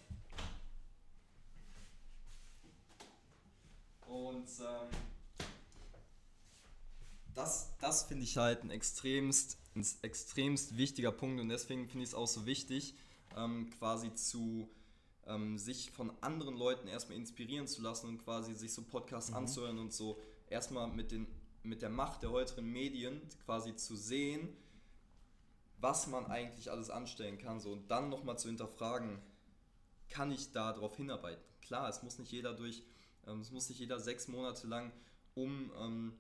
Und 4.09 4.49
ähm, 4.61 4.89
das, 7.35 7.71
das 7.81 8.05
finde 8.05 8.25
ich 8.25 8.37
halt 8.37 8.65
ein 8.65 8.71
extremst 8.71 9.59
ein 9.79 9.87
extremst 10.03 10.77
wichtiger 10.77 11.13
Punkt 11.13 11.41
und 11.41 11.49
deswegen 11.49 11.87
finde 11.87 12.03
ich 12.05 12.11
es 12.11 12.15
auch 12.15 12.27
so 12.27 12.47
wichtig, 12.47 12.95
ähm, 13.37 13.71
quasi 13.79 14.13
zu 14.15 14.69
ähm, 15.27 15.59
sich 15.59 15.91
von 15.91 16.13
anderen 16.21 16.57
Leuten 16.57 16.89
erstmal 16.89 17.17
inspirieren 17.17 17.67
zu 17.67 17.83
lassen 17.83 18.09
und 18.09 18.19
quasi 18.19 18.55
sich 18.55 18.73
so 18.73 18.83
Podcasts 18.83 19.31
mhm. 19.31 19.37
anzuhören 19.37 19.79
und 19.79 19.93
so 19.93 20.19
erstmal 20.49 20.89
mit, 20.89 21.13
den, 21.13 21.27
mit 21.63 21.83
der 21.83 21.91
Macht 21.91 22.23
der 22.23 22.31
heutigen 22.31 22.71
Medien 22.73 23.21
quasi 23.45 23.77
zu 23.77 23.95
sehen, 23.97 24.49
was 25.81 26.07
man 26.09 26.27
eigentlich 26.27 26.71
alles 26.71 26.91
anstellen 26.91 27.39
kann 27.39 27.61
so 27.61 27.73
und 27.73 27.91
dann 27.91 28.09
nochmal 28.09 28.39
zu 28.39 28.49
hinterfragen, 28.49 29.21
kann 30.09 30.33
ich 30.33 30.51
da 30.53 30.73
darauf 30.73 30.97
hinarbeiten? 30.97 31.43
Klar, 31.61 31.89
es 31.89 32.03
muss 32.03 32.19
nicht 32.19 32.33
jeder 32.33 32.55
durch, 32.55 32.83
es 33.41 33.51
muss 33.51 33.69
nicht 33.69 33.79
jeder 33.79 33.99
sechs 33.99 34.29
Monate 34.29 34.67
lang 34.67 34.93
um 35.35 35.71
ähm, 35.79 36.13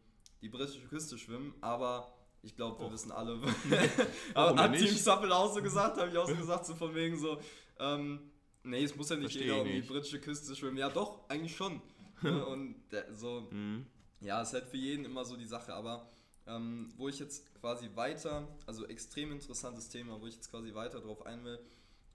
die 0.43 0.49
britische 0.49 0.87
Küste 0.87 1.19
schwimmen, 1.19 1.55
aber 1.61 2.13
ich 2.43 2.55
glaube, 2.55 2.79
wir 2.79 2.87
oh. 2.87 2.93
wissen 2.93 3.11
alle. 3.11 3.41
hat 4.35 4.77
Team 4.77 4.95
Suppel 4.95 5.33
auch 5.33 5.53
so 5.53 5.63
gesagt, 5.63 5.99
habe 5.99 6.11
ich 6.11 6.17
auch 6.17 6.29
so 6.29 6.37
gesagt, 6.37 6.67
so 6.67 6.75
von 6.75 6.95
wegen 6.95 7.19
so, 7.19 7.41
ähm, 7.81 8.31
nee, 8.63 8.85
es 8.85 8.95
muss 8.95 9.09
ja 9.11 9.17
nicht 9.17 9.33
Versteh 9.33 9.45
jeder 9.45 9.63
um 9.63 9.69
die 9.69 9.83
britische 9.83 10.21
Küste 10.21 10.55
schwimmen. 10.55 10.77
Ja, 10.77 10.89
doch, 10.89 11.29
eigentlich 11.29 11.57
schon. 11.57 11.81
Ne, 12.21 12.45
und 12.45 12.75
so, 13.13 13.47
mhm. 13.53 13.87
ja, 14.21 14.43
ist 14.43 14.53
halt 14.53 14.67
für 14.67 14.77
jeden 14.77 15.05
immer 15.05 15.25
so 15.25 15.37
die 15.37 15.47
Sache, 15.47 15.73
aber 15.73 16.11
ähm, 16.49 16.93
wo 16.97 17.09
ich 17.09 17.21
jetzt 17.21 17.55
quasi 17.61 17.91
weiter, 17.95 18.49
also 18.67 18.87
extrem 18.89 19.31
interessantes 19.31 19.89
Thema, 19.89 20.21
wo 20.21 20.27
ich 20.27 20.35
jetzt 20.35 20.51
quasi 20.51 20.75
weiter 20.75 21.01
drauf 21.01 21.25
ein 21.27 21.45
will, 21.45 21.61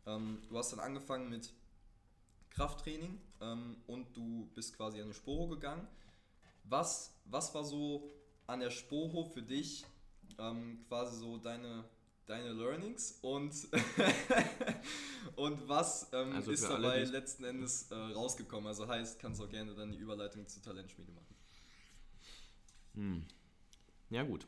ähm, 0.06 0.42
du 0.50 0.58
hast 0.58 0.74
dann 0.74 0.82
angefangen 0.82 1.30
mit 1.30 1.54
Krafttraining 2.54 3.20
ähm, 3.42 3.78
und 3.88 4.16
du 4.16 4.50
bist 4.54 4.76
quasi 4.76 5.02
an 5.02 5.08
die 5.08 5.14
Sporo 5.14 5.48
gegangen. 5.48 5.88
Was, 6.64 7.14
was 7.26 7.54
war 7.54 7.64
so 7.64 8.10
an 8.48 8.60
der 8.60 8.70
Sporo 8.70 9.26
für 9.26 9.42
dich 9.42 9.86
ähm, 10.38 10.84
quasi 10.88 11.18
so 11.18 11.38
deine, 11.38 11.86
deine 12.26 12.54
Learnings 12.54 13.20
und, 13.22 13.54
und 15.36 15.68
was 15.68 16.10
ähm, 16.14 16.34
also 16.34 16.52
ist 16.52 16.64
dabei 16.64 16.90
alle, 16.92 17.06
letzten 17.06 17.44
Endes 17.44 17.92
äh, 17.92 17.96
rausgekommen. 17.96 18.68
Also 18.68 18.88
heißt, 18.88 19.20
kannst 19.20 19.42
auch 19.42 19.50
gerne 19.50 19.74
dann 19.74 19.92
die 19.92 19.98
Überleitung 19.98 20.48
zur 20.48 20.62
Talentschmiede 20.62 21.12
machen. 21.12 21.36
Hm. 22.96 23.26
Ja 24.10 24.24
gut, 24.24 24.46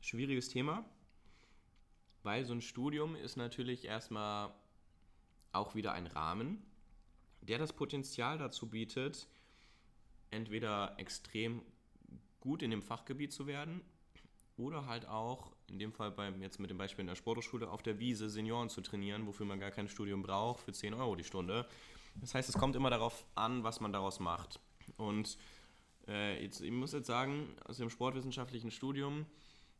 schwieriges 0.00 0.48
Thema, 0.50 0.84
weil 2.22 2.44
so 2.44 2.52
ein 2.52 2.60
Studium 2.60 3.16
ist 3.16 3.36
natürlich 3.36 3.86
erstmal 3.86 4.52
auch 5.52 5.74
wieder 5.74 5.92
ein 5.92 6.06
Rahmen, 6.06 6.62
der 7.46 7.58
das 7.58 7.72
Potenzial 7.72 8.38
dazu 8.38 8.68
bietet, 8.68 9.28
entweder 10.30 10.94
extrem 10.98 11.62
gut 12.40 12.62
in 12.62 12.70
dem 12.70 12.82
Fachgebiet 12.82 13.32
zu 13.32 13.46
werden 13.46 13.80
oder 14.56 14.86
halt 14.86 15.06
auch, 15.06 15.52
in 15.68 15.78
dem 15.78 15.92
Fall 15.92 16.10
beim, 16.10 16.40
jetzt 16.42 16.60
mit 16.60 16.70
dem 16.70 16.78
Beispiel 16.78 17.02
in 17.02 17.08
der 17.08 17.16
Sporthochschule, 17.16 17.70
auf 17.70 17.82
der 17.82 17.98
Wiese 17.98 18.28
Senioren 18.30 18.68
zu 18.68 18.80
trainieren, 18.80 19.26
wofür 19.26 19.46
man 19.46 19.60
gar 19.60 19.70
kein 19.70 19.88
Studium 19.88 20.22
braucht, 20.22 20.60
für 20.60 20.72
10 20.72 20.94
Euro 20.94 21.16
die 21.16 21.24
Stunde. 21.24 21.66
Das 22.20 22.34
heißt, 22.34 22.48
es 22.48 22.56
kommt 22.56 22.76
immer 22.76 22.90
darauf 22.90 23.26
an, 23.34 23.62
was 23.64 23.80
man 23.80 23.92
daraus 23.92 24.20
macht. 24.20 24.60
Und 24.96 25.36
äh, 26.08 26.42
jetzt, 26.42 26.60
ich 26.60 26.70
muss 26.70 26.92
jetzt 26.92 27.06
sagen, 27.06 27.54
aus 27.64 27.76
dem 27.76 27.90
sportwissenschaftlichen 27.90 28.70
Studium 28.70 29.26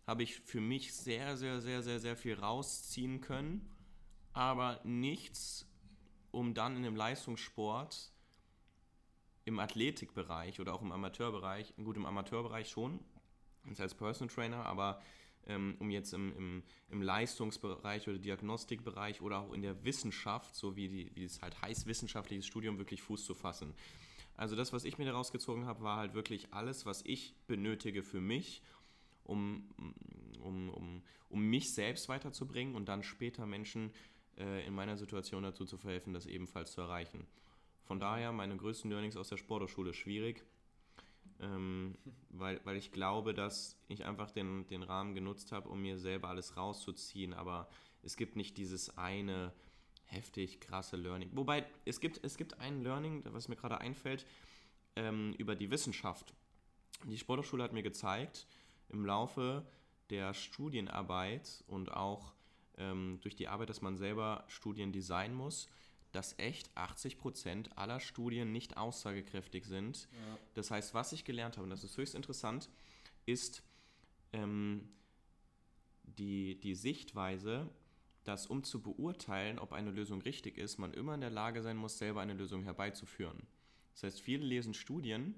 habe 0.06 0.22
ich 0.22 0.36
für 0.40 0.60
mich 0.60 0.94
sehr, 0.94 1.36
sehr, 1.36 1.60
sehr, 1.60 1.82
sehr, 1.82 2.00
sehr 2.00 2.16
viel 2.16 2.34
rausziehen 2.34 3.20
können, 3.20 3.68
aber 4.32 4.80
nichts, 4.84 5.66
um 6.36 6.52
dann 6.52 6.76
in 6.76 6.82
dem 6.82 6.96
Leistungssport 6.96 8.12
im 9.46 9.58
Athletikbereich 9.58 10.60
oder 10.60 10.74
auch 10.74 10.82
im 10.82 10.92
Amateurbereich, 10.92 11.74
gut 11.82 11.96
im 11.96 12.04
Amateurbereich 12.04 12.68
schon, 12.68 13.00
als 13.78 13.94
Personal 13.94 14.32
Trainer, 14.32 14.66
aber 14.66 15.02
ähm, 15.46 15.76
um 15.78 15.90
jetzt 15.90 16.12
im, 16.12 16.36
im, 16.36 16.62
im, 16.90 17.02
Leistungsbereich 17.02 18.06
oder 18.08 18.18
Diagnostikbereich 18.18 19.22
oder 19.22 19.38
auch 19.38 19.52
in 19.52 19.62
der 19.62 19.84
Wissenschaft, 19.84 20.54
so 20.54 20.76
wie, 20.76 20.88
die, 20.88 21.10
wie 21.14 21.24
es 21.24 21.40
halt 21.40 21.60
heißt, 21.62 21.86
wissenschaftliches 21.86 22.46
Studium 22.46 22.78
wirklich 22.78 23.02
Fuß 23.02 23.24
zu 23.24 23.34
fassen. 23.34 23.72
Also 24.36 24.56
das, 24.56 24.72
was 24.72 24.84
ich 24.84 24.98
mir 24.98 25.06
daraus 25.06 25.32
gezogen 25.32 25.66
habe, 25.66 25.82
war 25.82 25.96
halt 25.96 26.14
wirklich 26.14 26.52
alles, 26.52 26.84
was 26.84 27.02
ich 27.06 27.34
benötige 27.46 28.02
für 28.02 28.20
mich, 28.20 28.62
um, 29.24 29.68
um, 30.42 30.68
um, 30.68 31.02
um 31.30 31.40
mich 31.40 31.72
selbst 31.72 32.08
weiterzubringen 32.08 32.74
und 32.74 32.86
dann 32.88 33.02
später 33.02 33.46
Menschen 33.46 33.92
in 34.36 34.74
meiner 34.74 34.96
Situation 34.96 35.42
dazu 35.42 35.64
zu 35.64 35.78
verhelfen, 35.78 36.12
das 36.12 36.26
ebenfalls 36.26 36.72
zu 36.72 36.82
erreichen. 36.82 37.26
Von 37.84 38.00
daher 38.00 38.32
meine 38.32 38.56
größten 38.56 38.90
Learnings 38.90 39.16
aus 39.16 39.28
der 39.28 39.38
Sporthochschule 39.38 39.94
schwierig 39.94 40.44
ähm, 41.40 41.96
weil, 42.30 42.60
weil 42.64 42.76
ich 42.76 42.92
glaube, 42.92 43.34
dass 43.34 43.76
ich 43.88 44.04
einfach 44.04 44.30
den, 44.30 44.66
den 44.68 44.82
Rahmen 44.82 45.14
genutzt 45.14 45.52
habe, 45.52 45.68
um 45.68 45.82
mir 45.82 45.98
selber 45.98 46.28
alles 46.28 46.56
rauszuziehen. 46.56 47.34
Aber 47.34 47.68
es 48.02 48.16
gibt 48.16 48.36
nicht 48.36 48.56
dieses 48.56 48.96
eine 48.96 49.52
heftig 50.04 50.60
krasse 50.60 50.96
Learning. 50.96 51.30
Wobei, 51.32 51.66
es 51.84 52.00
gibt, 52.00 52.22
es 52.24 52.36
gibt 52.36 52.58
ein 52.60 52.82
Learning, 52.82 53.24
was 53.32 53.48
mir 53.48 53.56
gerade 53.56 53.78
einfällt, 53.78 54.24
ähm, 54.94 55.34
über 55.36 55.54
die 55.54 55.70
Wissenschaft. 55.70 56.32
Die 57.04 57.18
Sporthochschule 57.18 57.62
hat 57.62 57.72
mir 57.72 57.82
gezeigt, 57.82 58.46
im 58.88 59.04
Laufe 59.04 59.66
der 60.10 60.32
Studienarbeit 60.32 61.64
und 61.66 61.92
auch 61.92 62.32
ähm, 62.78 63.18
durch 63.22 63.36
die 63.36 63.48
Arbeit, 63.48 63.70
dass 63.70 63.82
man 63.82 63.96
selber 63.96 64.44
Studien 64.48 64.92
designen 64.92 65.36
muss, 65.36 65.68
dass 66.12 66.38
echt 66.38 66.70
80% 66.76 67.72
aller 67.76 68.00
Studien 68.00 68.52
nicht 68.52 68.76
aussagekräftig 68.76 69.64
sind. 69.66 70.08
Ja. 70.12 70.38
Das 70.54 70.70
heißt, 70.70 70.94
was 70.94 71.12
ich 71.12 71.24
gelernt 71.24 71.56
habe, 71.56 71.64
und 71.64 71.70
das 71.70 71.84
ist 71.84 71.96
höchst 71.96 72.14
interessant, 72.14 72.70
ist 73.26 73.62
ähm, 74.32 74.88
die, 76.04 76.58
die 76.60 76.74
Sichtweise, 76.74 77.68
dass 78.24 78.46
um 78.46 78.64
zu 78.64 78.82
beurteilen, 78.82 79.58
ob 79.58 79.72
eine 79.72 79.90
Lösung 79.90 80.22
richtig 80.22 80.58
ist, 80.58 80.78
man 80.78 80.92
immer 80.92 81.14
in 81.14 81.20
der 81.20 81.30
Lage 81.30 81.62
sein 81.62 81.76
muss, 81.76 81.98
selber 81.98 82.20
eine 82.20 82.34
Lösung 82.34 82.62
herbeizuführen. 82.64 83.46
Das 83.92 84.02
heißt, 84.02 84.20
viele 84.20 84.44
lesen 84.44 84.74
Studien 84.74 85.34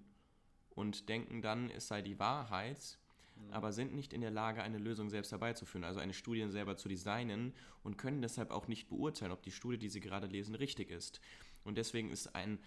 und 0.71 1.09
denken 1.09 1.43
dann, 1.43 1.71
es 1.71 1.89
sei 1.89 2.03
die 2.03 2.19
Wahrheit, 2.19 2.99
mhm. 3.39 3.53
aber 3.53 3.73
sind 3.73 3.95
nicht 3.95 4.13
in 4.13 4.21
der 4.21 4.31
Lage, 4.31 4.63
eine 4.63 4.79
Lösung 4.79 5.11
selbst 5.11 5.33
herbeizuführen, 5.33 5.85
also 5.85 6.01
eine 6.01 6.15
Studie 6.15 6.49
selber 6.49 6.77
zu 6.77 6.89
designen 6.89 7.55
und 7.83 7.99
können 7.99 8.23
deshalb 8.23 8.51
auch 8.51 8.69
nicht 8.69 8.89
beurteilen, 8.89 9.33
ob 9.33 9.43
die 9.43 9.51
Studie, 9.51 9.79
die 9.79 9.89
sie 9.89 10.01
gerade 10.01 10.27
lesen, 10.27 10.55
richtig 10.55 10.91
ist. 10.91 11.21
Und 11.65 11.77
deswegen 11.77 12.11
ist, 12.11 12.35
ein, 12.35 12.59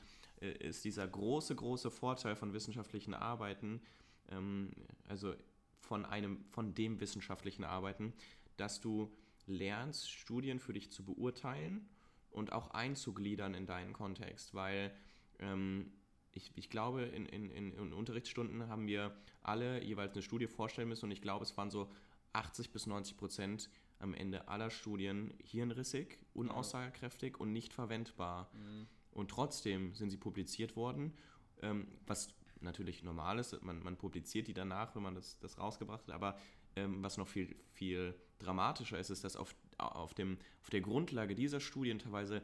äh, 0.41 0.51
ist 0.51 0.83
dieser 0.83 1.07
große, 1.07 1.55
große 1.55 1.91
Vorteil 1.91 2.35
von 2.35 2.53
wissenschaftlichen 2.53 3.13
Arbeiten, 3.13 3.81
ähm, 4.29 4.71
also 5.07 5.33
von, 5.79 6.05
einem, 6.05 6.45
von 6.49 6.73
dem 6.73 6.99
wissenschaftlichen 6.99 7.63
Arbeiten, 7.63 8.13
dass 8.57 8.79
du 8.79 9.11
lernst, 9.47 10.09
Studien 10.09 10.59
für 10.59 10.73
dich 10.73 10.91
zu 10.91 11.03
beurteilen 11.03 11.89
und 12.29 12.53
auch 12.53 12.71
einzugliedern 12.71 13.53
in 13.53 13.65
deinen 13.65 13.93
Kontext, 13.93 14.53
weil 14.53 14.93
ähm, 15.39 15.91
ich, 16.33 16.51
ich 16.55 16.69
glaube, 16.69 17.03
in, 17.03 17.25
in, 17.25 17.49
in 17.51 17.93
Unterrichtsstunden 17.93 18.67
haben 18.67 18.87
wir 18.87 19.15
alle 19.41 19.83
jeweils 19.83 20.13
eine 20.13 20.21
Studie 20.21 20.47
vorstellen 20.47 20.87
müssen 20.87 21.05
und 21.05 21.11
ich 21.11 21.21
glaube, 21.21 21.43
es 21.43 21.55
waren 21.57 21.69
so 21.69 21.89
80 22.33 22.71
bis 22.71 22.87
90 22.87 23.17
Prozent 23.17 23.69
am 23.99 24.13
Ende 24.13 24.47
aller 24.47 24.69
Studien 24.69 25.33
hirnrissig, 25.43 26.19
unaussagekräftig 26.33 27.39
und 27.39 27.51
nicht 27.51 27.73
verwendbar. 27.73 28.49
Mhm. 28.53 28.87
Und 29.11 29.29
trotzdem 29.29 29.93
sind 29.93 30.09
sie 30.09 30.17
publiziert 30.17 30.75
worden, 30.75 31.13
ähm, 31.61 31.87
was 32.07 32.33
natürlich 32.61 33.03
normal 33.03 33.39
ist. 33.39 33.61
Man, 33.61 33.83
man 33.83 33.97
publiziert 33.97 34.47
die 34.47 34.53
danach, 34.53 34.95
wenn 34.95 35.03
man 35.03 35.15
das, 35.15 35.37
das 35.39 35.57
rausgebracht 35.57 36.07
hat, 36.07 36.13
aber 36.13 36.37
ähm, 36.75 37.03
was 37.03 37.17
noch 37.17 37.27
viel, 37.27 37.55
viel 37.73 38.15
dramatischer 38.39 38.97
ist, 38.97 39.09
ist, 39.09 39.23
dass 39.23 39.35
auf, 39.35 39.53
auf, 39.77 40.13
dem, 40.13 40.37
auf 40.61 40.69
der 40.69 40.81
Grundlage 40.81 41.35
dieser 41.35 41.59
Studien 41.59 41.99
teilweise 41.99 42.41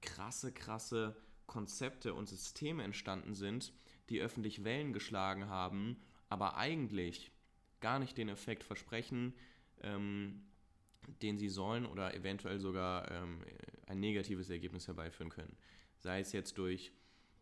krasse, 0.00 0.52
krasse 0.52 1.16
Konzepte 1.50 2.14
und 2.14 2.28
Systeme 2.28 2.84
entstanden 2.84 3.34
sind, 3.34 3.72
die 4.08 4.20
öffentlich 4.20 4.62
Wellen 4.62 4.92
geschlagen 4.92 5.48
haben, 5.48 5.96
aber 6.28 6.56
eigentlich 6.56 7.32
gar 7.80 7.98
nicht 7.98 8.16
den 8.16 8.28
Effekt 8.28 8.62
versprechen, 8.62 9.34
ähm, 9.82 10.44
den 11.22 11.38
sie 11.38 11.48
sollen 11.48 11.86
oder 11.86 12.14
eventuell 12.14 12.60
sogar 12.60 13.10
ähm, 13.10 13.42
ein 13.86 13.98
negatives 13.98 14.48
Ergebnis 14.48 14.86
herbeiführen 14.86 15.30
können. 15.30 15.56
Sei 15.98 16.20
es 16.20 16.30
jetzt 16.30 16.56
durch 16.56 16.92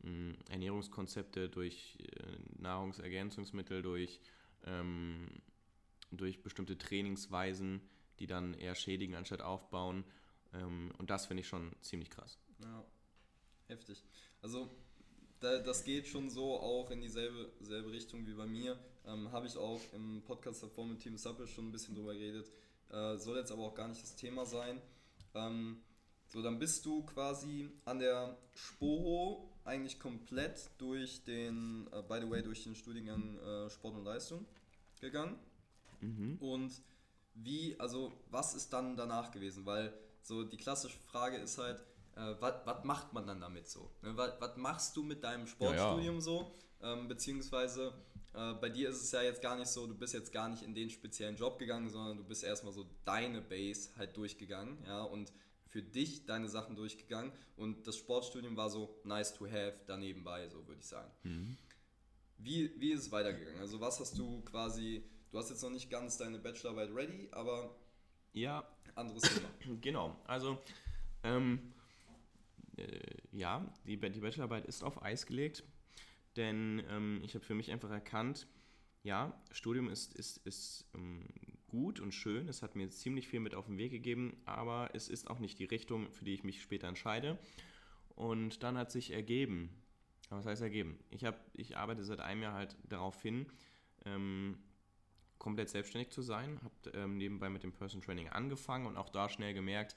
mh, 0.02 0.08
hm, 0.08 0.36
Ernährungskonzepte, 0.48 1.50
durch 1.50 1.98
äh, 2.00 2.62
Nahrungsergänzungsmittel, 2.62 3.82
durch, 3.82 4.22
ähm, 4.64 5.28
durch 6.12 6.42
bestimmte 6.42 6.78
Trainingsweisen, 6.78 7.82
die 8.20 8.26
dann 8.26 8.54
eher 8.54 8.74
schädigen 8.74 9.16
anstatt 9.16 9.42
aufbauen. 9.42 10.04
Ähm, 10.54 10.92
und 10.96 11.10
das 11.10 11.26
finde 11.26 11.42
ich 11.42 11.48
schon 11.48 11.72
ziemlich 11.82 12.08
krass. 12.08 12.38
Ja. 12.62 12.86
Heftig. 13.68 14.02
Also 14.42 14.68
da, 15.40 15.58
das 15.58 15.84
geht 15.84 16.06
schon 16.06 16.30
so 16.30 16.58
auch 16.58 16.90
in 16.90 17.00
dieselbe 17.00 17.52
selbe 17.60 17.92
Richtung 17.92 18.26
wie 18.26 18.34
bei 18.34 18.46
mir. 18.46 18.78
Ähm, 19.06 19.30
Habe 19.30 19.46
ich 19.46 19.56
auch 19.56 19.80
im 19.92 20.22
Podcast 20.22 20.62
davor 20.62 20.86
mit 20.86 21.00
Team 21.00 21.16
Supple 21.16 21.46
schon 21.46 21.68
ein 21.68 21.72
bisschen 21.72 21.94
drüber 21.94 22.14
geredet. 22.14 22.50
Äh, 22.90 23.16
soll 23.16 23.36
jetzt 23.36 23.52
aber 23.52 23.62
auch 23.62 23.74
gar 23.74 23.88
nicht 23.88 24.02
das 24.02 24.16
Thema 24.16 24.44
sein. 24.46 24.80
Ähm, 25.34 25.82
so, 26.26 26.42
dann 26.42 26.58
bist 26.58 26.84
du 26.84 27.04
quasi 27.04 27.70
an 27.84 28.00
der 28.00 28.36
Sporo 28.54 29.50
eigentlich 29.64 30.00
komplett 30.00 30.70
durch 30.78 31.24
den, 31.24 31.88
äh, 31.92 32.02
by 32.02 32.20
the 32.20 32.30
way, 32.30 32.42
durch 32.42 32.64
den 32.64 32.74
Studiengang 32.74 33.38
äh, 33.38 33.70
Sport 33.70 33.96
und 33.96 34.04
Leistung 34.04 34.46
gegangen. 35.00 35.38
Mhm. 36.00 36.36
Und 36.40 36.72
wie, 37.34 37.78
also 37.78 38.12
was 38.30 38.54
ist 38.54 38.72
dann 38.72 38.96
danach 38.96 39.30
gewesen? 39.30 39.64
Weil 39.66 39.92
so 40.22 40.44
die 40.44 40.56
klassische 40.56 40.98
Frage 40.98 41.36
ist 41.36 41.58
halt, 41.58 41.82
äh, 42.18 42.34
was 42.40 42.84
macht 42.84 43.12
man 43.12 43.26
dann 43.26 43.40
damit 43.40 43.68
so? 43.68 43.90
Ne, 44.02 44.16
was 44.16 44.56
machst 44.56 44.96
du 44.96 45.02
mit 45.02 45.22
deinem 45.22 45.46
Sportstudium 45.46 46.02
ja, 46.02 46.12
ja. 46.14 46.20
so? 46.20 46.52
Ähm, 46.82 47.08
beziehungsweise 47.08 47.92
äh, 48.34 48.54
bei 48.54 48.68
dir 48.68 48.88
ist 48.88 49.02
es 49.02 49.12
ja 49.12 49.22
jetzt 49.22 49.40
gar 49.40 49.56
nicht 49.56 49.68
so, 49.68 49.86
du 49.86 49.94
bist 49.94 50.14
jetzt 50.14 50.32
gar 50.32 50.48
nicht 50.48 50.62
in 50.62 50.74
den 50.74 50.90
speziellen 50.90 51.36
Job 51.36 51.58
gegangen, 51.58 51.88
sondern 51.88 52.16
du 52.18 52.24
bist 52.24 52.44
erstmal 52.44 52.72
so 52.72 52.86
deine 53.04 53.40
Base 53.40 53.90
halt 53.96 54.16
durchgegangen, 54.16 54.78
ja, 54.86 55.02
und 55.02 55.32
für 55.66 55.82
dich 55.82 56.24
deine 56.24 56.48
Sachen 56.48 56.76
durchgegangen 56.76 57.30
und 57.56 57.86
das 57.86 57.96
Sportstudium 57.96 58.56
war 58.56 58.70
so 58.70 59.00
nice 59.04 59.34
to 59.34 59.46
have 59.46 59.74
daneben 59.86 60.24
bei, 60.24 60.48
so 60.48 60.66
würde 60.66 60.80
ich 60.80 60.86
sagen. 60.86 61.10
Mhm. 61.24 61.56
Wie, 62.38 62.72
wie 62.80 62.92
ist 62.92 63.02
es 63.02 63.12
weitergegangen? 63.12 63.60
Also 63.60 63.80
was 63.80 64.00
hast 64.00 64.16
du 64.16 64.40
quasi, 64.42 65.04
du 65.30 65.38
hast 65.38 65.50
jetzt 65.50 65.62
noch 65.62 65.70
nicht 65.70 65.90
ganz 65.90 66.16
deine 66.16 66.38
Bachelorarbeit 66.38 66.94
ready, 66.94 67.28
aber 67.32 67.76
ja, 68.32 68.66
anderes 68.94 69.22
Thema. 69.22 69.48
genau, 69.80 70.16
also 70.24 70.58
ähm, 71.22 71.72
äh, 71.76 71.77
ja, 73.32 73.66
die, 73.86 73.96
die 73.96 74.20
Bachelorarbeit 74.20 74.66
ist 74.66 74.82
auf 74.82 75.02
Eis 75.02 75.26
gelegt, 75.26 75.64
denn 76.36 76.82
ähm, 76.88 77.20
ich 77.24 77.34
habe 77.34 77.44
für 77.44 77.54
mich 77.54 77.70
einfach 77.70 77.90
erkannt, 77.90 78.46
ja, 79.02 79.40
Studium 79.50 79.88
ist, 79.88 80.14
ist, 80.14 80.38
ist 80.46 80.86
ähm, 80.94 81.24
gut 81.68 82.00
und 82.00 82.12
schön, 82.12 82.48
es 82.48 82.62
hat 82.62 82.76
mir 82.76 82.90
ziemlich 82.90 83.28
viel 83.28 83.40
mit 83.40 83.54
auf 83.54 83.66
den 83.66 83.78
Weg 83.78 83.92
gegeben, 83.92 84.36
aber 84.44 84.90
es 84.94 85.08
ist 85.08 85.30
auch 85.30 85.38
nicht 85.38 85.58
die 85.58 85.64
Richtung, 85.64 86.10
für 86.12 86.24
die 86.24 86.34
ich 86.34 86.44
mich 86.44 86.62
später 86.62 86.88
entscheide. 86.88 87.38
Und 88.16 88.62
dann 88.62 88.76
hat 88.76 88.90
sich 88.90 89.12
ergeben, 89.12 89.70
was 90.30 90.46
heißt 90.46 90.62
ergeben? 90.62 90.98
Ich, 91.10 91.24
hab, 91.24 91.38
ich 91.54 91.76
arbeite 91.76 92.02
seit 92.02 92.20
einem 92.20 92.42
Jahr 92.42 92.54
halt 92.54 92.76
darauf 92.88 93.22
hin, 93.22 93.46
ähm, 94.04 94.58
komplett 95.38 95.68
selbstständig 95.68 96.10
zu 96.10 96.22
sein, 96.22 96.60
habe 96.62 96.98
ähm, 96.98 97.16
nebenbei 97.16 97.48
mit 97.48 97.62
dem 97.62 97.72
Person 97.72 98.02
Training 98.02 98.28
angefangen 98.28 98.86
und 98.86 98.96
auch 98.96 99.08
da 99.08 99.28
schnell 99.28 99.54
gemerkt, 99.54 99.96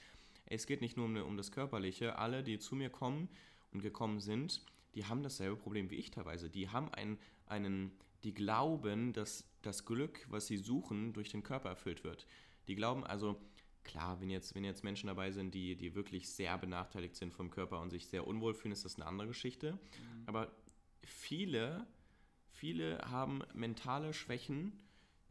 es 0.52 0.68
geht 0.68 0.82
nicht 0.82 0.98
nur 0.98 1.06
um, 1.06 1.16
um 1.18 1.38
das 1.38 1.52
Körperliche. 1.52 2.18
Alle, 2.18 2.44
die 2.44 2.60
zu 2.60 2.76
mir 2.76 2.90
kommen 2.90 3.30
und 3.72 3.82
gekommen 3.82 4.20
sind, 4.20 4.62
die 4.96 5.06
haben 5.06 5.24
dasselbe 5.24 5.56
Problem 5.56 5.90
wie 5.90 5.96
ich 5.96 6.12
teilweise. 6.12 6.50
Die 6.50 6.70
haben 6.70 6.90
einen, 6.94 7.18
einen 7.46 7.92
die 8.24 8.34
glauben, 8.34 9.14
dass 9.14 9.50
das 9.62 9.86
Glück, 9.86 10.26
was 10.30 10.48
sie 10.48 10.58
suchen, 10.58 11.14
durch 11.14 11.30
den 11.30 11.44
Körper 11.44 11.70
erfüllt 11.70 12.04
wird. 12.04 12.28
Die 12.68 12.76
glauben 12.76 13.06
also, 13.06 13.42
klar, 13.84 14.20
wenn 14.20 14.30
jetzt, 14.30 14.54
wenn 14.54 14.64
jetzt 14.64 14.84
Menschen 14.84 15.08
dabei 15.08 15.32
sind, 15.32 15.54
die, 15.54 15.76
die 15.76 15.96
wirklich 15.96 16.30
sehr 16.30 16.58
benachteiligt 16.58 17.16
sind 17.16 17.34
vom 17.34 17.50
Körper 17.50 17.80
und 17.80 17.90
sich 17.90 18.08
sehr 18.08 18.28
unwohl 18.28 18.54
fühlen, 18.54 18.74
ist 18.74 18.86
das 18.86 18.96
eine 18.96 19.06
andere 19.06 19.30
Geschichte. 19.30 19.74
Mhm. 19.74 20.24
Aber 20.26 20.52
viele, 21.02 21.88
viele 22.50 23.00
haben 23.10 23.42
mentale 23.54 24.14
Schwächen, 24.14 24.74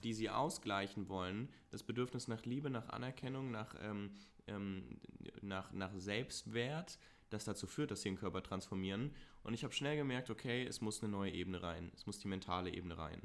die 0.02 0.14
sie 0.14 0.30
ausgleichen 0.30 1.08
wollen. 1.08 1.50
Das 1.68 1.82
Bedürfnis 1.82 2.26
nach 2.26 2.44
Liebe, 2.46 2.70
nach 2.70 2.88
Anerkennung, 2.88 3.50
nach 3.50 3.74
ähm, 3.82 4.12
ähm, 4.50 5.00
nach, 5.42 5.72
nach 5.72 5.92
Selbstwert, 5.96 6.98
das 7.30 7.44
dazu 7.44 7.66
führt, 7.66 7.90
dass 7.90 8.02
sie 8.02 8.10
den 8.10 8.18
Körper 8.18 8.42
transformieren. 8.42 9.14
Und 9.42 9.54
ich 9.54 9.64
habe 9.64 9.72
schnell 9.72 9.96
gemerkt, 9.96 10.30
okay, 10.30 10.66
es 10.66 10.80
muss 10.80 11.02
eine 11.02 11.10
neue 11.10 11.32
Ebene 11.32 11.62
rein, 11.62 11.90
es 11.94 12.06
muss 12.06 12.18
die 12.18 12.28
mentale 12.28 12.70
Ebene 12.70 12.98
rein. 12.98 13.22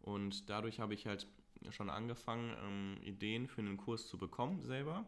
Und 0.00 0.48
dadurch 0.50 0.80
habe 0.80 0.94
ich 0.94 1.06
halt 1.06 1.26
schon 1.70 1.90
angefangen, 1.90 2.54
ähm, 2.62 3.02
Ideen 3.02 3.46
für 3.46 3.60
einen 3.60 3.76
Kurs 3.76 4.06
zu 4.08 4.18
bekommen 4.18 4.62
selber. 4.62 5.04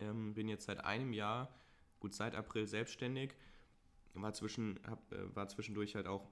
Ähm, 0.00 0.34
bin 0.34 0.48
jetzt 0.48 0.66
seit 0.66 0.84
einem 0.84 1.12
Jahr, 1.12 1.52
gut 2.00 2.14
seit 2.14 2.34
April 2.34 2.66
selbstständig, 2.66 3.34
war, 4.14 4.32
zwischen, 4.32 4.78
hab, 4.86 5.12
äh, 5.12 5.34
war 5.34 5.48
zwischendurch 5.48 5.94
halt 5.94 6.06
auch 6.06 6.28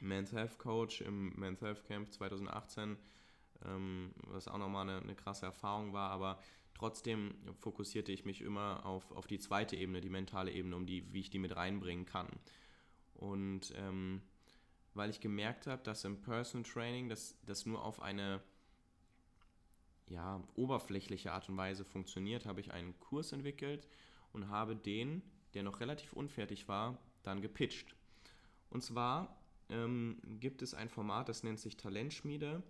Men's 0.00 0.32
Health 0.32 0.58
Coach 0.58 1.00
im 1.00 1.34
Men's 1.36 1.60
Health 1.60 1.84
Camp 1.84 2.12
2018, 2.12 2.96
ähm, 3.64 4.12
was 4.26 4.48
auch 4.48 4.58
nochmal 4.58 4.88
eine, 4.88 5.00
eine 5.00 5.14
krasse 5.14 5.46
Erfahrung 5.46 5.92
war, 5.92 6.10
aber 6.10 6.40
Trotzdem 6.74 7.34
fokussierte 7.60 8.12
ich 8.12 8.24
mich 8.24 8.40
immer 8.40 8.84
auf, 8.84 9.10
auf 9.12 9.26
die 9.26 9.38
zweite 9.38 9.76
Ebene, 9.76 10.00
die 10.00 10.10
mentale 10.10 10.50
Ebene, 10.52 10.76
um 10.76 10.86
die, 10.86 11.12
wie 11.12 11.20
ich 11.20 11.30
die 11.30 11.38
mit 11.38 11.54
reinbringen 11.54 12.04
kann. 12.04 12.28
Und 13.14 13.72
ähm, 13.76 14.20
weil 14.92 15.10
ich 15.10 15.20
gemerkt 15.20 15.66
habe, 15.66 15.82
dass 15.82 16.04
im 16.04 16.20
Personal 16.20 16.68
Training 16.68 17.08
das, 17.08 17.36
das 17.46 17.66
nur 17.66 17.84
auf 17.84 18.02
eine 18.02 18.40
ja, 20.08 20.42
oberflächliche 20.54 21.32
Art 21.32 21.48
und 21.48 21.56
Weise 21.56 21.84
funktioniert, 21.84 22.46
habe 22.46 22.60
ich 22.60 22.72
einen 22.72 22.98
Kurs 23.00 23.32
entwickelt 23.32 23.88
und 24.32 24.48
habe 24.48 24.76
den, 24.76 25.22
der 25.54 25.62
noch 25.62 25.80
relativ 25.80 26.12
unfertig 26.12 26.68
war, 26.68 26.98
dann 27.22 27.40
gepitcht. 27.40 27.94
Und 28.70 28.82
zwar 28.82 29.40
ähm, 29.70 30.20
gibt 30.40 30.62
es 30.62 30.74
ein 30.74 30.88
Format, 30.88 31.28
das 31.28 31.42
nennt 31.42 31.60
sich 31.60 31.76
Talentschmiede. 31.76 32.62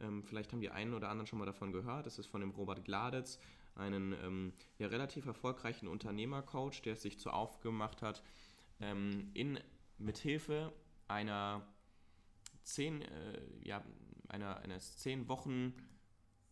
Ähm, 0.00 0.22
vielleicht 0.22 0.52
haben 0.52 0.60
die 0.60 0.70
einen 0.70 0.94
oder 0.94 1.08
anderen 1.08 1.26
schon 1.26 1.38
mal 1.38 1.46
davon 1.46 1.72
gehört. 1.72 2.06
Das 2.06 2.18
ist 2.18 2.26
von 2.26 2.40
dem 2.40 2.50
Robert 2.50 2.84
Gladitz. 2.84 3.38
einen 3.74 4.12
ähm, 4.24 4.52
ja, 4.78 4.88
relativ 4.88 5.26
erfolgreichen 5.26 5.86
Unternehmercoach, 5.86 6.82
der 6.82 6.94
es 6.94 7.02
sich 7.02 7.18
zu 7.18 7.30
aufgemacht 7.30 8.02
hat, 8.02 8.22
ähm, 8.80 9.30
in 9.34 9.58
mithilfe 9.98 10.72
einer 11.06 11.66
zehn, 12.62 13.02
äh, 13.02 13.40
ja, 13.62 13.84
einer, 14.28 14.58
eines 14.58 14.96
zehn 14.98 15.28
Wochen 15.28 15.74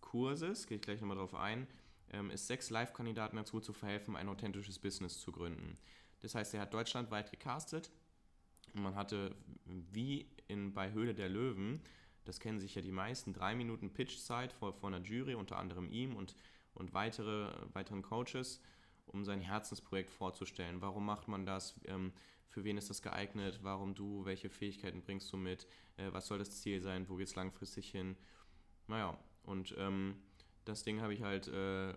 Kurses, 0.01 0.66
gehe 0.66 0.76
ich 0.76 0.82
gleich 0.82 1.01
nochmal 1.01 1.16
drauf 1.16 1.34
ein, 1.34 1.66
ähm, 2.11 2.30
ist 2.30 2.47
sechs 2.47 2.70
Live-Kandidaten 2.70 3.36
dazu 3.36 3.61
zu 3.61 3.72
verhelfen, 3.72 4.16
ein 4.16 4.28
authentisches 4.28 4.78
Business 4.78 5.20
zu 5.20 5.32
gründen. 5.32 5.76
Das 6.20 6.34
heißt, 6.34 6.55
er 6.55 6.61
hat 6.62 6.72
deutschlandweit 6.72 7.30
gecastet 7.30 7.90
und 8.74 8.82
man 8.82 8.94
hatte 8.94 9.34
wie 9.64 10.30
in, 10.49 10.72
bei 10.72 10.92
Höhle 10.92 11.14
der 11.14 11.28
Löwen, 11.28 11.82
das 12.27 12.41
kennen 12.41 12.61
sich 12.61 12.74
ja 12.74 12.83
die 12.83 12.93
meisten, 12.93 13.33
drei 13.33 13.55
Minuten 13.55 13.93
Pitchzeit 13.93 14.53
vor, 14.53 14.72
vor 14.74 14.89
einer 14.89 15.01
Jury, 15.01 15.35
unter 15.35 15.59
anderem 15.59 15.91
ihm 15.91 16.16
und, 16.16 16.35
und 16.74 16.93
weitere, 16.93 17.53
weiteren 17.72 18.03
Coaches, 18.03 18.61
um 19.07 19.24
sein 19.24 19.41
Herzensprojekt 19.41 20.11
vorzustellen. 20.11 20.81
Warum 20.81 21.07
macht 21.07 21.29
man 21.29 21.47
das? 21.47 21.79
Ähm, 21.87 22.12
für 22.49 22.64
wen 22.64 22.77
ist 22.77 22.91
das 22.91 23.03
geeignet? 23.03 23.61
Warum 23.62 23.95
du? 23.95 24.24
Welche 24.24 24.51
Fähigkeiten 24.51 25.03
bringst 25.03 25.33
du 25.33 25.37
mit? 25.37 25.66
Äh, 25.97 26.12
was 26.12 26.27
soll 26.27 26.39
das 26.39 26.61
Ziel 26.61 26.81
sein? 26.81 27.09
Wo 27.09 27.16
geht 27.16 27.29
es 27.29 27.37
langfristig 27.37 27.91
hin? 27.91 28.16
Naja, 28.89 29.16
und 29.45 29.74
ähm, 29.79 30.16
das 30.64 30.83
Ding 30.83 31.01
habe 31.01 31.14
ich 31.14 31.22
halt 31.22 31.49
äh, 31.49 31.95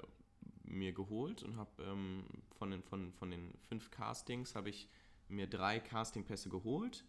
mir 0.64 0.94
geholt 0.94 1.44
und 1.44 1.58
habe 1.58 1.84
ähm, 1.84 2.26
von, 2.58 2.72
den, 2.72 2.84
von, 2.84 3.12
von 3.14 3.32
den 3.32 3.58
fünf 3.68 3.90
Castings 3.90 4.56
habe 4.56 4.70
ich 4.70 4.88
mir 5.28 5.48
drei 5.48 5.80
Castingpässe 5.80 6.50
geholt 6.50 7.04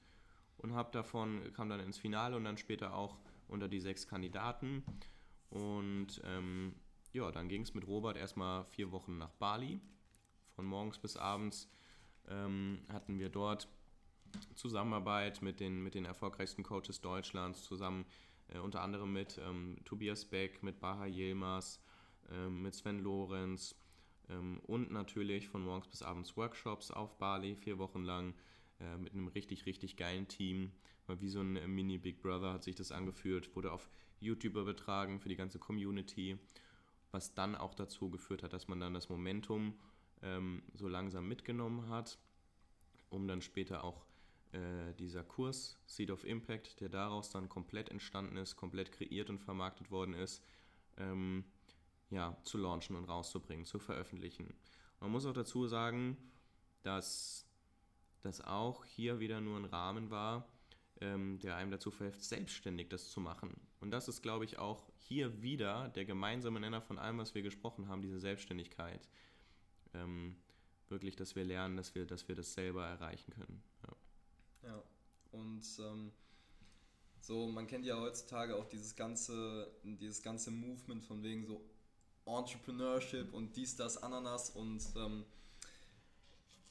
und 0.63 0.75
habe 0.75 0.91
davon 0.93 1.53
kam 1.55 1.69
dann 1.69 1.81
ins 1.81 1.99
Finale 1.99 2.37
und 2.37 2.45
dann 2.45 2.59
später 2.59 2.95
auch 2.95 3.19
unter 3.49 3.69
die 3.69 3.81
sechs 3.81 4.07
Kandidaten 4.07 4.85
und 5.51 6.21
ähm, 6.25 6.75
ja, 7.13 7.31
dann 7.33 7.49
ging 7.49 7.63
es 7.63 7.75
mit 7.75 7.87
Robert 7.87 8.17
erstmal 8.17 8.65
vier 8.65 8.93
Wochen 8.93 9.19
nach 9.19 9.33
Bali. 9.33 9.81
Von 10.55 10.65
morgens 10.65 10.99
bis 10.99 11.17
abends 11.17 11.69
ähm, 12.29 12.83
hatten 12.93 13.19
wir 13.19 13.31
dort 13.31 13.69
Zusammenarbeit 14.55 15.43
mit 15.43 15.59
den, 15.59 15.83
mit 15.83 15.95
den 15.95 16.05
erfolgreichsten 16.05 16.63
Coaches 16.63 17.01
Deutschlands, 17.01 17.65
zusammen 17.65 18.07
äh, 18.49 18.59
unter 18.59 18.83
anderem 18.83 19.13
mit 19.13 19.41
ähm, 19.45 19.79
Tobias 19.85 20.25
Beck, 20.25 20.63
mit 20.63 20.79
Baha 20.79 21.07
Yilmaz, 21.07 21.81
ähm, 22.31 22.63
mit 22.63 22.75
Sven 22.75 23.01
Lorenz 23.01 23.75
ähm, 24.29 24.61
und 24.67 24.93
natürlich 24.93 25.49
von 25.49 25.65
morgens 25.65 25.89
bis 25.89 26.03
abends 26.03 26.37
Workshops 26.37 26.93
auf 26.93 27.19
Bali, 27.19 27.57
vier 27.57 27.79
Wochen 27.79 28.05
lang 28.05 28.35
äh, 28.81 28.97
mit 28.97 29.13
einem 29.13 29.29
richtig, 29.29 29.67
richtig 29.67 29.97
geilen 29.97 30.29
Team. 30.29 30.73
Weil 31.07 31.21
wie 31.21 31.29
so 31.29 31.41
ein 31.41 31.57
äh, 31.57 31.67
Mini-Big 31.67 32.23
Brother 32.23 32.53
hat 32.53 32.65
sich 32.65 32.75
das 32.75 32.93
angefühlt, 32.93 33.55
wurde 33.57 33.73
auf 33.73 33.91
YouTube 34.21 34.57
übertragen 34.57 35.21
für 35.21 35.29
die 35.29 35.37
ganze 35.37 35.59
Community, 35.59 36.39
was 37.11 37.35
dann 37.35 37.55
auch 37.55 37.75
dazu 37.75 38.11
geführt 38.11 38.43
hat, 38.43 38.53
dass 38.53 38.69
man 38.69 38.81
dann 38.81 38.95
das 38.95 39.09
Momentum 39.09 39.75
ähm, 40.23 40.63
so 40.75 40.89
langsam 40.89 41.27
mitgenommen 41.27 41.89
hat, 41.89 42.19
um 43.09 43.27
dann 43.27 43.43
später 43.43 43.85
auch 43.85 44.05
äh, 44.53 44.93
dieser 44.99 45.25
Kurs 45.25 45.79
Seed 45.87 46.11
of 46.11 46.25
Impact, 46.25 46.81
der 46.81 46.89
daraus 46.89 47.31
dann 47.31 47.49
komplett 47.49 47.89
entstanden 47.89 48.37
ist, 48.37 48.57
komplett 48.57 48.93
kreiert 48.93 49.31
und 49.31 49.39
vermarktet 49.39 49.91
worden 49.91 50.15
ist, 50.15 50.43
ähm, 50.97 51.45
ja, 52.11 52.37
zu 52.43 52.59
launchen 52.59 52.97
und 52.97 53.05
rauszubringen, 53.05 53.65
zu 53.65 53.79
veröffentlichen. 53.79 54.53
Man 55.01 55.11
muss 55.11 55.25
auch 55.25 55.33
dazu 55.33 55.67
sagen, 55.67 56.17
dass 56.83 57.47
das 58.23 58.41
auch 58.41 58.85
hier 58.85 59.21
wieder 59.21 59.41
nur 59.41 59.59
ein 59.59 59.65
Rahmen 59.65 60.11
war, 60.11 60.49
ähm, 61.01 61.39
der 61.39 61.57
einem 61.57 61.71
dazu 61.71 61.91
verhilft, 61.91 62.23
selbstständig 62.23 62.89
das 62.89 63.11
zu 63.11 63.21
machen. 63.21 63.59
Und 63.81 63.91
das 63.91 64.09
ist, 64.09 64.23
glaube 64.23 64.45
ich, 64.45 64.59
auch 64.59 64.91
hier 64.99 65.43
wieder 65.43 65.89
der 65.91 66.05
gemeinsame 66.05 66.61
Nenner 66.61 66.83
von 66.83 66.99
allem, 66.99 67.19
was 67.19 67.35
wir 67.35 67.43
gesprochen 67.43 67.89
haben, 67.89 68.03
diese 68.03 68.21
Selbstständigkeit. 68.21 69.09
Ähm, 69.95 70.37
wirklich, 70.89 71.17
dass 71.17 71.37
wir 71.37 71.45
lernen, 71.45 71.77
dass 71.77 71.95
wir, 71.95 72.07
dass 72.07 72.29
wir 72.29 72.35
das 72.35 72.53
selber 72.53 72.87
erreichen 72.87 73.33
können. 73.33 73.63
Ja. 73.83 73.97
Ja, 74.69 74.83
und 75.33 75.65
ähm, 75.79 76.13
so, 77.21 77.47
man 77.47 77.67
kennt 77.67 77.87
ja 77.87 77.99
heutzutage 77.99 78.57
auch 78.57 78.67
dieses 78.67 78.95
ganze, 78.95 79.71
dieses 79.83 80.23
ganze 80.23 80.51
Movement 80.51 81.03
von 81.03 81.23
wegen 81.23 81.47
so 81.47 81.65
Entrepreneurship 82.27 83.33
und 83.33 83.57
dies, 83.57 83.77
das, 83.77 84.03
Ananas 84.03 84.51
und 84.51 84.83
ähm, 84.97 85.25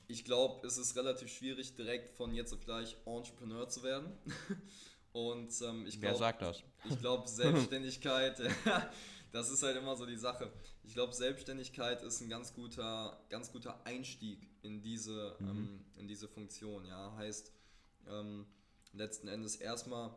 ich 0.10 0.26
glaube, 0.26 0.66
es 0.66 0.78
ist 0.78 0.96
relativ 0.98 1.32
schwierig, 1.32 1.76
direkt 1.76 2.10
von 2.10 2.34
jetzt 2.34 2.52
auf 2.52 2.66
gleich 2.66 2.98
Entrepreneur 3.06 3.70
zu 3.70 3.84
werden. 3.84 4.12
Und 5.14 5.54
ähm, 5.62 5.86
ich 5.88 6.00
glaube. 6.00 6.14
Wer 6.14 6.16
sagt 6.16 6.42
das? 6.42 6.64
Ich 6.90 7.00
glaube, 7.00 7.28
Selbstständigkeit, 7.28 8.42
das 9.32 9.52
ist 9.52 9.62
halt 9.62 9.78
immer 9.78 9.96
so 9.96 10.08
die 10.08 10.18
Sache. 10.18 10.52
Ich 10.84 10.96
glaube, 10.96 11.14
Selbstständigkeit 11.14 12.02
ist 12.02 12.22
ein 12.22 12.30
ganz 12.30 12.54
guter, 12.54 13.24
ganz 13.30 13.52
guter 13.52 13.86
Einstieg 13.86 14.50
in 14.64 14.82
diese, 14.82 15.36
mhm. 15.40 15.48
ähm, 15.48 15.86
in 15.96 16.08
diese 16.08 16.28
Funktion. 16.28 16.86
Ja, 16.86 17.16
heißt, 17.16 17.52
ähm, 18.08 18.48
letzten 18.94 19.28
Endes 19.28 19.58
erstmal 19.58 20.16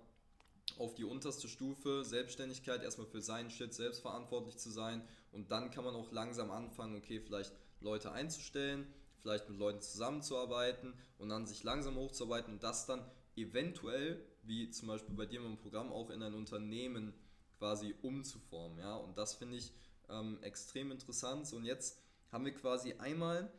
auf 0.78 0.94
die 0.94 1.04
unterste 1.04 1.48
Stufe 1.48 2.02
Selbstständigkeit, 2.02 2.82
erstmal 2.82 3.06
für 3.06 3.20
seinen 3.20 3.50
Shit 3.50 3.74
selbst 3.74 4.00
verantwortlich 4.00 4.56
zu 4.56 4.70
sein 4.70 5.06
und 5.32 5.50
dann 5.50 5.70
kann 5.70 5.84
man 5.84 5.94
auch 5.94 6.10
langsam 6.12 6.50
anfangen, 6.50 6.96
okay, 6.96 7.20
vielleicht 7.20 7.52
Leute 7.80 8.12
einzustellen, 8.12 8.86
vielleicht 9.22 9.48
mit 9.48 9.58
Leuten 9.58 9.80
zusammenzuarbeiten 9.80 10.94
und 11.18 11.28
dann 11.28 11.46
sich 11.46 11.62
langsam 11.62 11.96
hochzuarbeiten 11.96 12.54
und 12.54 12.62
das 12.62 12.86
dann 12.86 13.04
eventuell, 13.36 14.22
wie 14.42 14.68
zum 14.70 14.88
Beispiel 14.88 15.14
bei 15.14 15.26
dir 15.26 15.40
im 15.40 15.56
Programm, 15.56 15.92
auch 15.92 16.10
in 16.10 16.22
ein 16.22 16.34
Unternehmen 16.34 17.14
quasi 17.58 17.94
umzuformen. 18.02 18.78
Ja? 18.78 18.96
Und 18.96 19.16
das 19.16 19.34
finde 19.34 19.56
ich 19.56 19.72
ähm, 20.08 20.38
extrem 20.42 20.90
interessant. 20.90 21.50
Und 21.52 21.64
jetzt 21.64 22.02
haben 22.30 22.44
wir 22.44 22.52
quasi 22.52 22.94
einmal, 22.94 23.50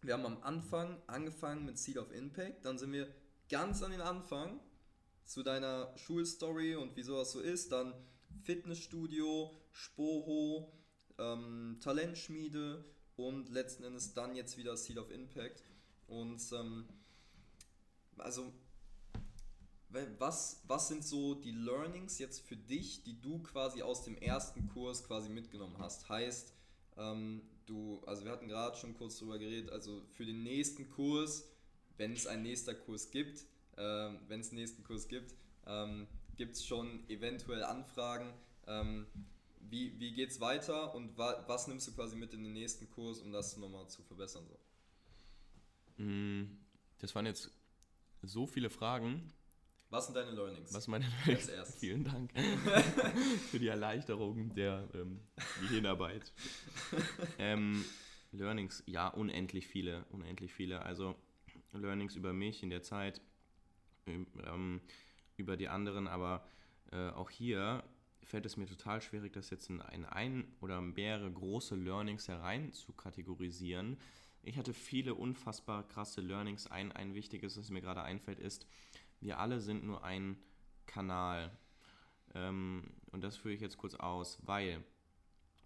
wir 0.00 0.14
haben 0.14 0.26
am 0.26 0.42
Anfang 0.42 1.02
angefangen 1.06 1.64
mit 1.64 1.78
Seed 1.78 1.98
of 1.98 2.12
Impact, 2.12 2.64
dann 2.64 2.78
sind 2.78 2.92
wir 2.92 3.12
ganz 3.48 3.82
an 3.82 3.90
den 3.90 4.00
Anfang 4.00 4.60
zu 5.24 5.42
deiner 5.42 5.92
Schulstory 5.96 6.76
und 6.76 6.96
wie 6.96 7.02
sowas 7.02 7.32
so 7.32 7.40
ist, 7.40 7.72
dann 7.72 7.94
Fitnessstudio, 8.42 9.50
Spoho, 9.70 10.72
ähm, 11.18 11.78
Talentschmiede 11.80 12.84
und 13.26 13.50
letzten 13.50 13.84
Endes 13.84 14.14
dann 14.14 14.34
jetzt 14.34 14.56
wieder 14.56 14.76
Seed 14.76 14.98
of 14.98 15.10
Impact. 15.10 15.62
Und 16.06 16.40
ähm, 16.52 16.86
also, 18.18 18.52
was, 20.18 20.62
was 20.66 20.88
sind 20.88 21.04
so 21.04 21.34
die 21.34 21.52
Learnings 21.52 22.18
jetzt 22.18 22.40
für 22.40 22.56
dich, 22.56 23.02
die 23.02 23.20
du 23.20 23.40
quasi 23.40 23.82
aus 23.82 24.04
dem 24.04 24.16
ersten 24.16 24.68
Kurs 24.68 25.04
quasi 25.04 25.28
mitgenommen 25.28 25.76
hast? 25.78 26.08
Heißt, 26.08 26.54
ähm, 26.96 27.42
du, 27.66 28.02
also 28.06 28.24
wir 28.24 28.32
hatten 28.32 28.48
gerade 28.48 28.76
schon 28.76 28.94
kurz 28.94 29.18
drüber 29.18 29.38
geredet, 29.38 29.70
also 29.70 30.02
für 30.12 30.24
den 30.24 30.42
nächsten 30.42 30.88
Kurs 30.88 31.44
wenn 32.02 32.12
es 32.12 32.26
einen 32.26 32.42
nächsten 32.42 32.76
Kurs 32.80 33.10
gibt, 33.10 33.44
ähm, 33.76 34.18
wenn 34.28 34.40
es 34.40 34.52
nächsten 34.52 34.82
Kurs 34.84 35.08
gibt, 35.08 35.34
ähm, 35.66 36.06
gibt 36.36 36.56
es 36.56 36.64
schon 36.64 37.08
eventuell 37.08 37.62
Anfragen. 37.62 38.32
Ähm, 38.66 39.06
wie 39.70 39.98
wie 39.98 40.12
geht 40.12 40.30
es 40.30 40.40
weiter 40.40 40.94
und 40.94 41.16
wa 41.16 41.44
was 41.46 41.66
nimmst 41.68 41.88
du 41.88 41.94
quasi 41.94 42.16
mit 42.16 42.32
in 42.34 42.44
den 42.44 42.52
nächsten 42.52 42.90
Kurs, 42.90 43.20
um 43.20 43.32
das 43.32 43.56
nochmal 43.56 43.88
zu 43.88 44.02
verbessern? 44.02 44.44
So? 44.48 46.02
Mm, 46.02 46.58
das 46.98 47.14
waren 47.14 47.26
jetzt 47.26 47.50
so 48.22 48.46
viele 48.46 48.70
Fragen. 48.70 49.32
Was 49.90 50.06
sind 50.06 50.16
deine 50.16 50.30
Learnings? 50.30 50.72
Was 50.72 50.88
meine 50.88 51.06
Learnings? 51.26 51.76
Vielen 51.78 52.04
Dank 52.04 52.32
für 53.50 53.58
die 53.58 53.68
Erleichterung 53.68 54.54
der 54.54 54.88
ähm, 54.94 55.20
Gehirnarbeit. 55.60 56.32
ähm, 57.38 57.84
Learnings, 58.32 58.82
ja, 58.86 59.08
unendlich 59.08 59.66
viele, 59.66 60.06
unendlich 60.10 60.54
viele. 60.54 60.80
Also 60.82 61.14
Learnings 61.72 62.16
über 62.16 62.32
mich 62.32 62.62
in 62.62 62.70
der 62.70 62.82
Zeit, 62.82 63.20
ähm, 64.06 64.80
über 65.36 65.58
die 65.58 65.68
anderen, 65.68 66.08
aber 66.08 66.46
äh, 66.90 67.10
auch 67.10 67.28
hier 67.28 67.84
fällt 68.24 68.46
es 68.46 68.56
mir 68.56 68.66
total 68.66 69.00
schwierig, 69.00 69.32
das 69.32 69.50
jetzt 69.50 69.68
in 69.70 69.80
ein, 69.80 70.04
ein 70.04 70.44
oder 70.60 70.80
mehrere 70.80 71.30
große 71.30 71.74
Learnings 71.74 72.28
herein 72.28 72.72
zu 72.72 72.92
kategorisieren. 72.92 73.98
Ich 74.42 74.58
hatte 74.58 74.74
viele 74.74 75.14
unfassbar 75.14 75.86
krasse 75.86 76.20
Learnings. 76.20 76.66
Ein, 76.66 76.92
ein 76.92 77.14
wichtiges, 77.14 77.56
was 77.58 77.70
mir 77.70 77.80
gerade 77.80 78.02
einfällt, 78.02 78.40
ist, 78.40 78.66
wir 79.20 79.38
alle 79.38 79.60
sind 79.60 79.84
nur 79.84 80.04
ein 80.04 80.36
Kanal. 80.86 81.56
Ähm, 82.34 82.94
und 83.10 83.22
das 83.22 83.36
führe 83.36 83.54
ich 83.54 83.60
jetzt 83.60 83.78
kurz 83.78 83.94
aus, 83.94 84.38
weil 84.42 84.82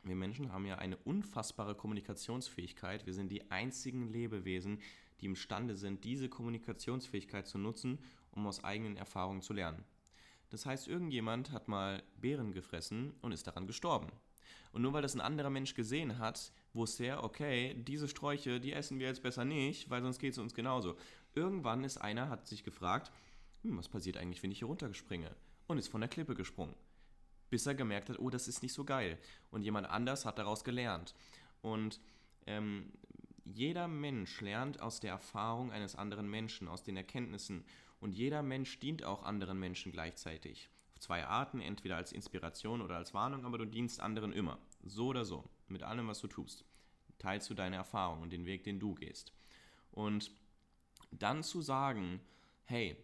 wir 0.02 0.14
Menschen 0.14 0.52
haben 0.52 0.66
ja 0.66 0.76
eine 0.76 0.96
unfassbare 0.98 1.74
Kommunikationsfähigkeit. 1.74 3.06
Wir 3.06 3.14
sind 3.14 3.30
die 3.30 3.50
einzigen 3.50 4.08
Lebewesen, 4.08 4.80
die 5.20 5.26
imstande 5.26 5.76
sind, 5.76 6.04
diese 6.04 6.28
Kommunikationsfähigkeit 6.28 7.46
zu 7.46 7.58
nutzen, 7.58 7.98
um 8.30 8.46
aus 8.46 8.62
eigenen 8.62 8.96
Erfahrungen 8.96 9.42
zu 9.42 9.52
lernen. 9.52 9.82
Das 10.50 10.66
heißt, 10.66 10.88
irgendjemand 10.88 11.50
hat 11.52 11.68
mal 11.68 12.02
Beeren 12.20 12.52
gefressen 12.52 13.14
und 13.20 13.32
ist 13.32 13.46
daran 13.46 13.66
gestorben. 13.66 14.08
Und 14.72 14.82
nur 14.82 14.92
weil 14.92 15.02
das 15.02 15.14
ein 15.14 15.20
anderer 15.20 15.50
Mensch 15.50 15.74
gesehen 15.74 16.18
hat, 16.18 16.52
wusste 16.72 17.04
er, 17.06 17.24
okay, 17.24 17.74
diese 17.86 18.08
Sträuche, 18.08 18.60
die 18.60 18.72
essen 18.72 18.98
wir 18.98 19.06
jetzt 19.06 19.22
besser 19.22 19.44
nicht, 19.44 19.90
weil 19.90 20.02
sonst 20.02 20.18
geht 20.18 20.32
es 20.32 20.38
uns 20.38 20.54
genauso. 20.54 20.96
Irgendwann 21.34 21.82
ist 21.82 21.98
einer, 21.98 22.28
hat 22.28 22.46
sich 22.46 22.62
gefragt, 22.62 23.10
hm, 23.62 23.76
was 23.78 23.88
passiert 23.88 24.16
eigentlich, 24.16 24.42
wenn 24.42 24.50
ich 24.52 24.58
hier 24.58 24.68
runterspringe? 24.68 25.34
Und 25.66 25.78
ist 25.78 25.88
von 25.88 26.00
der 26.00 26.10
Klippe 26.10 26.34
gesprungen. 26.34 26.74
bis 27.48 27.66
er 27.66 27.74
gemerkt 27.74 28.08
hat, 28.10 28.18
oh, 28.18 28.30
das 28.30 28.48
ist 28.48 28.62
nicht 28.62 28.72
so 28.72 28.84
geil. 28.84 29.18
Und 29.50 29.62
jemand 29.62 29.88
anders 29.88 30.24
hat 30.24 30.38
daraus 30.38 30.64
gelernt. 30.64 31.14
Und 31.62 32.00
ähm, 32.46 32.92
jeder 33.44 33.88
Mensch 33.88 34.40
lernt 34.40 34.80
aus 34.80 35.00
der 35.00 35.12
Erfahrung 35.12 35.70
eines 35.72 35.94
anderen 35.94 36.28
Menschen, 36.28 36.68
aus 36.68 36.82
den 36.82 36.96
Erkenntnissen. 36.96 37.64
Und 38.06 38.12
jeder 38.12 38.40
Mensch 38.40 38.78
dient 38.78 39.02
auch 39.02 39.24
anderen 39.24 39.58
Menschen 39.58 39.90
gleichzeitig. 39.90 40.70
Auf 40.92 41.00
zwei 41.00 41.26
Arten, 41.26 41.60
entweder 41.60 41.96
als 41.96 42.12
Inspiration 42.12 42.80
oder 42.80 42.94
als 42.94 43.14
Warnung, 43.14 43.44
aber 43.44 43.58
du 43.58 43.64
dienst 43.64 43.98
anderen 43.98 44.32
immer. 44.32 44.60
So 44.84 45.08
oder 45.08 45.24
so, 45.24 45.50
mit 45.66 45.82
allem, 45.82 46.06
was 46.06 46.20
du 46.20 46.28
tust. 46.28 46.64
Teilst 47.18 47.50
du 47.50 47.54
deine 47.54 47.74
Erfahrung 47.74 48.22
und 48.22 48.32
den 48.32 48.46
Weg, 48.46 48.62
den 48.62 48.78
du 48.78 48.94
gehst. 48.94 49.32
Und 49.90 50.30
dann 51.10 51.42
zu 51.42 51.62
sagen, 51.62 52.20
hey, 52.66 52.96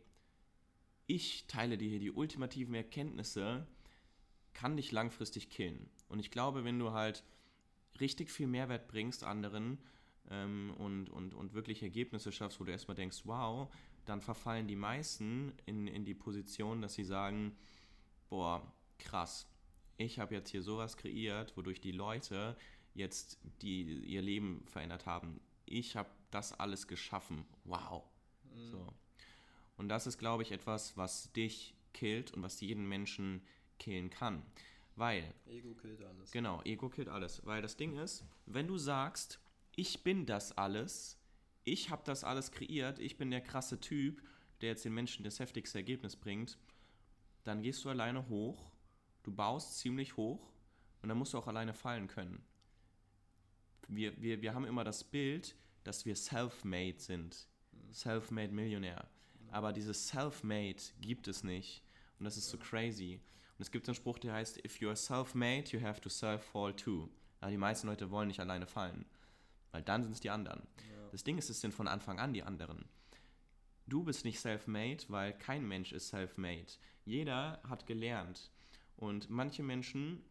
ich 1.09 1.49
teile 1.49 1.77
dir 1.77 1.89
hier 1.89 1.99
die 1.99 2.13
ultimativen 2.13 2.77
Erkenntnisse, 2.77 3.67
kann 4.53 4.77
dich 4.77 4.93
langfristig 4.93 5.51
killen. 5.51 5.91
Und 6.09 6.21
ich 6.21 6.31
glaube, 6.31 6.63
wenn 6.63 6.79
du 6.79 6.93
halt 6.93 7.25
richtig 7.99 8.31
viel 8.31 8.47
Mehrwert 8.47 8.87
bringst 8.87 9.25
anderen 9.25 9.79
ähm, 10.31 10.73
und, 10.79 11.11
und, 11.11 11.35
und 11.35 11.55
wirklich 11.55 11.83
Ergebnisse 11.83 12.31
schaffst, 12.31 12.61
wo 12.61 12.65
du 12.65 12.71
erstmal 12.71 12.95
denkst, 12.95 13.23
wow, 13.25 13.69
dann 14.05 14.21
verfallen 14.21 14.67
die 14.67 14.77
meisten 14.77 15.53
in, 15.67 15.87
in 15.87 16.05
die 16.05 16.15
Position, 16.15 16.83
dass 16.83 16.95
sie 16.95 17.05
sagen, 17.05 17.57
boah, 18.29 18.63
krass, 18.99 19.47
ich 19.97 20.19
habe 20.19 20.35
jetzt 20.35 20.51
hier 20.51 20.63
sowas 20.63 20.97
kreiert, 20.97 21.57
wodurch 21.57 21.81
die 21.81 21.93
Leute 21.93 22.57
jetzt 22.95 23.39
die, 23.63 23.83
ihr 23.83 24.23
Leben 24.23 24.65
verändert 24.67 25.07
haben. 25.07 25.41
Ich 25.67 25.97
habe 25.97 26.11
das 26.31 26.59
alles 26.59 26.87
geschaffen. 26.87 27.45
Wow. 27.65 28.05
Mhm. 28.45 28.71
So. 28.71 28.87
Und 29.77 29.89
das 29.89 30.07
ist, 30.07 30.19
glaube 30.19 30.43
ich, 30.43 30.53
etwas, 30.53 30.97
was 30.97 31.33
dich 31.33 31.75
killt 31.93 32.33
und 32.33 32.43
was 32.43 32.61
jeden 32.61 32.89
Menschen 32.89 33.43
killen 33.79 34.11
kann. 34.11 34.43
Weil. 34.97 35.35
Ego 35.47 35.75
killt 35.75 36.03
alles. 36.03 36.31
Genau, 36.31 36.63
Ego 36.65 36.89
killt 36.89 37.09
alles. 37.09 37.45
Weil 37.47 37.63
das 37.63 37.77
Ding 37.77 37.97
ist, 37.97 38.25
wenn 38.47 38.67
du 38.67 38.77
sagst, 38.79 39.41
ich 39.75 40.03
bin 40.03 40.27
das 40.27 40.57
alles, 40.57 41.19
ich 41.65 41.91
habe 41.91 42.03
das 42.05 42.25
alles 42.25 42.51
kreiert, 42.51 42.99
ich 42.99 43.17
bin 43.17 43.31
der 43.31 43.41
krasse 43.41 43.81
Typ, 43.81 44.23
der 44.61 44.71
jetzt 44.71 44.85
den 44.85 44.95
Menschen 44.95 45.25
das 45.25 45.41
heftigste 45.41 45.79
Ergebnis 45.79 46.17
bringt, 46.17 46.59
dann 47.45 47.63
gehst 47.63 47.85
du 47.85 47.91
alleine 47.91 48.29
hoch, 48.29 48.71
du 49.23 49.33
baust 49.33 49.79
ziemlich 49.79 50.17
hoch 50.17 50.53
und 51.03 51.09
dann 51.09 51.19
musst 51.19 51.35
du 51.35 51.39
auch 51.39 51.49
alleine 51.49 51.75
fallen 51.75 52.07
können. 52.07 52.45
Wir, 53.89 54.21
wir, 54.21 54.41
wir 54.43 54.55
haben 54.55 54.65
immer 54.65 54.85
das 54.85 55.05
Bild, 55.05 55.57
dass 55.85 56.07
wir 56.07 56.15
self-made 56.17 56.99
sind. 56.99 57.49
Self-made 57.93 58.53
Millionär. 58.53 59.09
Aber 59.51 59.73
dieses 59.73 60.09
self-made 60.09 60.81
gibt 61.01 61.29
es 61.29 61.43
nicht. 61.43 61.83
Und 62.19 62.25
das 62.25 62.37
ist 62.37 62.49
so 62.49 62.57
crazy. 62.57 63.21
Und 63.59 63.63
es 63.63 63.71
gibt 63.71 63.89
einen 63.89 63.97
Spruch, 63.97 64.19
der 64.19 64.33
heißt, 64.33 64.65
if 64.65 64.81
you 64.81 64.89
are 64.89 64.97
self-made, 64.97 65.71
you 65.71 65.81
have 65.81 66.01
to 66.01 66.09
self-fall 66.09 66.75
too. 66.75 67.09
Ja, 67.43 67.51
die 67.51 67.57
meisten 67.57 67.89
Leute 67.89 68.11
wollen 68.11 68.29
nicht 68.29 68.41
alleine 68.41 68.67
fallen. 68.67 69.05
Weil 69.73 69.83
dann 69.83 70.05
sind 70.05 70.13
es 70.13 70.21
die 70.21 70.31
anderen. 70.31 70.63
Ja. 70.91 71.02
Das 71.13 71.23
Ding 71.23 71.39
ist, 71.39 71.49
es 71.51 71.61
sind 71.61 71.73
von 71.73 71.87
Anfang 71.87 72.19
an 72.19 72.33
die 72.33 72.43
anderen. 72.43 72.85
Du 73.87 74.03
bist 74.03 74.25
nicht 74.25 74.41
self-made, 74.41 75.05
weil 75.09 75.33
kein 75.33 75.67
Mensch 75.67 75.93
ist 75.93 76.09
self-made. 76.09 76.73
Jeder 77.05 77.61
hat 77.69 77.87
gelernt. 77.87 78.51
Und 78.97 79.31
manche 79.31 79.63
Menschen 79.63 80.25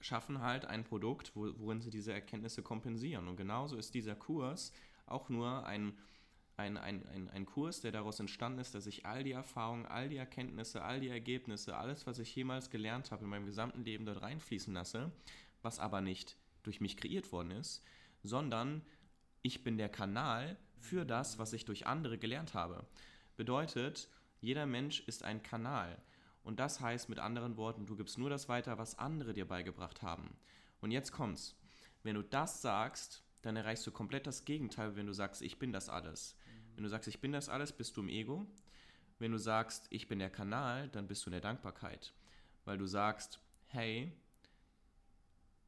schaffen 0.00 0.40
halt 0.40 0.66
ein 0.66 0.84
Produkt, 0.84 1.32
worin 1.34 1.80
sie 1.80 1.90
diese 1.90 2.12
Erkenntnisse 2.12 2.62
kompensieren. 2.62 3.26
Und 3.26 3.36
genauso 3.36 3.76
ist 3.76 3.94
dieser 3.94 4.14
Kurs 4.14 4.72
auch 5.06 5.28
nur 5.28 5.66
ein 5.66 5.96
ein, 6.56 6.76
ein, 6.76 7.06
ein, 7.06 7.30
ein 7.30 7.46
Kurs, 7.46 7.80
der 7.80 7.92
daraus 7.92 8.20
entstanden 8.20 8.58
ist, 8.58 8.74
dass 8.74 8.86
ich 8.86 9.06
all 9.06 9.24
die 9.24 9.32
Erfahrungen, 9.32 9.86
all 9.86 10.08
die 10.08 10.16
Erkenntnisse, 10.16 10.82
all 10.82 11.00
die 11.00 11.08
Ergebnisse, 11.08 11.76
alles, 11.76 12.06
was 12.06 12.18
ich 12.18 12.34
jemals 12.34 12.70
gelernt 12.70 13.10
habe 13.10 13.24
in 13.24 13.30
meinem 13.30 13.46
gesamten 13.46 13.84
Leben 13.84 14.04
dort 14.04 14.22
reinfließen 14.22 14.72
lasse, 14.72 15.10
was 15.62 15.78
aber 15.78 16.00
nicht 16.00 16.36
durch 16.62 16.80
mich 16.80 16.96
kreiert 16.96 17.32
worden 17.32 17.52
ist, 17.52 17.82
sondern 18.22 18.82
ich 19.42 19.64
bin 19.64 19.76
der 19.76 19.88
Kanal 19.88 20.56
für 20.78 21.04
das, 21.04 21.38
was 21.38 21.52
ich 21.52 21.64
durch 21.64 21.86
andere 21.86 22.18
gelernt 22.18 22.54
habe. 22.54 22.86
Bedeutet, 23.36 24.08
jeder 24.40 24.66
Mensch 24.66 25.00
ist 25.06 25.24
ein 25.24 25.42
Kanal. 25.42 26.00
Und 26.44 26.58
das 26.58 26.80
heißt 26.80 27.08
mit 27.08 27.18
anderen 27.18 27.56
Worten, 27.56 27.86
du 27.86 27.96
gibst 27.96 28.18
nur 28.18 28.30
das 28.30 28.48
weiter, 28.48 28.78
was 28.78 28.98
andere 28.98 29.32
dir 29.32 29.46
beigebracht 29.46 30.02
haben. 30.02 30.36
Und 30.80 30.90
jetzt 30.90 31.12
kommt's. 31.12 31.56
Wenn 32.02 32.16
du 32.16 32.22
das 32.22 32.62
sagst, 32.62 33.22
dann 33.42 33.56
erreichst 33.56 33.86
du 33.86 33.92
komplett 33.92 34.26
das 34.26 34.44
Gegenteil, 34.44 34.96
wenn 34.96 35.06
du 35.06 35.12
sagst, 35.12 35.42
ich 35.42 35.58
bin 35.58 35.72
das 35.72 35.88
alles. 35.88 36.36
Wenn 36.74 36.84
du 36.84 36.90
sagst, 36.90 37.08
ich 37.08 37.20
bin 37.20 37.32
das 37.32 37.48
alles, 37.48 37.72
bist 37.72 37.96
du 37.96 38.00
im 38.00 38.08
Ego. 38.08 38.46
Wenn 39.18 39.32
du 39.32 39.38
sagst, 39.38 39.86
ich 39.90 40.08
bin 40.08 40.18
der 40.18 40.30
Kanal, 40.30 40.88
dann 40.88 41.06
bist 41.06 41.24
du 41.24 41.30
in 41.30 41.32
der 41.32 41.40
Dankbarkeit. 41.40 42.12
Weil 42.64 42.78
du 42.78 42.86
sagst, 42.86 43.40
hey, 43.66 44.12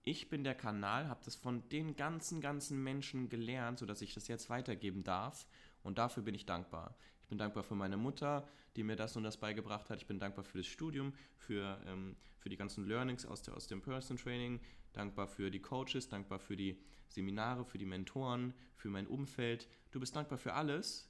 ich 0.04 0.28
bin 0.28 0.44
der 0.44 0.54
Kanal, 0.54 1.08
habe 1.08 1.24
das 1.24 1.34
von 1.34 1.66
den 1.70 1.96
ganzen, 1.96 2.40
ganzen 2.40 2.82
Menschen 2.82 3.28
gelernt, 3.28 3.78
sodass 3.78 4.02
ich 4.02 4.12
das 4.14 4.28
jetzt 4.28 4.50
weitergeben 4.50 5.02
darf. 5.02 5.46
Und 5.82 5.98
dafür 5.98 6.22
bin 6.22 6.34
ich 6.34 6.46
dankbar. 6.46 6.94
Ich 7.22 7.28
bin 7.28 7.38
dankbar 7.38 7.62
für 7.62 7.74
meine 7.74 7.96
Mutter, 7.96 8.46
die 8.76 8.82
mir 8.82 8.96
das 8.96 9.16
und 9.16 9.22
das 9.22 9.38
beigebracht 9.38 9.88
hat. 9.88 9.98
Ich 9.98 10.06
bin 10.06 10.18
dankbar 10.18 10.44
für 10.44 10.58
das 10.58 10.66
Studium, 10.66 11.14
für, 11.36 11.80
ähm, 11.86 12.16
für 12.38 12.50
die 12.50 12.56
ganzen 12.56 12.86
Learnings 12.86 13.24
aus, 13.24 13.42
der, 13.42 13.56
aus 13.56 13.66
dem 13.66 13.80
Person 13.80 14.18
Training, 14.18 14.60
dankbar 14.92 15.26
für 15.26 15.50
die 15.50 15.60
Coaches, 15.60 16.08
dankbar 16.08 16.38
für 16.38 16.56
die 16.56 16.78
Seminare, 17.08 17.64
für 17.64 17.78
die 17.78 17.86
Mentoren, 17.86 18.52
für 18.76 18.88
mein 18.88 19.06
Umfeld. 19.06 19.68
Du 19.90 20.00
bist 20.00 20.14
dankbar 20.14 20.36
für 20.36 20.52
alles, 20.52 21.08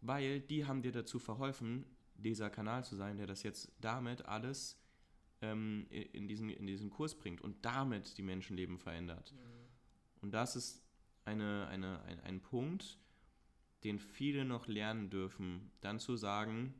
weil 0.00 0.40
die 0.40 0.64
haben 0.64 0.82
dir 0.82 0.92
dazu 0.92 1.18
verholfen, 1.18 1.84
dieser 2.14 2.48
Kanal 2.48 2.82
zu 2.84 2.96
sein, 2.96 3.18
der 3.18 3.26
das 3.26 3.42
jetzt 3.42 3.72
damit 3.80 4.24
alles 4.24 4.78
ähm, 5.42 5.86
in, 5.90 6.28
diesen, 6.28 6.50
in 6.50 6.66
diesen 6.66 6.90
Kurs 6.90 7.14
bringt 7.14 7.40
und 7.40 7.64
damit 7.64 8.16
die 8.18 8.22
Menschenleben 8.22 8.78
verändert. 8.78 9.32
Mhm. 9.32 10.22
Und 10.22 10.30
das 10.32 10.56
ist 10.56 10.82
eine, 11.24 11.66
eine, 11.68 12.02
ein, 12.02 12.20
ein 12.20 12.40
Punkt, 12.40 12.98
den 13.84 13.98
viele 13.98 14.44
noch 14.44 14.66
lernen 14.66 15.10
dürfen, 15.10 15.70
dann 15.80 15.98
zu 15.98 16.16
sagen, 16.16 16.74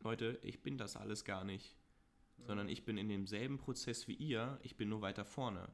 Leute, 0.00 0.38
ich 0.42 0.62
bin 0.62 0.76
das 0.76 0.96
alles 0.96 1.24
gar 1.24 1.44
nicht, 1.44 1.76
ja. 2.38 2.46
sondern 2.46 2.68
ich 2.68 2.84
bin 2.84 2.98
in 2.98 3.08
demselben 3.08 3.58
Prozess 3.58 4.08
wie 4.08 4.14
ihr, 4.14 4.58
ich 4.62 4.76
bin 4.76 4.88
nur 4.88 5.00
weiter 5.00 5.24
vorne. 5.24 5.68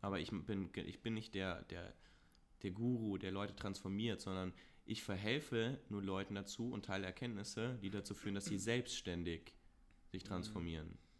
Aber 0.00 0.20
ich 0.20 0.30
bin, 0.30 0.70
ich 0.74 1.00
bin 1.00 1.14
nicht 1.14 1.34
der, 1.34 1.62
der, 1.64 1.94
der 2.62 2.70
Guru, 2.72 3.16
der 3.16 3.32
Leute 3.32 3.56
transformiert, 3.56 4.20
sondern 4.20 4.52
ich 4.84 5.02
verhelfe 5.02 5.80
nur 5.88 6.02
Leuten 6.02 6.34
dazu 6.34 6.70
und 6.70 6.84
teile 6.84 7.06
Erkenntnisse, 7.06 7.78
die 7.80 7.88
dazu 7.88 8.14
führen, 8.14 8.34
dass 8.34 8.44
sie 8.44 8.58
selbstständig 8.58 9.54
sich 10.12 10.24
mhm. 10.24 10.28
transformieren. 10.28 10.88
Ja. 10.90 11.13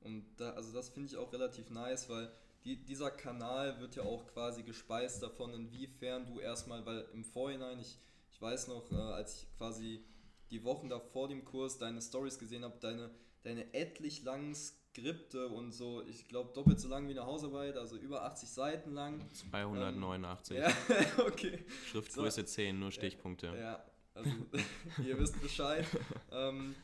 Und 0.00 0.24
da, 0.36 0.50
also 0.52 0.72
das 0.72 0.88
finde 0.88 1.08
ich 1.08 1.16
auch 1.16 1.32
relativ 1.32 1.70
nice, 1.70 2.08
weil 2.08 2.30
die, 2.64 2.76
dieser 2.84 3.10
Kanal 3.10 3.80
wird 3.80 3.96
ja 3.96 4.02
auch 4.02 4.26
quasi 4.26 4.62
gespeist 4.62 5.22
davon, 5.22 5.52
inwiefern 5.54 6.26
du 6.26 6.40
erstmal, 6.40 6.84
weil 6.84 7.06
im 7.12 7.24
Vorhinein, 7.24 7.78
ich, 7.78 7.98
ich 8.30 8.40
weiß 8.40 8.68
noch, 8.68 8.90
äh, 8.92 8.96
als 8.96 9.42
ich 9.42 9.56
quasi 9.56 10.04
die 10.50 10.64
Wochen 10.64 10.88
davor 10.88 11.28
dem 11.28 11.44
Kurs 11.44 11.78
deine 11.78 12.02
Stories 12.02 12.38
gesehen 12.38 12.64
habe, 12.64 12.78
deine, 12.80 13.10
deine 13.42 13.72
etlich 13.72 14.22
langen 14.24 14.54
Skripte 14.54 15.48
und 15.48 15.72
so, 15.72 16.02
ich 16.06 16.28
glaube 16.28 16.52
doppelt 16.52 16.80
so 16.80 16.88
lang 16.88 17.06
wie 17.06 17.12
eine 17.12 17.24
Hausarbeit, 17.24 17.76
also 17.76 17.96
über 17.96 18.24
80 18.24 18.48
Seiten 18.48 18.92
lang. 18.92 19.24
289. 19.32 20.56
Ähm, 20.56 20.62
ja, 20.62 20.72
okay. 21.24 21.64
Schriftgröße 21.90 22.40
so, 22.40 22.46
10, 22.46 22.78
nur 22.78 22.90
Stichpunkte. 22.90 23.54
Ja, 23.58 23.84
also 24.14 24.30
ihr 25.04 25.18
wisst 25.18 25.40
Bescheid. 25.40 25.86
ähm, 26.32 26.74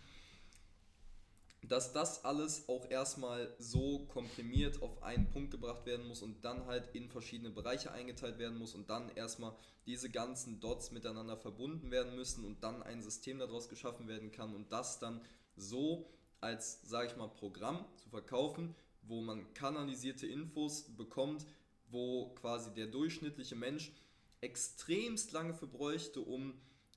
dass 1.63 1.93
das 1.93 2.25
alles 2.25 2.69
auch 2.69 2.89
erstmal 2.91 3.55
so 3.59 4.07
komprimiert 4.07 4.83
auf 4.83 5.03
einen 5.03 5.29
Punkt 5.31 5.51
gebracht 5.51 5.85
werden 5.87 6.07
muss 6.07 6.23
und 6.23 6.45
dann 6.45 6.67
halt 6.67 6.95
in 6.95 7.09
verschiedene 7.09 7.51
Bereiche 7.51 7.93
eingeteilt 7.93 8.39
werden 8.39 8.59
muss 8.59 8.75
und 8.75 8.89
dann 8.89 9.11
erstmal 9.17 9.55
diese 9.87 10.11
ganzen 10.11 10.61
Dots 10.61 10.91
miteinander 10.91 11.37
verbunden 11.37 11.91
werden 11.91 12.15
müssen 12.15 12.45
und 12.45 12.63
dann 12.63 12.83
ein 12.83 13.03
System 13.03 13.39
daraus 13.39 13.69
geschaffen 13.69 14.09
werden 14.09 14.31
kann 14.31 14.55
und 14.55 14.71
das 14.73 14.99
dann 14.99 15.21
so 15.57 16.11
als, 16.41 16.83
sage 16.83 17.09
ich 17.09 17.17
mal, 17.17 17.29
Programm 17.29 17.85
zu 17.97 18.09
verkaufen, 18.11 18.75
wo 19.03 19.21
man 19.21 19.53
kanalisierte 19.55 20.27
Infos 20.27 20.97
bekommt, 20.97 21.47
wo 21.89 22.35
quasi 22.35 22.73
der 22.75 22.87
durchschnittliche 22.87 23.57
Mensch 23.57 23.93
extremst 24.41 25.33
lange 25.33 25.55
für 25.55 25.67
bräuchte, 25.67 26.21
um 26.21 26.55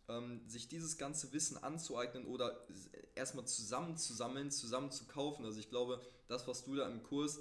ähm, 0.09 0.41
sich 0.47 0.67
dieses 0.67 0.97
ganze 0.97 1.31
Wissen 1.31 1.57
anzueignen 1.57 2.25
oder 2.25 2.67
erstmal 3.15 3.45
zusammenzusammeln, 3.45 4.51
zusammen 4.51 4.91
zu 4.91 5.05
kaufen. 5.05 5.45
Also 5.45 5.59
ich 5.59 5.69
glaube, 5.69 6.01
das, 6.27 6.47
was 6.47 6.63
du 6.63 6.75
da 6.75 6.87
im 6.87 7.03
Kurs 7.03 7.39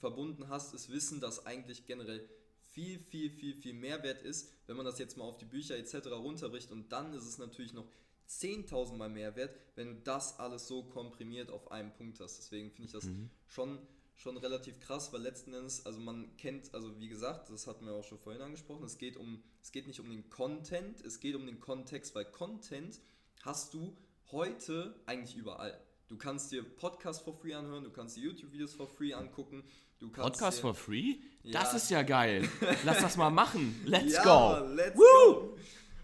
verbunden 0.00 0.48
hast, 0.48 0.74
ist 0.74 0.90
Wissen, 0.90 1.20
das 1.20 1.46
eigentlich 1.46 1.86
generell 1.86 2.28
viel, 2.72 2.98
viel, 2.98 3.30
viel, 3.30 3.54
viel 3.54 3.72
mehr 3.72 4.02
wert 4.02 4.22
ist, 4.22 4.50
wenn 4.66 4.76
man 4.76 4.84
das 4.84 4.98
jetzt 4.98 5.16
mal 5.16 5.24
auf 5.24 5.38
die 5.38 5.44
Bücher 5.44 5.76
etc. 5.76 6.08
runterbricht. 6.08 6.72
Und 6.72 6.90
dann 6.90 7.14
ist 7.14 7.24
es 7.24 7.38
natürlich 7.38 7.72
noch 7.72 7.86
10.000 8.28 8.96
Mal 8.96 9.08
mehr 9.08 9.36
wert, 9.36 9.56
wenn 9.76 9.88
du 9.88 10.00
das 10.02 10.38
alles 10.38 10.66
so 10.66 10.82
komprimiert 10.82 11.50
auf 11.50 11.70
einem 11.70 11.92
Punkt 11.92 12.18
hast. 12.20 12.38
Deswegen 12.38 12.70
finde 12.70 12.86
ich 12.86 12.92
das 12.92 13.04
mhm. 13.04 13.30
schon 13.46 13.78
schon 14.16 14.36
relativ 14.36 14.80
krass, 14.80 15.12
weil 15.12 15.22
letzten 15.22 15.52
Endes, 15.54 15.84
also 15.86 16.00
man 16.00 16.36
kennt, 16.36 16.72
also 16.74 16.98
wie 17.00 17.08
gesagt, 17.08 17.50
das 17.50 17.66
hatten 17.66 17.86
wir 17.86 17.94
auch 17.94 18.04
schon 18.04 18.18
vorhin 18.18 18.42
angesprochen, 18.42 18.84
es 18.84 18.98
geht 18.98 19.16
um, 19.16 19.42
es 19.62 19.72
geht 19.72 19.86
nicht 19.86 20.00
um 20.00 20.08
den 20.08 20.30
Content, 20.30 21.00
es 21.00 21.20
geht 21.20 21.34
um 21.34 21.46
den 21.46 21.60
Kontext, 21.60 22.14
weil 22.14 22.24
Content 22.24 23.00
hast 23.42 23.74
du 23.74 23.96
heute 24.30 24.94
eigentlich 25.06 25.36
überall. 25.36 25.78
du 26.08 26.16
kannst 26.16 26.52
dir 26.52 26.62
Podcasts 26.62 27.22
for 27.22 27.34
free 27.34 27.54
anhören, 27.54 27.84
du 27.84 27.90
kannst 27.90 28.16
dir 28.16 28.24
YouTube-Videos 28.24 28.74
for 28.74 28.86
free 28.88 29.14
angucken. 29.14 29.64
Du 29.98 30.10
kannst 30.10 30.32
Podcast 30.32 30.60
for 30.60 30.74
free? 30.74 31.16
Ja. 31.42 31.62
Das 31.62 31.74
ist 31.74 31.90
ja 31.90 32.02
geil. 32.02 32.48
Lass 32.84 33.00
das 33.00 33.16
mal 33.16 33.30
machen. 33.30 33.80
Let's 33.84 34.12
ja, 34.12 34.22
go. 34.60 34.66
Let's 34.74 34.96
Woo! 34.96 35.02
go. 35.02 35.58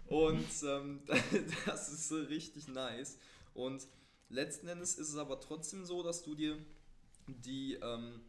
Und 0.07 0.49
ähm, 0.63 1.01
das 1.65 1.89
ist 1.89 2.09
so 2.09 2.17
richtig 2.17 2.67
nice. 2.67 3.17
Und 3.53 3.87
letzten 4.29 4.67
Endes 4.67 4.95
ist 4.95 5.09
es 5.09 5.17
aber 5.17 5.39
trotzdem 5.39 5.85
so, 5.85 6.03
dass 6.03 6.23
du 6.23 6.35
dir 6.35 6.57
die, 7.39 7.75
ähm, 7.81 8.21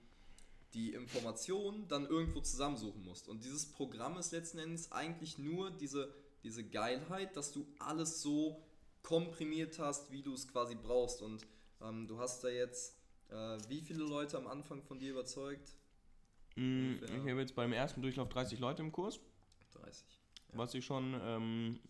die 0.74 0.92
Informationen 0.92 1.88
dann 1.88 2.06
irgendwo 2.06 2.40
zusammensuchen 2.40 3.04
musst. 3.04 3.28
Und 3.28 3.44
dieses 3.44 3.66
Programm 3.66 4.16
ist 4.18 4.32
letzten 4.32 4.58
Endes 4.58 4.90
eigentlich 4.92 5.38
nur 5.38 5.70
diese, 5.70 6.14
diese 6.42 6.64
Geilheit, 6.64 7.36
dass 7.36 7.52
du 7.52 7.66
alles 7.78 8.22
so 8.22 8.62
komprimiert 9.02 9.78
hast, 9.78 10.10
wie 10.12 10.22
du 10.22 10.34
es 10.34 10.48
quasi 10.48 10.74
brauchst. 10.74 11.22
Und 11.22 11.46
ähm, 11.80 12.06
du 12.06 12.18
hast 12.18 12.42
da 12.44 12.48
jetzt, 12.48 12.96
äh, 13.28 13.58
wie 13.68 13.80
viele 13.80 14.04
Leute 14.04 14.38
am 14.38 14.46
Anfang 14.46 14.82
von 14.82 14.98
dir 14.98 15.10
überzeugt? 15.10 15.74
Mm. 16.56 16.94
Ich 17.02 17.30
habe 17.30 17.40
jetzt 17.40 17.54
beim 17.54 17.72
ersten 17.72 18.02
Durchlauf 18.02 18.28
30 18.28 18.58
Leute 18.58 18.82
im 18.82 18.92
Kurs, 18.92 19.20
30. 19.72 20.04
was 20.52 20.74
ich 20.74 20.84
schon, 20.84 21.18
ähm, 21.22 21.80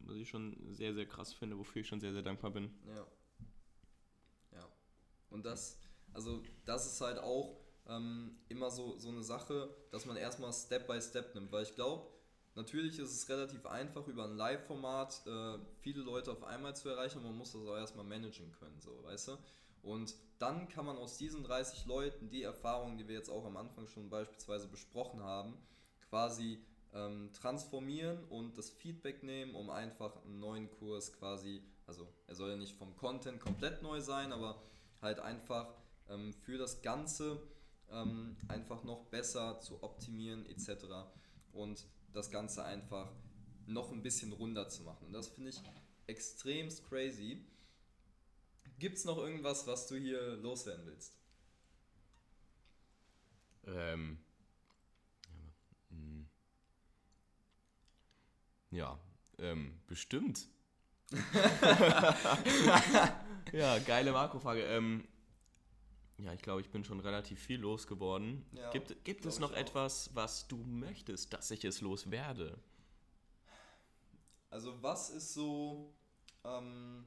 was 0.00 0.16
ich 0.16 0.28
schon 0.28 0.56
sehr, 0.72 0.94
sehr 0.94 1.06
krass 1.06 1.32
finde, 1.32 1.58
wofür 1.58 1.82
ich 1.82 1.88
schon 1.88 2.00
sehr, 2.00 2.12
sehr 2.12 2.22
dankbar 2.22 2.50
bin. 2.50 2.72
Ja. 2.86 3.06
Ja. 4.52 4.68
Und 5.30 5.44
das, 5.44 5.78
also 6.14 6.42
das 6.64 6.86
ist 6.86 7.00
halt 7.00 7.18
auch 7.18 7.56
ähm, 7.88 8.36
immer 8.48 8.70
so, 8.70 8.98
so 8.98 9.08
eine 9.08 9.22
Sache, 9.22 9.74
dass 9.90 10.06
man 10.06 10.16
erstmal 10.16 10.52
Step 10.52 10.86
by 10.86 11.00
Step 11.00 11.34
nimmt, 11.34 11.50
weil 11.52 11.64
ich 11.64 11.74
glaube, 11.74 12.06
natürlich 12.54 12.98
ist 12.98 13.10
es 13.10 13.28
relativ 13.28 13.66
einfach 13.66 14.06
über 14.06 14.24
ein 14.24 14.36
Live-Format 14.36 15.26
äh, 15.26 15.58
viele 15.80 16.02
Leute 16.02 16.32
auf 16.32 16.44
einmal 16.44 16.76
zu 16.76 16.88
erreichen, 16.88 17.22
man 17.22 17.36
muss 17.36 17.52
das 17.52 17.62
auch 17.62 17.76
erstmal 17.76 18.04
managen 18.04 18.52
können, 18.52 18.80
so, 18.80 19.02
weißt 19.04 19.28
du? 19.28 19.38
Und 19.82 20.14
dann 20.38 20.68
kann 20.68 20.86
man 20.86 20.96
aus 20.96 21.18
diesen 21.18 21.42
30 21.42 21.86
Leuten 21.86 22.30
die 22.30 22.42
Erfahrungen, 22.42 22.98
die 22.98 23.08
wir 23.08 23.16
jetzt 23.16 23.30
auch 23.30 23.44
am 23.44 23.56
Anfang 23.56 23.88
schon 23.88 24.10
beispielsweise 24.10 24.68
besprochen 24.68 25.22
haben, 25.22 25.54
quasi 26.08 26.62
ähm, 26.94 27.30
transformieren 27.32 28.22
und 28.24 28.56
das 28.58 28.70
Feedback 28.70 29.22
nehmen, 29.22 29.54
um 29.54 29.70
einfach 29.70 30.24
einen 30.24 30.38
neuen 30.38 30.70
Kurs 30.70 31.12
quasi, 31.12 31.62
also 31.86 32.06
er 32.26 32.34
soll 32.34 32.50
ja 32.50 32.56
nicht 32.56 32.76
vom 32.76 32.96
Content 32.96 33.40
komplett 33.40 33.82
neu 33.82 34.00
sein, 34.00 34.32
aber 34.32 34.62
halt 35.00 35.18
einfach 35.18 35.74
ähm, 36.12 36.32
für 36.32 36.58
das 36.58 36.82
Ganze 36.82 37.42
ähm, 37.90 38.36
einfach 38.48 38.84
noch 38.84 39.06
besser 39.06 39.60
zu 39.60 39.82
optimieren 39.82 40.46
etc. 40.46 40.84
Und 41.52 41.86
das 42.12 42.30
Ganze 42.30 42.64
einfach 42.64 43.12
noch 43.66 43.92
ein 43.92 44.02
bisschen 44.02 44.32
runder 44.32 44.68
zu 44.68 44.82
machen. 44.82 45.06
Und 45.06 45.12
das 45.12 45.28
finde 45.28 45.50
ich 45.50 45.60
extremst 46.06 46.86
crazy. 46.88 47.44
Gibt 48.78 48.98
es 48.98 49.04
noch 49.04 49.18
irgendwas, 49.18 49.66
was 49.66 49.86
du 49.86 49.96
hier 49.96 50.36
loswerden 50.36 50.86
willst? 50.86 51.16
Ähm, 53.64 54.18
ja, 58.70 58.98
ähm, 59.38 59.80
bestimmt. 59.86 60.48
ja, 63.52 63.78
geile 63.78 64.12
Makrofrage. 64.12 64.64
Ähm, 64.64 65.06
ja, 66.24 66.32
ich 66.32 66.42
glaube, 66.42 66.60
ich 66.60 66.70
bin 66.70 66.84
schon 66.84 67.00
relativ 67.00 67.40
viel 67.40 67.60
losgeworden. 67.60 68.44
Ja, 68.52 68.70
gibt 68.70 69.04
gibt 69.04 69.26
es 69.26 69.38
noch 69.38 69.52
etwas, 69.52 70.10
was 70.14 70.46
du 70.48 70.56
möchtest, 70.56 71.32
dass 71.32 71.50
ich 71.50 71.64
es 71.64 71.80
loswerde? 71.80 72.58
Also 74.50 74.82
was 74.82 75.10
ist 75.10 75.32
so, 75.32 75.92
ähm, 76.44 77.06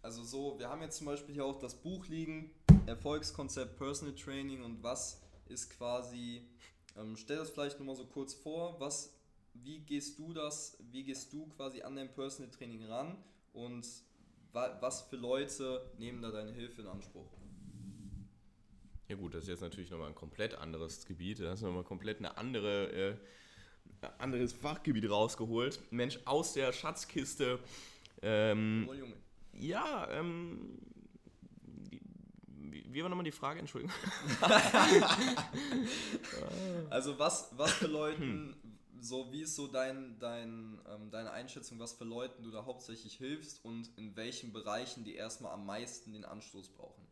also 0.00 0.24
so, 0.24 0.58
wir 0.58 0.68
haben 0.68 0.80
jetzt 0.80 0.96
zum 0.96 1.06
Beispiel 1.06 1.34
hier 1.34 1.44
auch 1.44 1.58
das 1.58 1.74
Buch 1.74 2.06
liegen, 2.06 2.50
Erfolgskonzept 2.86 3.76
Personal 3.76 4.14
Training 4.14 4.62
und 4.62 4.82
was 4.82 5.20
ist 5.46 5.70
quasi, 5.70 6.48
ähm, 6.96 7.16
stell 7.16 7.36
das 7.36 7.50
vielleicht 7.50 7.78
nochmal 7.78 7.96
so 7.96 8.06
kurz 8.06 8.34
vor, 8.34 8.80
was, 8.80 9.14
wie 9.54 9.80
gehst 9.80 10.18
du 10.18 10.32
das, 10.32 10.78
wie 10.90 11.04
gehst 11.04 11.32
du 11.32 11.46
quasi 11.48 11.82
an 11.82 11.96
dein 11.96 12.12
Personal 12.12 12.50
Training 12.50 12.84
ran 12.86 13.22
und 13.52 13.86
wa 14.52 14.76
was 14.80 15.02
für 15.02 15.16
Leute 15.16 15.90
nehmen 15.98 16.22
da 16.22 16.30
deine 16.30 16.52
Hilfe 16.52 16.80
in 16.80 16.88
Anspruch? 16.88 17.28
Ja 19.12 19.18
gut, 19.18 19.34
das 19.34 19.42
ist 19.42 19.48
jetzt 19.50 19.60
natürlich 19.60 19.90
nochmal 19.90 20.08
ein 20.08 20.14
komplett 20.14 20.54
anderes 20.54 21.04
Gebiet. 21.04 21.38
Da 21.38 21.50
hast 21.50 21.60
du 21.60 21.66
nochmal 21.66 21.84
komplett 21.84 22.16
eine 22.20 22.34
andere, 22.38 22.90
äh, 22.92 23.14
ein 24.00 24.10
anderes 24.20 24.54
Fachgebiet 24.54 25.10
rausgeholt. 25.10 25.80
Mensch, 25.90 26.18
aus 26.24 26.54
der 26.54 26.72
Schatzkiste. 26.72 27.58
Ähm, 28.22 28.86
Oh 28.88 28.94
Junge. 28.94 29.12
ja, 29.52 30.08
ähm, 30.12 30.78
wie, 32.46 32.86
wie 32.88 33.02
war 33.02 33.10
nochmal 33.10 33.26
die 33.26 33.32
Frage? 33.32 33.60
Entschuldigung. 33.60 33.94
Also 36.88 37.18
was, 37.18 37.50
was 37.58 37.70
für 37.72 37.88
Leuten, 37.88 38.56
so 38.98 39.30
wie 39.30 39.42
ist 39.42 39.56
so 39.56 39.66
dein, 39.66 40.18
dein, 40.20 40.80
ähm, 40.88 41.10
deine 41.10 41.32
Einschätzung, 41.32 41.78
was 41.78 41.92
für 41.92 42.04
Leuten 42.04 42.44
du 42.44 42.50
da 42.50 42.64
hauptsächlich 42.64 43.18
hilfst 43.18 43.62
und 43.62 43.90
in 43.98 44.16
welchen 44.16 44.54
Bereichen 44.54 45.04
die 45.04 45.16
erstmal 45.16 45.52
am 45.52 45.66
meisten 45.66 46.14
den 46.14 46.24
Anstoß 46.24 46.70
brauchen? 46.70 47.02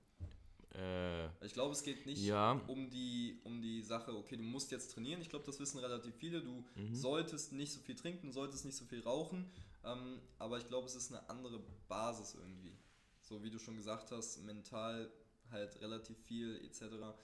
Äh, 0.75 1.27
Ich 1.45 1.53
glaube, 1.53 1.73
es 1.73 1.83
geht 1.83 2.07
nicht 2.07 2.23
Ja. 2.25 2.61
um, 2.68 2.91
die, 2.91 3.41
um 3.45 3.61
die 3.61 3.83
Sache, 3.83 4.16
okay, 4.16 4.37
du 4.37 4.43
musst 4.43 4.71
jetzt 4.71 4.93
trainieren. 4.93 5.21
Ich 5.21 5.29
glaube, 5.29 5.45
das 5.45 5.59
wissen 5.59 5.79
relativ 5.79 6.14
viele. 6.16 6.41
Du 6.43 6.64
Mhm. 6.77 6.95
solltest 6.95 7.53
nicht 7.53 7.73
so 7.73 7.81
viel 7.81 7.95
trinken, 7.97 8.29
du 8.29 8.33
solltest 8.33 8.64
nicht 8.64 8.77
so 8.77 8.85
viel 8.85 9.01
rauchen. 9.03 9.51
Ähm, 9.85 10.21
aber 10.39 10.59
ich 10.59 10.66
glaube, 10.66 10.87
es 10.87 10.95
ist 10.95 11.11
eine 11.12 11.29
andere 11.29 11.61
Basis 11.89 12.35
irgendwie. 12.35 12.77
So 13.23 13.43
wie 13.43 13.51
du 13.51 13.59
schon 13.59 13.77
gesagt 13.77 14.11
hast, 14.11 14.43
mental 14.45 15.11
halt 15.51 15.81
relativ 15.81 16.16
viel 16.27 16.61
etc. 16.64 17.14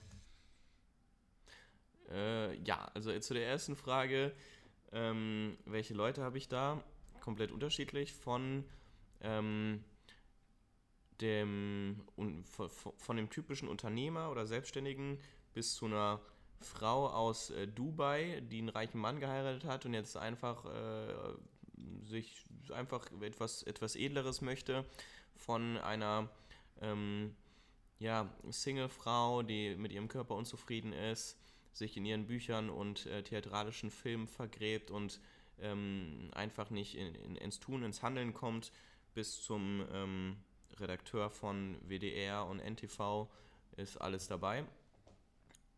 äh, 2.09 2.55
ja, 2.63 2.85
also 2.93 3.17
zu 3.19 3.33
der 3.33 3.47
ersten 3.47 3.75
Frage, 3.75 4.33
ähm, 4.91 5.57
welche 5.65 5.93
Leute 5.93 6.23
habe 6.23 6.37
ich 6.37 6.47
da? 6.47 6.83
Komplett 7.19 7.51
unterschiedlich 7.51 8.13
von 8.13 8.63
ähm, 9.21 9.83
dem 11.21 12.01
von 12.97 13.17
dem 13.17 13.29
typischen 13.29 13.67
Unternehmer 13.67 14.31
oder 14.31 14.45
Selbstständigen 14.45 15.19
bis 15.53 15.75
zu 15.75 15.85
einer 15.85 16.21
Frau 16.59 17.07
aus 17.09 17.49
äh, 17.51 17.67
Dubai, 17.67 18.41
die 18.49 18.59
einen 18.59 18.69
reichen 18.69 18.99
Mann 18.99 19.19
geheiratet 19.19 19.65
hat 19.65 19.85
und 19.85 19.93
jetzt 19.93 20.17
einfach 20.17 20.65
äh, 20.65 21.13
sich 22.03 22.45
einfach 22.71 23.05
etwas, 23.21 23.63
etwas 23.63 23.95
Edleres 23.95 24.41
möchte, 24.41 24.85
von 25.35 25.77
einer 25.77 26.29
ähm, 26.81 27.35
ja, 27.99 28.29
Single-Frau, 28.49 29.43
die 29.43 29.75
mit 29.75 29.91
ihrem 29.91 30.07
Körper 30.07 30.35
unzufrieden 30.35 30.93
ist, 30.93 31.37
sich 31.71 31.97
in 31.97 32.05
ihren 32.05 32.27
Büchern 32.27 32.69
und 32.69 33.05
äh, 33.05 33.23
theatralischen 33.23 33.91
Filmen 33.91 34.27
vergräbt 34.27 34.91
und 34.91 35.19
ähm, 35.59 36.29
einfach 36.33 36.69
nicht 36.69 36.95
in, 36.95 37.13
in, 37.15 37.35
ins 37.35 37.59
Tun, 37.59 37.83
ins 37.83 38.01
Handeln 38.01 38.33
kommt, 38.33 38.71
bis 39.13 39.41
zum 39.41 39.85
ähm, 39.91 40.37
Redakteur 40.79 41.29
von 41.29 41.77
WDR 41.87 42.45
und 42.45 42.59
NTV 42.59 43.27
ist 43.75 43.97
alles 43.97 44.27
dabei. 44.27 44.65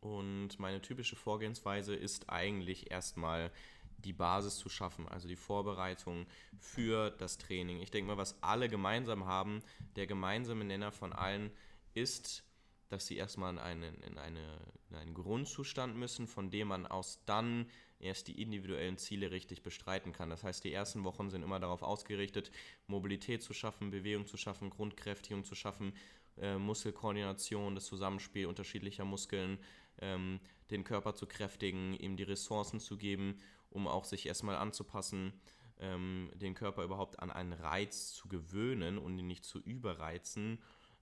Und 0.02 0.60
meine 0.60 0.82
typische 0.82 1.16
Vorgehensweise 1.16 1.95
ist 1.95 2.30
eigentlich 2.30 2.91
erstmal 2.91 3.52
die 3.97 4.14
Basis 4.14 4.58
zu 4.58 4.70
schaffen, 4.70 5.08
also 5.10 5.28
die 5.28 5.36
Vorbereitung 5.36 6.26
für 6.58 7.12
das 7.12 7.38
Training. 7.38 7.82
Ich 7.82 7.91
denke 7.91 8.12
mal, 8.12 8.18
was 8.18 8.41
alle 8.41 8.70
gemeinsam 8.70 9.26
haben, 9.26 9.62
der 9.95 10.08
gemeinsame 10.08 10.64
Nenner 10.64 10.91
von 10.91 11.12
allen 11.12 11.52
ist, 11.93 12.43
dass 12.88 13.06
sie 13.06 13.18
erstmal 13.18 13.52
in 13.54 13.60
einen, 13.60 14.02
in, 14.02 14.18
eine, 14.18 14.58
in 14.89 14.95
einen 14.95 15.14
Grundzustand 15.14 15.95
müssen, 15.95 16.28
von 16.28 16.50
dem 16.50 16.70
man 16.70 16.88
aus 16.88 17.24
dann 17.26 17.70
erst 18.00 18.28
die 18.28 18.41
individuellen 18.41 18.97
Ziele 18.97 19.32
richtig 19.32 19.62
bestreiten 19.62 20.14
kann. 20.14 20.30
Das 20.30 20.43
heißt, 20.43 20.64
die 20.64 20.74
ersten 20.74 21.04
Wochen 21.04 21.30
sind 21.30 21.43
immer 21.43 21.60
darauf 21.60 21.82
ausgerichtet, 21.82 22.52
Mobilität 22.88 23.43
zu 23.43 23.54
schaffen, 23.54 23.91
Bewegung 23.91 24.26
zu 24.26 24.38
schaffen, 24.38 24.70
Grundkräftigung 24.70 25.43
zu 25.43 25.56
schaffen, 25.56 25.93
äh, 26.38 26.58
Muskelkoordination, 26.58 27.76
das 27.76 27.86
Zusammenspiel 27.86 28.45
unterschiedlicher 28.45 29.06
Muskeln, 29.06 29.60
ähm, 30.02 30.39
den 30.72 30.84
Körper 30.84 31.14
zu 31.16 31.28
kräftigen, 31.28 31.93
ihm 31.93 32.16
die 32.16 32.24
Ressourcen 32.24 32.80
zu 32.80 32.97
geben, 32.97 33.39
um 33.70 33.88
auch 33.88 34.06
sich 34.06 34.26
erstmal 34.26 34.56
anzupassen, 34.56 35.34
ähm, 35.80 36.32
den 36.36 36.56
Körper 36.56 36.84
überhaupt 36.84 37.20
an 37.20 37.32
einen 37.32 37.54
Reiz 37.54 38.14
zu 38.14 38.28
gewöhnen 38.28 38.97
und 38.97 39.18
ihn 39.18 39.28
nicht 39.28 39.45
zu 39.45 39.60
überreizen 39.60 40.60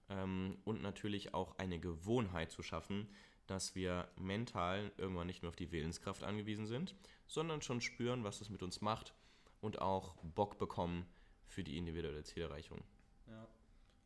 ähm, 0.08 0.58
und 0.64 0.82
natürlich 0.82 1.34
auch 1.34 1.58
eine 1.58 1.78
Gewohnheit 1.78 2.50
zu 2.50 2.62
schaffen, 2.62 3.08
dass 3.48 3.74
wir 3.74 4.08
mental 4.16 4.92
irgendwann 4.96 5.26
nicht 5.26 5.42
nur 5.42 5.50
auf 5.50 5.56
die 5.56 5.72
Willenskraft 5.72 6.22
angewiesen 6.22 6.66
sind, 6.66 6.94
sondern 7.26 7.62
schon 7.62 7.80
spüren, 7.80 8.24
was 8.24 8.40
es 8.40 8.50
mit 8.50 8.62
uns 8.62 8.80
macht 8.80 9.14
und 9.60 9.80
auch 9.80 10.14
Bock 10.22 10.58
bekommen 10.58 11.06
für 11.46 11.64
die 11.64 11.76
individuelle 11.76 12.22
Zielerreichung. 12.22 12.82
Ja. 13.26 13.48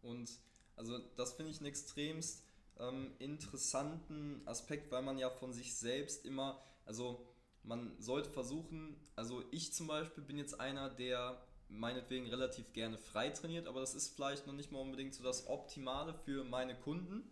Und 0.03 0.31
also 0.77 0.99
das 1.17 1.35
finde 1.35 1.51
ich 1.51 1.59
einen 1.59 1.67
extremst 1.67 2.45
ähm, 2.79 3.13
interessanten 3.19 4.43
Aspekt, 4.47 4.91
weil 4.91 5.03
man 5.03 5.19
ja 5.19 5.31
von 5.31 5.53
sich 5.53 5.77
selbst 5.77 6.25
immer, 6.25 6.61
also 6.85 7.27
man 7.63 7.95
sollte 8.01 8.31
versuchen, 8.31 8.97
also 9.15 9.45
ich 9.51 9.73
zum 9.73 9.87
Beispiel 9.87 10.25
bin 10.25 10.39
jetzt 10.39 10.59
einer, 10.61 10.89
der 10.89 11.45
meinetwegen 11.69 12.27
relativ 12.29 12.73
gerne 12.73 12.99
frei 12.99 13.31
trainiert, 13.31 13.67
aber 13.67 13.81
das 13.81 13.95
ist 13.95 14.15
vielleicht 14.15 14.47
noch 14.47 14.55
nicht 14.55 14.73
mal 14.73 14.81
unbedingt 14.81 15.15
so 15.15 15.23
das 15.23 15.47
Optimale 15.47 16.15
für 16.15 16.45
meine 16.45 16.79
Kunden. 16.79 17.31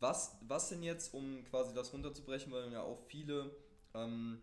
Was, 0.00 0.36
was 0.40 0.70
sind 0.70 0.82
jetzt, 0.82 1.14
um 1.14 1.44
quasi 1.44 1.74
das 1.74 1.92
runterzubrechen, 1.92 2.52
weil 2.52 2.72
ja 2.72 2.82
auch 2.82 3.00
viele, 3.06 3.54
ähm, 3.94 4.40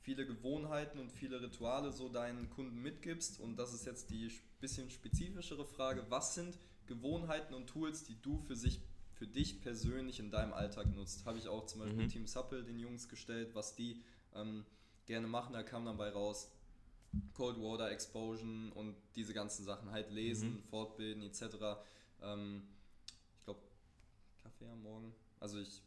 viele 0.00 0.26
Gewohnheiten 0.26 0.98
und 0.98 1.10
viele 1.10 1.40
Rituale 1.42 1.92
so 1.92 2.08
deinen 2.08 2.48
Kunden 2.50 2.80
mitgibst 2.80 3.40
und 3.40 3.56
das 3.56 3.74
ist 3.74 3.86
jetzt 3.86 4.10
die 4.10 4.30
bisschen 4.60 4.90
spezifischere 4.90 5.64
Frage, 5.64 6.06
was 6.08 6.34
sind 6.34 6.58
Gewohnheiten 6.86 7.54
und 7.54 7.66
Tools, 7.66 8.04
die 8.04 8.20
du 8.20 8.38
für 8.38 8.56
sich 8.56 8.80
für 9.12 9.26
dich 9.26 9.60
persönlich 9.60 10.20
in 10.20 10.30
deinem 10.30 10.52
Alltag 10.52 10.86
nutzt? 10.94 11.26
Habe 11.26 11.38
ich 11.38 11.48
auch 11.48 11.66
zum 11.66 11.80
Beispiel 11.80 12.04
mhm. 12.04 12.08
Team 12.08 12.26
Supple 12.26 12.62
den 12.62 12.78
Jungs 12.78 13.08
gestellt, 13.08 13.54
was 13.54 13.74
die 13.74 14.00
ähm, 14.34 14.64
gerne 15.06 15.26
machen, 15.26 15.54
da 15.54 15.62
kam 15.64 15.84
dann 15.84 15.96
bei 15.96 16.10
raus 16.10 16.52
Cold 17.34 17.58
Water 17.60 17.90
Explosion 17.90 18.70
und 18.72 18.94
diese 19.16 19.34
ganzen 19.34 19.64
Sachen, 19.64 19.90
halt 19.90 20.10
lesen, 20.10 20.54
mhm. 20.54 20.62
fortbilden 20.64 21.22
etc. 21.22 21.42
Ähm, 22.22 22.62
Kaffee 24.58 24.70
am 24.70 24.82
Morgen. 24.82 25.14
Also 25.40 25.58
ich, 25.58 25.82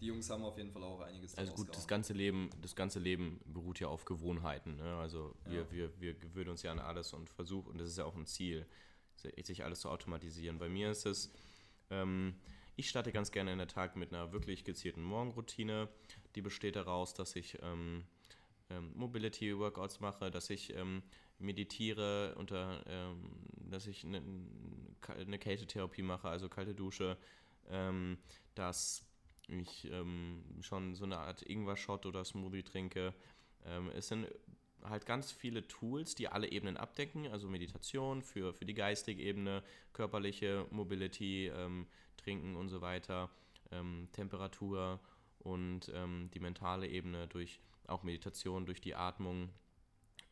die 0.00 0.06
Jungs 0.06 0.30
haben 0.30 0.42
auf 0.42 0.56
jeden 0.56 0.70
Fall 0.70 0.82
auch 0.82 1.00
einiges 1.00 1.36
Also 1.36 1.52
gut, 1.54 1.68
das 1.74 1.86
ganze 1.86 2.12
Leben, 2.12 2.50
das 2.62 2.74
ganze 2.74 2.98
Leben 2.98 3.40
beruht 3.44 3.80
ja 3.80 3.88
auf 3.88 4.04
Gewohnheiten. 4.04 4.76
Ne? 4.76 4.96
Also 4.96 5.34
wir, 5.44 5.60
ja. 5.60 5.70
wir, 5.70 6.00
wir 6.00 6.14
gewöhnen 6.14 6.50
uns 6.50 6.62
ja 6.62 6.72
an 6.72 6.78
alles 6.78 7.12
und 7.12 7.28
versuchen, 7.30 7.72
und 7.72 7.78
das 7.78 7.88
ist 7.88 7.98
ja 7.98 8.04
auch 8.04 8.16
ein 8.16 8.26
Ziel, 8.26 8.66
sich 9.16 9.64
alles 9.64 9.80
zu 9.80 9.88
automatisieren. 9.88 10.58
Bei 10.58 10.68
mir 10.68 10.90
ist 10.90 11.06
es, 11.06 11.30
ähm, 11.90 12.34
ich 12.76 12.88
starte 12.88 13.12
ganz 13.12 13.30
gerne 13.30 13.52
in 13.52 13.58
der 13.58 13.68
Tag 13.68 13.96
mit 13.96 14.12
einer 14.12 14.32
wirklich 14.32 14.64
gezielten 14.64 15.02
Morgenroutine. 15.02 15.88
Die 16.34 16.42
besteht 16.42 16.76
daraus, 16.76 17.14
dass 17.14 17.36
ich 17.36 17.58
ähm, 17.62 18.04
ähm, 18.70 18.92
Mobility-Workouts 18.94 20.00
mache, 20.00 20.30
dass 20.30 20.50
ich 20.50 20.74
ähm, 20.74 21.02
meditiere, 21.38 22.34
unter, 22.36 22.82
ähm, 22.86 23.30
dass 23.70 23.86
ich 23.86 24.04
eine, 24.04 24.22
eine 25.08 25.38
Kältetherapie 25.38 26.02
mache, 26.02 26.28
also 26.28 26.48
kalte 26.48 26.74
Dusche, 26.74 27.16
ähm, 27.70 28.18
dass 28.54 29.06
ich 29.48 29.90
ähm, 29.90 30.42
schon 30.60 30.94
so 30.94 31.04
eine 31.04 31.18
Art 31.18 31.42
Ingwer-Shot 31.42 32.06
oder 32.06 32.24
Smoothie 32.24 32.62
trinke. 32.62 33.14
es 33.94 34.08
sind 34.08 34.26
halt 34.84 35.06
ganz 35.06 35.32
viele 35.32 35.66
Tools, 35.66 36.14
die 36.14 36.28
alle 36.28 36.50
Ebenen 36.50 36.76
abdecken, 36.76 37.26
also 37.28 37.48
Meditation 37.48 38.22
für, 38.22 38.52
für 38.52 38.64
die 38.64 38.74
geistige 38.74 39.22
Ebene, 39.22 39.62
körperliche 39.92 40.66
Mobility, 40.70 41.48
ähm, 41.48 41.86
Trinken 42.16 42.56
und 42.56 42.68
so 42.68 42.80
weiter, 42.80 43.30
ähm, 43.70 44.08
Temperatur 44.12 45.00
und 45.38 45.90
ähm, 45.94 46.30
die 46.32 46.40
mentale 46.40 46.88
Ebene 46.88 47.26
durch 47.28 47.60
auch 47.86 48.02
Meditation, 48.02 48.66
durch 48.66 48.80
die 48.80 48.94
Atmung. 48.94 49.50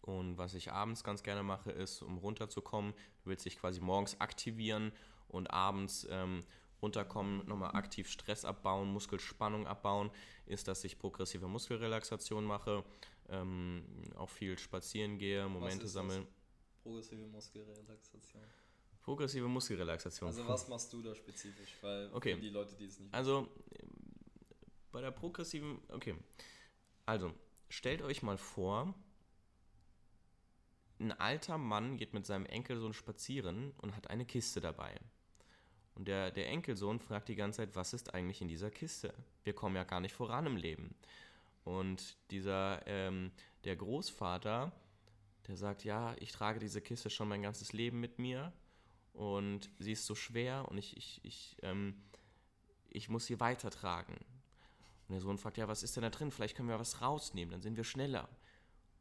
Und 0.00 0.36
was 0.38 0.54
ich 0.54 0.72
abends 0.72 1.04
ganz 1.04 1.22
gerne 1.22 1.42
mache, 1.42 1.70
ist, 1.70 2.02
um 2.02 2.18
runterzukommen, 2.18 2.92
du 2.92 3.30
willst 3.30 3.44
dich 3.44 3.58
quasi 3.58 3.80
morgens 3.80 4.20
aktivieren 4.20 4.92
und 5.28 5.48
abends 5.48 6.06
ähm, 6.10 6.44
runterkommen, 6.82 7.46
nochmal 7.46 7.74
aktiv 7.76 8.10
Stress 8.10 8.44
abbauen, 8.44 8.92
Muskelspannung 8.92 9.66
abbauen, 9.66 10.10
ist, 10.46 10.68
dass 10.68 10.84
ich 10.84 10.98
progressive 10.98 11.46
Muskelrelaxation 11.46 12.44
mache 12.44 12.84
ähm, 13.28 13.84
auch 14.16 14.28
viel 14.28 14.58
spazieren 14.58 15.18
gehe, 15.18 15.48
Momente 15.48 15.86
sammeln. 15.86 16.26
Progressive 16.82 17.26
Muskelrelaxation. 17.26 18.42
Progressive 19.00 19.48
Muskelrelaxation. 19.48 20.28
Also 20.28 20.46
was 20.46 20.68
machst 20.68 20.92
du 20.92 21.02
da 21.02 21.14
spezifisch? 21.14 21.76
Weil 21.80 22.10
okay. 22.12 22.38
die 22.38 22.50
Leute, 22.50 22.76
die 22.76 22.84
es 22.84 22.98
nicht 22.98 23.12
Also 23.14 23.48
bei 24.90 25.00
der 25.00 25.10
progressiven, 25.10 25.80
okay. 25.88 26.14
Also 27.06 27.32
stellt 27.68 28.02
euch 28.02 28.22
mal 28.22 28.38
vor, 28.38 28.94
ein 31.00 31.12
alter 31.12 31.58
Mann 31.58 31.96
geht 31.96 32.14
mit 32.14 32.26
seinem 32.26 32.46
Enkelsohn 32.46 32.92
spazieren 32.92 33.72
und 33.78 33.96
hat 33.96 34.08
eine 34.08 34.24
Kiste 34.24 34.60
dabei. 34.60 35.00
Und 35.94 36.08
der, 36.08 36.30
der 36.30 36.48
Enkelsohn 36.48 37.00
fragt 37.00 37.28
die 37.28 37.34
ganze 37.34 37.58
Zeit, 37.58 37.76
was 37.76 37.92
ist 37.92 38.14
eigentlich 38.14 38.40
in 38.40 38.48
dieser 38.48 38.70
Kiste? 38.70 39.12
Wir 39.44 39.54
kommen 39.54 39.76
ja 39.76 39.84
gar 39.84 40.00
nicht 40.00 40.14
voran 40.14 40.46
im 40.46 40.56
Leben. 40.56 40.94
Und 41.64 42.16
dieser, 42.30 42.86
ähm, 42.86 43.30
der 43.64 43.76
Großvater, 43.76 44.72
der 45.46 45.56
sagt, 45.56 45.84
ja, 45.84 46.14
ich 46.18 46.32
trage 46.32 46.58
diese 46.58 46.80
Kiste 46.80 47.10
schon 47.10 47.28
mein 47.28 47.42
ganzes 47.42 47.72
Leben 47.72 48.00
mit 48.00 48.18
mir 48.18 48.52
und 49.12 49.70
sie 49.78 49.92
ist 49.92 50.06
so 50.06 50.14
schwer 50.14 50.66
und 50.68 50.78
ich, 50.78 50.96
ich, 50.96 51.20
ich, 51.24 51.56
ähm, 51.62 51.94
ich 52.88 53.08
muss 53.08 53.26
sie 53.26 53.38
weitertragen. 53.40 54.14
Und 55.08 55.12
der 55.12 55.20
Sohn 55.20 55.38
fragt, 55.38 55.58
ja, 55.58 55.68
was 55.68 55.82
ist 55.82 55.96
denn 55.96 56.02
da 56.02 56.10
drin? 56.10 56.30
Vielleicht 56.30 56.56
können 56.56 56.68
wir 56.68 56.78
was 56.78 57.00
rausnehmen, 57.02 57.52
dann 57.52 57.62
sind 57.62 57.76
wir 57.76 57.84
schneller. 57.84 58.28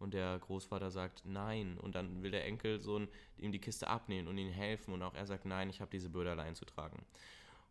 Und 0.01 0.15
der 0.15 0.39
Großvater 0.39 0.89
sagt 0.89 1.21
nein. 1.25 1.77
Und 1.77 1.93
dann 1.93 2.23
will 2.23 2.31
der 2.31 2.45
Enkelsohn 2.45 3.07
ihm 3.37 3.51
die 3.51 3.59
Kiste 3.59 3.87
abnehmen 3.87 4.27
und 4.27 4.37
ihm 4.37 4.49
helfen. 4.49 4.95
Und 4.95 5.03
auch 5.03 5.13
er 5.13 5.27
sagt 5.27 5.45
nein, 5.45 5.69
ich 5.69 5.79
habe 5.79 5.91
diese 5.91 6.09
Bürde 6.09 6.31
allein 6.31 6.55
zu 6.55 6.65
tragen. 6.65 7.05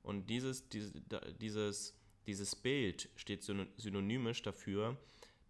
Und 0.05 0.31
dieses, 0.31 0.69
dieses, 0.69 1.95
dieses 2.27 2.57
Bild 2.57 3.09
steht 3.17 3.43
synonymisch 3.43 4.43
dafür, 4.43 4.97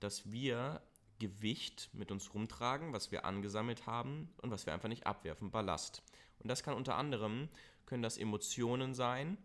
dass 0.01 0.33
wir 0.33 0.81
Gewicht 1.19 1.91
mit 1.93 2.11
uns 2.11 2.33
rumtragen, 2.33 2.95
was 2.95 3.13
wir 3.13 3.27
angesammelt 3.27 3.87
haben 3.87 4.31
und 4.39 4.51
was 4.51 4.65
wir 4.65 4.73
einfach 4.73 4.89
nicht 4.89 5.07
abwerfen, 5.07 5.51
Ballast. 5.51 6.03
Und 6.39 6.49
das 6.49 6.63
kann 6.63 6.75
unter 6.75 6.95
anderem, 6.95 7.51
können 7.85 8.03
das 8.03 8.17
Emotionen 8.17 8.95
sein, 8.95 9.37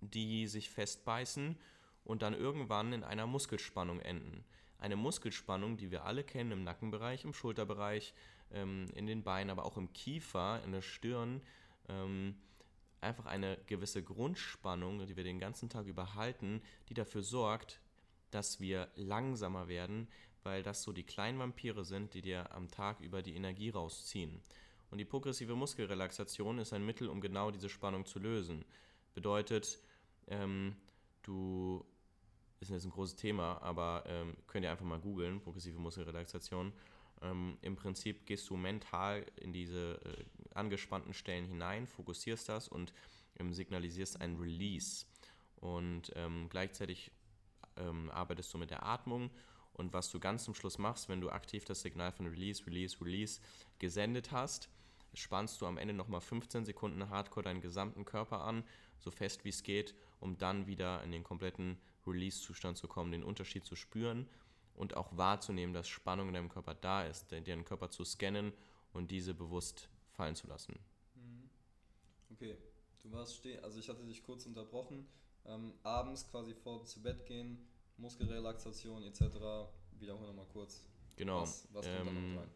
die 0.00 0.46
sich 0.46 0.70
festbeißen 0.70 1.58
und 2.04 2.22
dann 2.22 2.32
irgendwann 2.32 2.94
in 2.94 3.04
einer 3.04 3.26
Muskelspannung 3.26 4.00
enden. 4.00 4.42
Eine 4.80 4.96
Muskelspannung, 4.96 5.76
die 5.76 5.90
wir 5.90 6.04
alle 6.04 6.24
kennen 6.24 6.52
im 6.52 6.64
Nackenbereich, 6.64 7.24
im 7.24 7.34
Schulterbereich, 7.34 8.14
ähm, 8.52 8.86
in 8.94 9.06
den 9.06 9.22
Beinen, 9.22 9.50
aber 9.50 9.64
auch 9.64 9.76
im 9.76 9.92
Kiefer, 9.92 10.62
in 10.64 10.72
der 10.72 10.82
Stirn. 10.82 11.42
Ähm, 11.88 12.34
einfach 13.00 13.26
eine 13.26 13.58
gewisse 13.66 14.02
Grundspannung, 14.02 15.06
die 15.06 15.16
wir 15.16 15.24
den 15.24 15.38
ganzen 15.38 15.68
Tag 15.68 15.86
über 15.86 16.14
halten, 16.14 16.62
die 16.88 16.94
dafür 16.94 17.22
sorgt, 17.22 17.80
dass 18.30 18.60
wir 18.60 18.88
langsamer 18.96 19.68
werden, 19.68 20.08
weil 20.42 20.62
das 20.62 20.82
so 20.82 20.92
die 20.92 21.02
kleinen 21.02 21.38
Vampire 21.38 21.84
sind, 21.84 22.14
die 22.14 22.22
dir 22.22 22.52
am 22.52 22.70
Tag 22.70 23.00
über 23.00 23.22
die 23.22 23.34
Energie 23.34 23.70
rausziehen. 23.70 24.40
Und 24.90 24.98
die 24.98 25.04
progressive 25.04 25.54
Muskelrelaxation 25.54 26.58
ist 26.58 26.72
ein 26.72 26.84
Mittel, 26.84 27.08
um 27.08 27.20
genau 27.20 27.50
diese 27.50 27.68
Spannung 27.68 28.06
zu 28.06 28.18
lösen. 28.18 28.64
Bedeutet, 29.14 29.78
ähm, 30.26 30.76
du, 31.22 31.84
ist 32.60 32.70
jetzt 32.70 32.84
ein 32.84 32.90
großes 32.90 33.16
Thema, 33.16 33.60
aber 33.62 34.04
ähm, 34.06 34.36
könnt 34.46 34.64
ihr 34.64 34.70
einfach 34.70 34.84
mal 34.84 35.00
googeln, 35.00 35.40
progressive 35.40 35.78
Muskelrelaxation. 35.78 36.72
Ähm, 37.22 37.58
Im 37.62 37.76
Prinzip 37.76 38.26
gehst 38.26 38.48
du 38.50 38.56
mental 38.56 39.24
in 39.36 39.52
diese 39.52 40.00
äh, 40.04 40.24
angespannten 40.54 41.14
Stellen 41.14 41.46
hinein, 41.46 41.86
fokussierst 41.86 42.48
das 42.48 42.68
und 42.68 42.92
ähm, 43.38 43.52
signalisierst 43.52 44.20
ein 44.20 44.36
Release. 44.36 45.06
Und 45.56 46.12
ähm, 46.16 46.48
gleichzeitig 46.50 47.10
ähm, 47.76 48.10
arbeitest 48.10 48.52
du 48.52 48.58
mit 48.58 48.70
der 48.70 48.84
Atmung. 48.84 49.30
Und 49.72 49.92
was 49.92 50.10
du 50.10 50.20
ganz 50.20 50.44
zum 50.44 50.54
Schluss 50.54 50.78
machst, 50.78 51.08
wenn 51.08 51.20
du 51.20 51.30
aktiv 51.30 51.64
das 51.64 51.80
Signal 51.80 52.12
von 52.12 52.26
Release, 52.26 52.66
Release, 52.66 53.00
Release 53.00 53.40
gesendet 53.78 54.32
hast, 54.32 54.68
spannst 55.14 55.60
du 55.60 55.66
am 55.66 55.78
Ende 55.78 55.94
nochmal 55.94 56.20
15 56.20 56.64
Sekunden 56.64 57.08
Hardcore 57.08 57.44
deinen 57.44 57.60
gesamten 57.60 58.04
Körper 58.04 58.42
an, 58.42 58.64
so 58.98 59.10
fest 59.10 59.44
wie 59.44 59.48
es 59.48 59.62
geht, 59.62 59.94
um 60.20 60.36
dann 60.36 60.66
wieder 60.66 61.02
in 61.02 61.12
den 61.12 61.24
kompletten 61.24 61.78
Release-Zustand 62.06 62.76
zu 62.76 62.88
kommen, 62.88 63.12
den 63.12 63.22
Unterschied 63.22 63.64
zu 63.64 63.76
spüren 63.76 64.28
und 64.74 64.96
auch 64.96 65.16
wahrzunehmen, 65.16 65.74
dass 65.74 65.88
Spannung 65.88 66.28
in 66.28 66.34
deinem 66.34 66.48
Körper 66.48 66.74
da 66.74 67.04
ist, 67.04 67.30
deinen 67.32 67.64
Körper 67.64 67.90
zu 67.90 68.04
scannen 68.04 68.52
und 68.92 69.10
diese 69.10 69.34
bewusst 69.34 69.88
fallen 70.12 70.34
zu 70.34 70.46
lassen. 70.46 70.78
Mhm. 71.14 71.50
Okay, 72.32 72.56
du 73.02 73.12
warst 73.12 73.36
stehen, 73.36 73.62
also 73.62 73.78
ich 73.78 73.88
hatte 73.88 74.04
dich 74.04 74.22
kurz 74.22 74.46
unterbrochen. 74.46 75.06
Ähm, 75.46 75.72
abends 75.82 76.28
quasi 76.30 76.54
vor 76.54 76.84
zu 76.84 77.02
Bett 77.02 77.24
gehen, 77.26 77.66
Muskelrelaxation 77.96 79.02
etc. 79.04 79.22
Wiederhole 79.98 80.28
nochmal 80.28 80.46
kurz. 80.52 80.84
Genau. 81.16 81.42
Was, 81.42 81.66
was 81.72 81.86
kommt 81.86 82.08
ähm, 82.08 82.34
da 82.34 82.40
rein? 82.40 82.50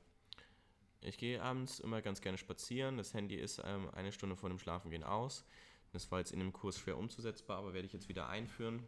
Ich 1.03 1.19
gehe 1.19 1.43
abends 1.43 1.81
immer 1.81 2.01
ganz 2.01 2.23
gerne 2.23 2.39
spazieren. 2.39 2.97
Das 2.97 3.13
Handy 3.13 3.37
ist 3.37 3.61
ähm, 3.63 3.91
eine 3.93 4.13
Stunde 4.13 4.37
vor 4.37 4.49
dem 4.49 4.59
Schlafengehen 4.59 5.05
aus. 5.05 5.45
Das 5.93 6.11
war 6.11 6.19
jetzt 6.19 6.33
in 6.33 6.41
dem 6.41 6.53
Kurs 6.53 6.79
schwer 6.79 6.97
umzusetzbar, 6.97 7.59
aber 7.59 7.75
werde 7.75 7.87
ich 7.87 7.93
jetzt 7.93 8.09
wieder 8.09 8.29
einführen. 8.29 8.87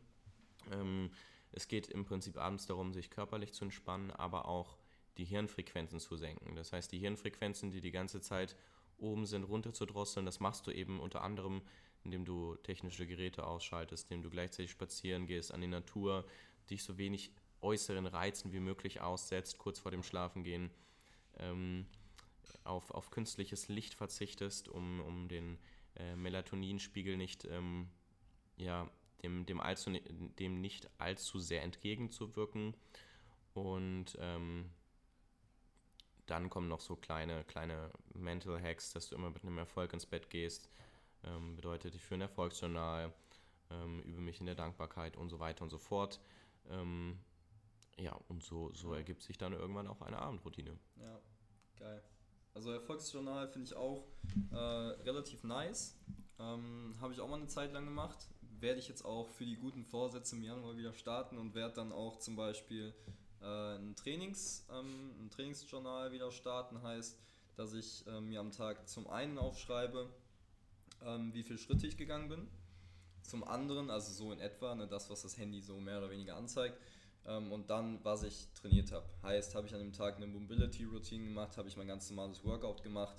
Ähm, 0.72 1.10
es 1.52 1.68
geht 1.68 1.88
im 1.88 2.04
Prinzip 2.04 2.36
abends 2.36 2.66
darum, 2.66 2.92
sich 2.92 3.10
körperlich 3.10 3.52
zu 3.52 3.64
entspannen, 3.64 4.10
aber 4.10 4.46
auch 4.46 4.76
die 5.16 5.24
Hirnfrequenzen 5.24 6.00
zu 6.00 6.16
senken. 6.16 6.54
Das 6.56 6.72
heißt, 6.72 6.92
die 6.92 6.98
Hirnfrequenzen, 6.98 7.70
die 7.70 7.80
die 7.80 7.90
ganze 7.90 8.20
Zeit 8.20 8.56
oben 8.98 9.26
sind, 9.26 9.44
runter 9.44 9.72
zu 9.72 9.86
drosseln, 9.86 10.26
das 10.26 10.40
machst 10.40 10.66
du 10.66 10.70
eben 10.70 11.00
unter 11.00 11.22
anderem, 11.22 11.62
indem 12.04 12.24
du 12.24 12.56
technische 12.56 13.06
Geräte 13.06 13.46
ausschaltest, 13.46 14.10
indem 14.10 14.22
du 14.22 14.30
gleichzeitig 14.30 14.70
spazieren 14.70 15.26
gehst, 15.26 15.52
an 15.52 15.60
die 15.60 15.66
Natur, 15.66 16.24
dich 16.70 16.82
so 16.82 16.98
wenig 16.98 17.32
äußeren 17.60 18.06
Reizen 18.06 18.52
wie 18.52 18.60
möglich 18.60 19.00
aussetzt, 19.00 19.58
kurz 19.58 19.78
vor 19.78 19.90
dem 19.90 20.02
Schlafengehen, 20.02 20.70
ähm, 21.38 21.86
auf, 22.64 22.90
auf 22.90 23.10
künstliches 23.10 23.68
Licht 23.68 23.94
verzichtest, 23.94 24.68
um, 24.68 25.00
um 25.00 25.28
den 25.28 25.58
äh, 25.96 26.16
Melatoninspiegel 26.16 27.16
nicht 27.16 27.44
ähm, 27.44 27.88
ja, 28.56 28.90
dem, 29.26 29.44
dem, 29.44 29.60
allzu, 29.60 29.90
dem 30.38 30.60
nicht 30.60 30.88
allzu 30.98 31.38
sehr 31.38 31.62
entgegenzuwirken 31.62 32.74
und 33.54 34.16
ähm, 34.20 34.70
dann 36.26 36.50
kommen 36.50 36.68
noch 36.68 36.80
so 36.80 36.96
kleine, 36.96 37.44
kleine 37.44 37.90
Mental 38.14 38.60
Hacks, 38.60 38.92
dass 38.92 39.08
du 39.08 39.16
immer 39.16 39.30
mit 39.30 39.42
einem 39.42 39.58
Erfolg 39.58 39.92
ins 39.92 40.06
Bett 40.06 40.30
gehst. 40.30 40.68
Ähm, 41.24 41.56
bedeutet, 41.56 41.94
ich 41.94 42.02
führe 42.02 42.18
ein 42.18 42.22
Erfolgsjournal, 42.22 43.12
ähm, 43.70 44.00
übe 44.00 44.20
mich 44.20 44.40
in 44.40 44.46
der 44.46 44.54
Dankbarkeit 44.54 45.16
und 45.16 45.28
so 45.28 45.38
weiter 45.38 45.62
und 45.62 45.70
so 45.70 45.78
fort. 45.78 46.20
Ähm, 46.68 47.18
ja, 47.98 48.12
und 48.28 48.42
so, 48.42 48.72
so 48.74 48.92
ergibt 48.92 49.22
sich 49.22 49.38
dann 49.38 49.52
irgendwann 49.52 49.86
auch 49.86 50.02
eine 50.02 50.18
Abendroutine. 50.18 50.76
Ja, 50.96 51.20
geil. 51.78 52.02
Also 52.54 52.72
Erfolgsjournal 52.72 53.48
finde 53.48 53.66
ich 53.66 53.76
auch 53.76 54.06
äh, 54.50 54.56
relativ 54.56 55.44
nice. 55.44 55.96
Ähm, 56.38 56.94
Habe 57.00 57.12
ich 57.12 57.20
auch 57.20 57.28
mal 57.28 57.36
eine 57.36 57.48
Zeit 57.48 57.72
lang 57.72 57.84
gemacht. 57.84 58.28
Werde 58.60 58.78
ich 58.78 58.88
jetzt 58.88 59.04
auch 59.04 59.28
für 59.28 59.44
die 59.44 59.56
guten 59.56 59.84
Vorsätze 59.84 60.36
im 60.36 60.42
Januar 60.42 60.76
wieder 60.76 60.94
starten 60.94 61.36
und 61.36 61.54
werde 61.54 61.74
dann 61.74 61.92
auch 61.92 62.18
zum 62.18 62.36
Beispiel 62.36 62.94
äh, 63.42 63.76
ein, 63.76 63.94
Trainings, 63.96 64.66
ähm, 64.70 65.14
ein 65.20 65.30
Trainingsjournal 65.30 66.12
wieder 66.12 66.30
starten. 66.32 66.82
Heißt, 66.82 67.18
dass 67.56 67.72
ich 67.72 68.06
äh, 68.06 68.20
mir 68.20 68.40
am 68.40 68.52
Tag 68.52 68.88
zum 68.88 69.08
einen 69.08 69.38
aufschreibe, 69.38 70.08
ähm, 71.04 71.32
wie 71.34 71.42
viele 71.42 71.58
Schritte 71.58 71.86
ich 71.86 71.96
gegangen 71.96 72.28
bin. 72.28 72.48
Zum 73.22 73.44
anderen, 73.44 73.90
also 73.90 74.12
so 74.12 74.32
in 74.32 74.38
etwa, 74.38 74.74
ne, 74.74 74.86
das, 74.86 75.10
was 75.10 75.22
das 75.22 75.36
Handy 75.36 75.60
so 75.60 75.78
mehr 75.80 75.98
oder 75.98 76.10
weniger 76.10 76.36
anzeigt. 76.36 76.78
Ähm, 77.26 77.52
und 77.52 77.70
dann, 77.70 77.98
was 78.04 78.22
ich 78.22 78.48
trainiert 78.54 78.92
habe. 78.92 79.06
Heißt, 79.22 79.54
habe 79.54 79.66
ich 79.66 79.74
an 79.74 79.80
dem 79.80 79.92
Tag 79.92 80.16
eine 80.16 80.26
Mobility-Routine 80.26 81.24
gemacht, 81.24 81.56
habe 81.56 81.68
ich 81.68 81.76
mein 81.76 81.88
ganz 81.88 82.08
normales 82.08 82.44
Workout 82.44 82.82
gemacht, 82.82 83.16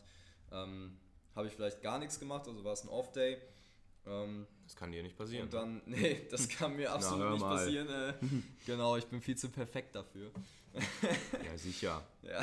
ähm, 0.52 0.98
habe 1.36 1.48
ich 1.48 1.54
vielleicht 1.54 1.82
gar 1.82 2.00
nichts 2.00 2.20
gemacht, 2.20 2.48
also 2.48 2.64
war 2.64 2.74
es 2.74 2.84
ein 2.84 2.90
Off-Day. 2.90 3.38
Ähm, 4.06 4.48
das 4.68 4.76
kann 4.76 4.92
dir 4.92 5.02
nicht 5.02 5.18
passieren. 5.18 5.46
Und 5.46 5.54
dann, 5.54 5.82
nee, 5.88 6.28
das 6.30 6.48
kann 6.50 6.76
mir 6.76 6.92
absolut 6.92 7.26
Na, 7.26 7.32
nicht 7.32 7.42
mal. 7.42 7.56
passieren. 7.56 7.90
Äh, 7.90 8.14
genau, 8.66 8.98
ich 8.98 9.06
bin 9.06 9.22
viel 9.22 9.38
zu 9.38 9.50
perfekt 9.50 9.96
dafür. 9.96 10.30
ja, 11.46 11.58
sicher. 11.58 12.06
Ja. 12.22 12.42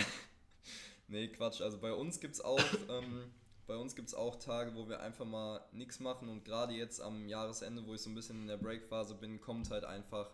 Nee, 1.06 1.28
Quatsch. 1.28 1.60
Also 1.60 1.78
bei 1.78 1.92
uns 1.92 2.18
gibt 2.20 2.34
es 2.34 2.40
auch, 2.40 2.58
ähm, 2.88 3.30
bei 3.66 3.76
uns 3.76 3.94
gibt's 3.94 4.14
auch 4.14 4.36
Tage, 4.36 4.74
wo 4.74 4.88
wir 4.88 5.00
einfach 5.00 5.26
mal 5.26 5.64
nichts 5.72 6.00
machen 6.00 6.28
und 6.28 6.44
gerade 6.44 6.72
jetzt 6.74 7.00
am 7.00 7.28
Jahresende, 7.28 7.86
wo 7.86 7.94
ich 7.94 8.00
so 8.00 8.10
ein 8.10 8.14
bisschen 8.14 8.40
in 8.40 8.46
der 8.48 8.56
Breakphase 8.56 9.14
bin, 9.14 9.40
kommt 9.40 9.70
halt 9.70 9.84
einfach 9.84 10.30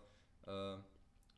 äh, 0.47 0.77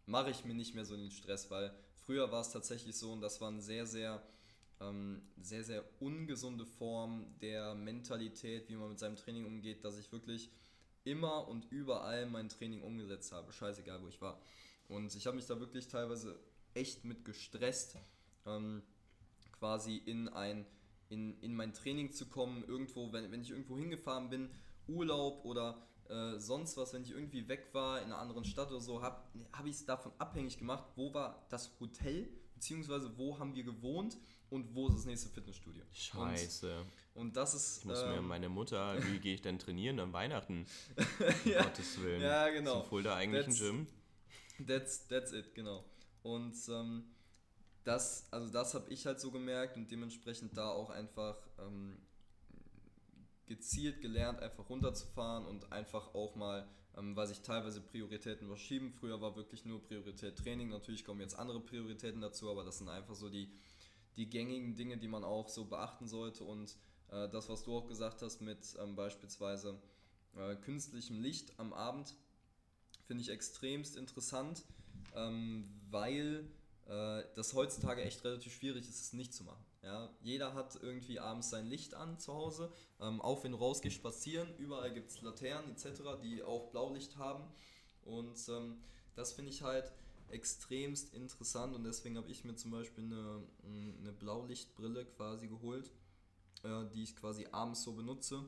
mache 0.06 0.30
ich 0.32 0.46
mir 0.46 0.54
nicht 0.54 0.76
mehr 0.76 0.86
so 0.86 0.96
den 0.96 1.12
Stress, 1.12 1.50
weil 1.50 1.74
früher 2.06 2.32
war 2.32 2.42
es 2.42 2.52
tatsächlich 2.52 2.96
so 2.98 3.12
und 3.12 3.22
das 3.22 3.42
war 3.42 3.50
eine 3.50 3.62
sehr, 3.62 3.86
sehr, 3.86 4.22
sehr, 5.42 5.64
sehr 5.64 5.84
ungesunde 6.00 6.66
Form 6.66 7.26
der 7.42 7.76
Mentalität, 7.76 8.70
wie 8.70 8.76
man 8.76 8.90
mit 8.90 9.00
seinem 9.00 9.16
Training 9.16 9.46
umgeht, 9.46 9.84
dass 9.84 9.98
ich 9.98 10.12
wirklich 10.12 10.50
immer 11.04 11.48
und 11.48 11.66
überall 11.72 12.26
mein 12.26 12.50
Training 12.50 12.82
umgesetzt 12.82 13.32
habe, 13.32 13.52
scheißegal 13.52 14.02
wo 14.02 14.08
ich 14.08 14.22
war. 14.22 14.42
Und 14.88 15.14
ich 15.16 15.26
habe 15.28 15.36
mich 15.36 15.46
da 15.46 15.60
wirklich 15.60 15.88
teilweise 15.88 16.40
echt 16.74 17.06
mit 17.06 17.26
gestresst, 17.26 17.98
ähm, 18.46 18.82
quasi 19.60 19.98
in 19.98 20.28
ein 20.30 20.66
in, 21.10 21.40
in 21.42 21.56
mein 21.56 21.74
Training 21.74 22.12
zu 22.12 22.26
kommen, 22.26 22.64
irgendwo, 22.64 23.14
wenn, 23.14 23.32
wenn 23.32 23.42
ich 23.42 23.52
irgendwo 23.52 23.78
hingefahren 23.78 24.30
bin, 24.30 24.50
Urlaub 24.88 25.46
oder 25.46 25.88
äh, 26.10 26.40
sonst 26.40 26.76
was, 26.76 26.94
wenn 26.94 27.04
ich 27.04 27.12
irgendwie 27.12 27.48
weg 27.48 27.68
war 27.74 28.00
in 28.00 28.06
einer 28.06 28.18
anderen 28.18 28.44
Stadt 28.44 28.72
oder 28.72 28.82
so, 28.82 29.02
habe 29.02 29.22
hab 29.52 29.66
ich 29.66 29.74
es 29.76 29.86
davon 29.86 30.12
abhängig 30.18 30.58
gemacht, 30.58 30.84
wo 30.96 31.14
war 31.14 31.46
das 31.50 31.72
Hotel, 31.80 32.28
beziehungsweise 32.56 33.18
wo 33.18 33.40
haben 33.40 33.56
wir 33.56 33.64
gewohnt 33.64 34.18
und 34.54 34.76
wo 34.76 34.88
ist 34.88 34.98
das 34.98 35.06
nächste 35.06 35.30
Fitnessstudio. 35.30 35.84
Scheiße. 35.92 36.80
Und, 37.16 37.22
und 37.22 37.36
das 37.36 37.56
ist. 37.56 37.80
Ich 37.80 37.86
muss 37.86 38.04
ähm, 38.04 38.12
mir 38.12 38.22
meine 38.22 38.50
Mutter, 38.50 38.96
wie 39.08 39.18
gehe 39.18 39.34
ich 39.34 39.42
denn 39.42 39.58
trainieren 39.58 40.00
an 40.00 40.14
Weihnachten? 40.14 40.68
ja, 41.46 41.64
Gottes 41.64 42.00
Willen. 42.00 42.22
Ja, 42.22 42.50
genau. 42.50 42.82
Zum 42.82 42.90
Fulda 42.90 43.16
eigentlich 43.16 43.46
that's, 43.46 43.62
ein 43.62 43.88
Gym. 44.58 44.68
That's, 44.68 45.08
that's 45.08 45.34
it, 45.34 45.56
genau. 45.56 45.84
Und 46.22 46.56
ähm, 46.70 47.04
das, 47.84 48.28
also 48.30 48.48
das 48.50 48.76
habe 48.76 48.90
ich 48.92 49.08
halt 49.08 49.20
so 49.20 49.32
gemerkt 49.32 49.76
und 49.76 49.90
dementsprechend 49.90 50.56
da 50.56 50.70
auch 50.70 50.92
einfach 50.92 51.36
ähm, 51.58 51.98
gezielt 53.48 54.02
gelernt, 54.02 54.40
einfach 54.40 54.70
runterzufahren 54.70 55.48
und 55.48 55.72
einfach 55.72 56.14
auch 56.14 56.36
mal, 56.36 56.68
ähm, 56.96 57.16
weil 57.16 57.26
sich 57.26 57.42
teilweise 57.42 57.82
Prioritäten 57.82 58.48
verschieben. 58.48 58.94
Früher 59.00 59.20
war 59.20 59.36
wirklich 59.36 59.66
nur 59.66 59.82
Priorität 59.82 60.38
Training, 60.38 60.70
natürlich 60.70 61.04
kommen 61.04 61.22
jetzt 61.22 61.40
andere 61.40 61.60
Prioritäten 61.60 62.22
dazu, 62.22 62.52
aber 62.52 62.64
das 62.64 62.78
sind 62.78 62.90
einfach 62.90 63.16
so 63.16 63.30
die, 63.30 63.52
die 64.18 64.30
gängigen 64.30 64.76
Dinge, 64.76 64.98
die 64.98 65.08
man 65.08 65.24
auch 65.24 65.50
so 65.50 65.66
beachten 65.66 66.08
sollte. 66.08 66.44
Und 66.44 66.78
äh, 67.10 67.30
das, 67.30 67.50
was 67.50 67.64
du 67.64 67.78
auch 67.78 67.88
gesagt 67.88 68.22
hast 68.22 68.42
mit 68.42 68.60
ähm, 68.80 68.96
beispielsweise 68.96 69.80
äh, 70.36 70.56
künstlichem 70.56 71.20
Licht 71.20 71.60
am 71.60 71.74
Abend, 71.74 72.16
finde 73.06 73.22
ich 73.22 73.30
extremst 73.30 73.98
interessant, 73.98 74.64
ähm, 75.16 75.70
weil 75.90 76.50
äh, 76.88 77.24
das 77.36 77.54
heutzutage 77.54 78.04
echt 78.04 78.24
relativ 78.24 78.54
schwierig 78.54 78.88
ist, 78.88 79.02
es 79.02 79.14
nicht 79.14 79.34
zu 79.34 79.44
machen. 79.44 79.64
Ja, 79.84 80.10
jeder 80.22 80.54
hat 80.54 80.78
irgendwie 80.82 81.20
abends 81.20 81.50
sein 81.50 81.66
Licht 81.66 81.94
an 81.94 82.18
zu 82.18 82.34
Hause. 82.34 82.72
Ähm, 83.02 83.22
auch 83.22 83.44
wenn 83.44 83.52
du 83.52 83.58
rausgehst 83.58 83.96
spazieren, 83.96 84.48
überall 84.58 84.94
gibt 84.94 85.10
es 85.10 85.22
Laternen 85.22 85.72
etc., 85.72 86.02
die 86.22 86.42
auch 86.42 86.72
Blaulicht 86.72 87.18
haben. 87.18 87.44
Und 88.06 88.38
ähm, 88.48 88.82
das 89.16 89.34
finde 89.34 89.52
ich 89.52 89.62
halt 89.62 89.92
extremst 90.34 91.14
interessant 91.14 91.76
und 91.76 91.84
deswegen 91.84 92.18
habe 92.18 92.30
ich 92.30 92.44
mir 92.44 92.56
zum 92.56 92.72
Beispiel 92.72 93.04
eine, 93.04 93.44
eine 94.00 94.12
Blaulichtbrille 94.12 95.06
quasi 95.06 95.48
geholt, 95.48 95.92
äh, 96.64 96.86
die 96.94 97.04
ich 97.04 97.16
quasi 97.16 97.48
abends 97.52 97.84
so 97.84 97.94
benutze. 97.94 98.44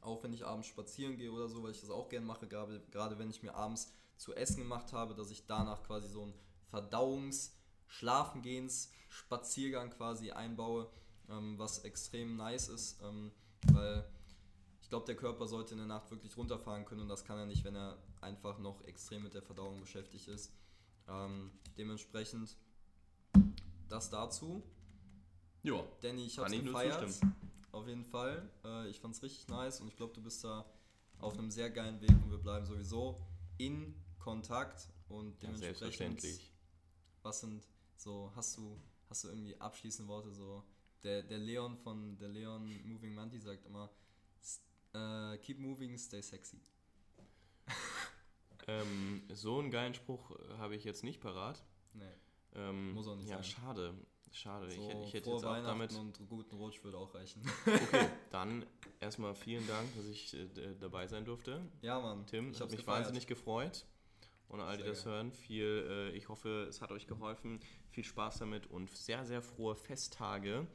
Auch 0.00 0.22
wenn 0.22 0.32
ich 0.32 0.44
abends 0.44 0.68
spazieren 0.68 1.16
gehe 1.16 1.32
oder 1.32 1.48
so, 1.48 1.62
weil 1.62 1.72
ich 1.72 1.80
das 1.80 1.90
auch 1.90 2.08
gerne 2.08 2.26
mache, 2.26 2.46
gerade, 2.46 2.80
gerade 2.90 3.18
wenn 3.18 3.30
ich 3.30 3.42
mir 3.42 3.54
abends 3.54 3.92
zu 4.16 4.34
essen 4.34 4.58
gemacht 4.58 4.92
habe, 4.92 5.14
dass 5.14 5.30
ich 5.30 5.46
danach 5.46 5.82
quasi 5.82 6.08
so 6.08 6.22
ein 6.22 6.34
Verdauungs- 6.70 7.52
Schlafengehens 7.88 8.90
Spaziergang 9.08 9.90
quasi 9.90 10.30
einbaue, 10.30 10.90
ähm, 11.28 11.58
was 11.58 11.80
extrem 11.80 12.36
nice 12.36 12.68
ist, 12.68 13.00
ähm, 13.02 13.32
weil 13.72 14.04
ich 14.82 14.88
glaube, 14.88 15.06
der 15.06 15.16
Körper 15.16 15.46
sollte 15.46 15.72
in 15.72 15.78
der 15.78 15.86
Nacht 15.86 16.10
wirklich 16.10 16.36
runterfahren 16.36 16.84
können 16.84 17.02
und 17.02 17.08
das 17.08 17.24
kann 17.24 17.38
er 17.38 17.46
nicht, 17.46 17.64
wenn 17.64 17.74
er 17.74 17.98
einfach 18.20 18.58
noch 18.58 18.84
extrem 18.84 19.22
mit 19.22 19.34
der 19.34 19.42
Verdauung 19.42 19.80
beschäftigt 19.80 20.28
ist. 20.28 20.52
Ähm, 21.08 21.50
dementsprechend 21.76 22.56
das 23.88 24.10
dazu. 24.10 24.62
Ja, 25.62 25.84
Danny, 26.00 26.26
ich 26.26 26.38
habe 26.38 26.54
es 26.54 26.62
gefeiert. 26.62 27.20
Auf 27.72 27.86
jeden 27.86 28.04
Fall. 28.04 28.48
Äh, 28.64 28.88
ich 28.88 29.00
fand 29.00 29.14
es 29.14 29.22
richtig 29.22 29.48
nice 29.48 29.80
und 29.80 29.88
ich 29.88 29.96
glaube, 29.96 30.14
du 30.14 30.22
bist 30.22 30.42
da 30.44 30.64
auf 31.18 31.38
einem 31.38 31.50
sehr 31.50 31.70
geilen 31.70 32.00
Weg 32.00 32.10
und 32.10 32.30
wir 32.30 32.38
bleiben 32.38 32.64
sowieso 32.64 33.20
in 33.58 33.94
Kontakt 34.18 34.88
und 35.08 35.40
dementsprechend. 35.42 35.78
Selbstverständlich. 35.78 36.52
Was 37.22 37.40
sind 37.40 37.66
so, 37.96 38.32
hast 38.34 38.56
du, 38.56 38.80
hast 39.08 39.24
du 39.24 39.28
irgendwie 39.28 39.58
abschließende 39.60 40.08
Worte? 40.08 40.32
So, 40.32 40.62
der, 41.02 41.22
der 41.22 41.38
Leon 41.38 41.76
von 41.76 42.16
der 42.18 42.28
Leon 42.28 42.64
Moving 42.84 43.14
Monty 43.14 43.38
sagt 43.38 43.66
immer, 43.66 43.90
uh, 44.94 45.36
keep 45.38 45.58
moving, 45.58 45.96
stay 45.98 46.22
sexy. 46.22 46.60
Ähm, 48.66 49.22
so 49.32 49.58
einen 49.58 49.70
geilen 49.70 49.94
Spruch 49.94 50.30
habe 50.58 50.76
ich 50.76 50.84
jetzt 50.84 51.04
nicht 51.04 51.20
parat. 51.20 51.62
Nee. 51.94 52.04
Ähm, 52.54 52.94
Muss 52.94 53.06
auch 53.08 53.16
nicht 53.16 53.28
ja, 53.28 53.36
sein. 53.36 53.44
schade. 53.44 53.94
Schade. 54.32 54.70
So, 54.70 54.90
ich, 54.90 55.08
ich 55.08 55.14
hätte 55.14 55.30
jetzt 55.30 55.44
auch 55.44 55.62
damit. 55.62 55.94
und 55.94 56.18
guten 56.28 56.56
Rutsch 56.56 56.82
würde 56.84 56.98
auch 56.98 57.14
reichen. 57.14 57.42
okay, 57.66 58.08
dann 58.30 58.66
erstmal 59.00 59.34
vielen 59.34 59.66
Dank, 59.66 59.94
dass 59.96 60.06
ich 60.06 60.34
äh, 60.34 60.74
dabei 60.78 61.06
sein 61.06 61.24
durfte. 61.24 61.62
Ja, 61.80 62.00
Mann. 62.00 62.26
Tim, 62.26 62.50
ich 62.50 62.60
habe 62.60 62.70
mich 62.70 62.80
gefeiert. 62.80 62.98
wahnsinnig 62.98 63.26
gefreut. 63.26 63.86
Und 64.48 64.60
all 64.60 64.76
die 64.76 64.84
das 64.84 65.04
hören, 65.04 65.32
viel, 65.32 65.86
äh, 65.88 66.16
ich 66.16 66.28
hoffe, 66.28 66.66
es 66.68 66.80
hat 66.80 66.92
euch 66.92 67.06
geholfen. 67.06 67.60
Viel 67.90 68.04
Spaß 68.04 68.38
damit 68.38 68.66
und 68.68 68.90
sehr, 68.90 69.24
sehr 69.24 69.42
frohe 69.42 69.74
Festtage. 69.74 70.66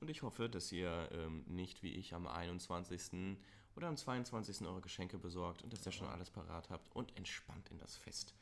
Und 0.00 0.10
ich 0.10 0.22
hoffe, 0.22 0.48
dass 0.48 0.72
ihr 0.72 1.08
ähm, 1.12 1.44
nicht 1.46 1.82
wie 1.82 1.94
ich 1.94 2.14
am 2.14 2.26
21. 2.26 3.36
oder 3.76 3.88
am 3.88 3.96
22. 3.96 4.62
eure 4.62 4.80
Geschenke 4.80 5.18
besorgt 5.18 5.62
und 5.62 5.72
dass 5.72 5.84
ihr 5.86 5.92
schon 5.92 6.08
alles 6.08 6.30
parat 6.30 6.70
habt 6.70 6.94
und 6.94 7.16
entspannt 7.16 7.70
in 7.70 7.78
das 7.78 7.96
Fest. 7.96 8.34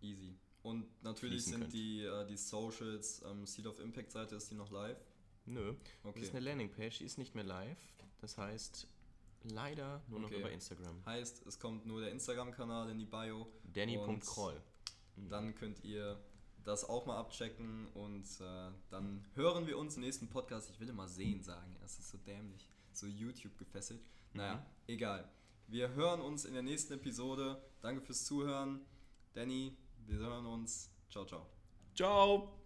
Easy. 0.00 0.36
Und 0.62 0.86
natürlich 1.02 1.44
sind 1.44 1.72
die, 1.72 2.04
äh, 2.04 2.26
die 2.26 2.36
Socials, 2.36 3.22
ähm, 3.22 3.46
Seed 3.46 3.66
of 3.66 3.80
Impact 3.80 4.12
Seite, 4.12 4.36
ist 4.36 4.50
die 4.50 4.54
noch 4.54 4.70
live? 4.70 4.98
Nö. 5.46 5.74
Okay. 6.04 6.20
Das 6.20 6.28
ist 6.28 6.34
eine 6.34 6.44
Landingpage, 6.44 6.98
die 6.98 7.04
ist 7.04 7.18
nicht 7.18 7.34
mehr 7.34 7.44
live. 7.44 7.78
Das 8.20 8.36
heißt, 8.36 8.86
Leider 9.44 10.02
nur 10.08 10.20
okay. 10.20 10.30
noch 10.30 10.38
über 10.38 10.50
Instagram. 10.50 11.04
Heißt, 11.06 11.46
es 11.46 11.58
kommt 11.58 11.86
nur 11.86 12.00
der 12.00 12.10
Instagram-Kanal 12.10 12.90
in 12.90 12.98
die 12.98 13.06
Bio. 13.06 13.46
Danny.kroll. 13.72 14.60
Dann 15.16 15.54
könnt 15.54 15.82
ihr 15.84 16.20
das 16.62 16.84
auch 16.88 17.06
mal 17.06 17.18
abchecken 17.18 17.88
und 17.94 18.24
äh, 18.40 18.70
dann 18.90 19.24
hören 19.34 19.66
wir 19.66 19.78
uns 19.78 19.96
im 19.96 20.02
nächsten 20.02 20.28
Podcast. 20.28 20.70
Ich 20.70 20.78
will 20.80 20.88
immer 20.88 21.08
sehen 21.08 21.42
sagen, 21.42 21.76
es 21.84 21.98
ist 21.98 22.10
so 22.10 22.18
dämlich, 22.18 22.68
so 22.92 23.06
YouTube 23.06 23.56
gefesselt. 23.56 24.00
Naja, 24.32 24.54
mhm. 24.54 24.60
egal. 24.86 25.28
Wir 25.66 25.94
hören 25.94 26.20
uns 26.20 26.44
in 26.44 26.54
der 26.54 26.62
nächsten 26.62 26.94
Episode. 26.94 27.62
Danke 27.80 28.00
fürs 28.00 28.24
Zuhören. 28.24 28.80
Danny, 29.34 29.76
wir 30.06 30.18
hören 30.18 30.46
uns. 30.46 30.90
Ciao, 31.08 31.24
ciao. 31.24 31.46
Ciao. 31.94 32.59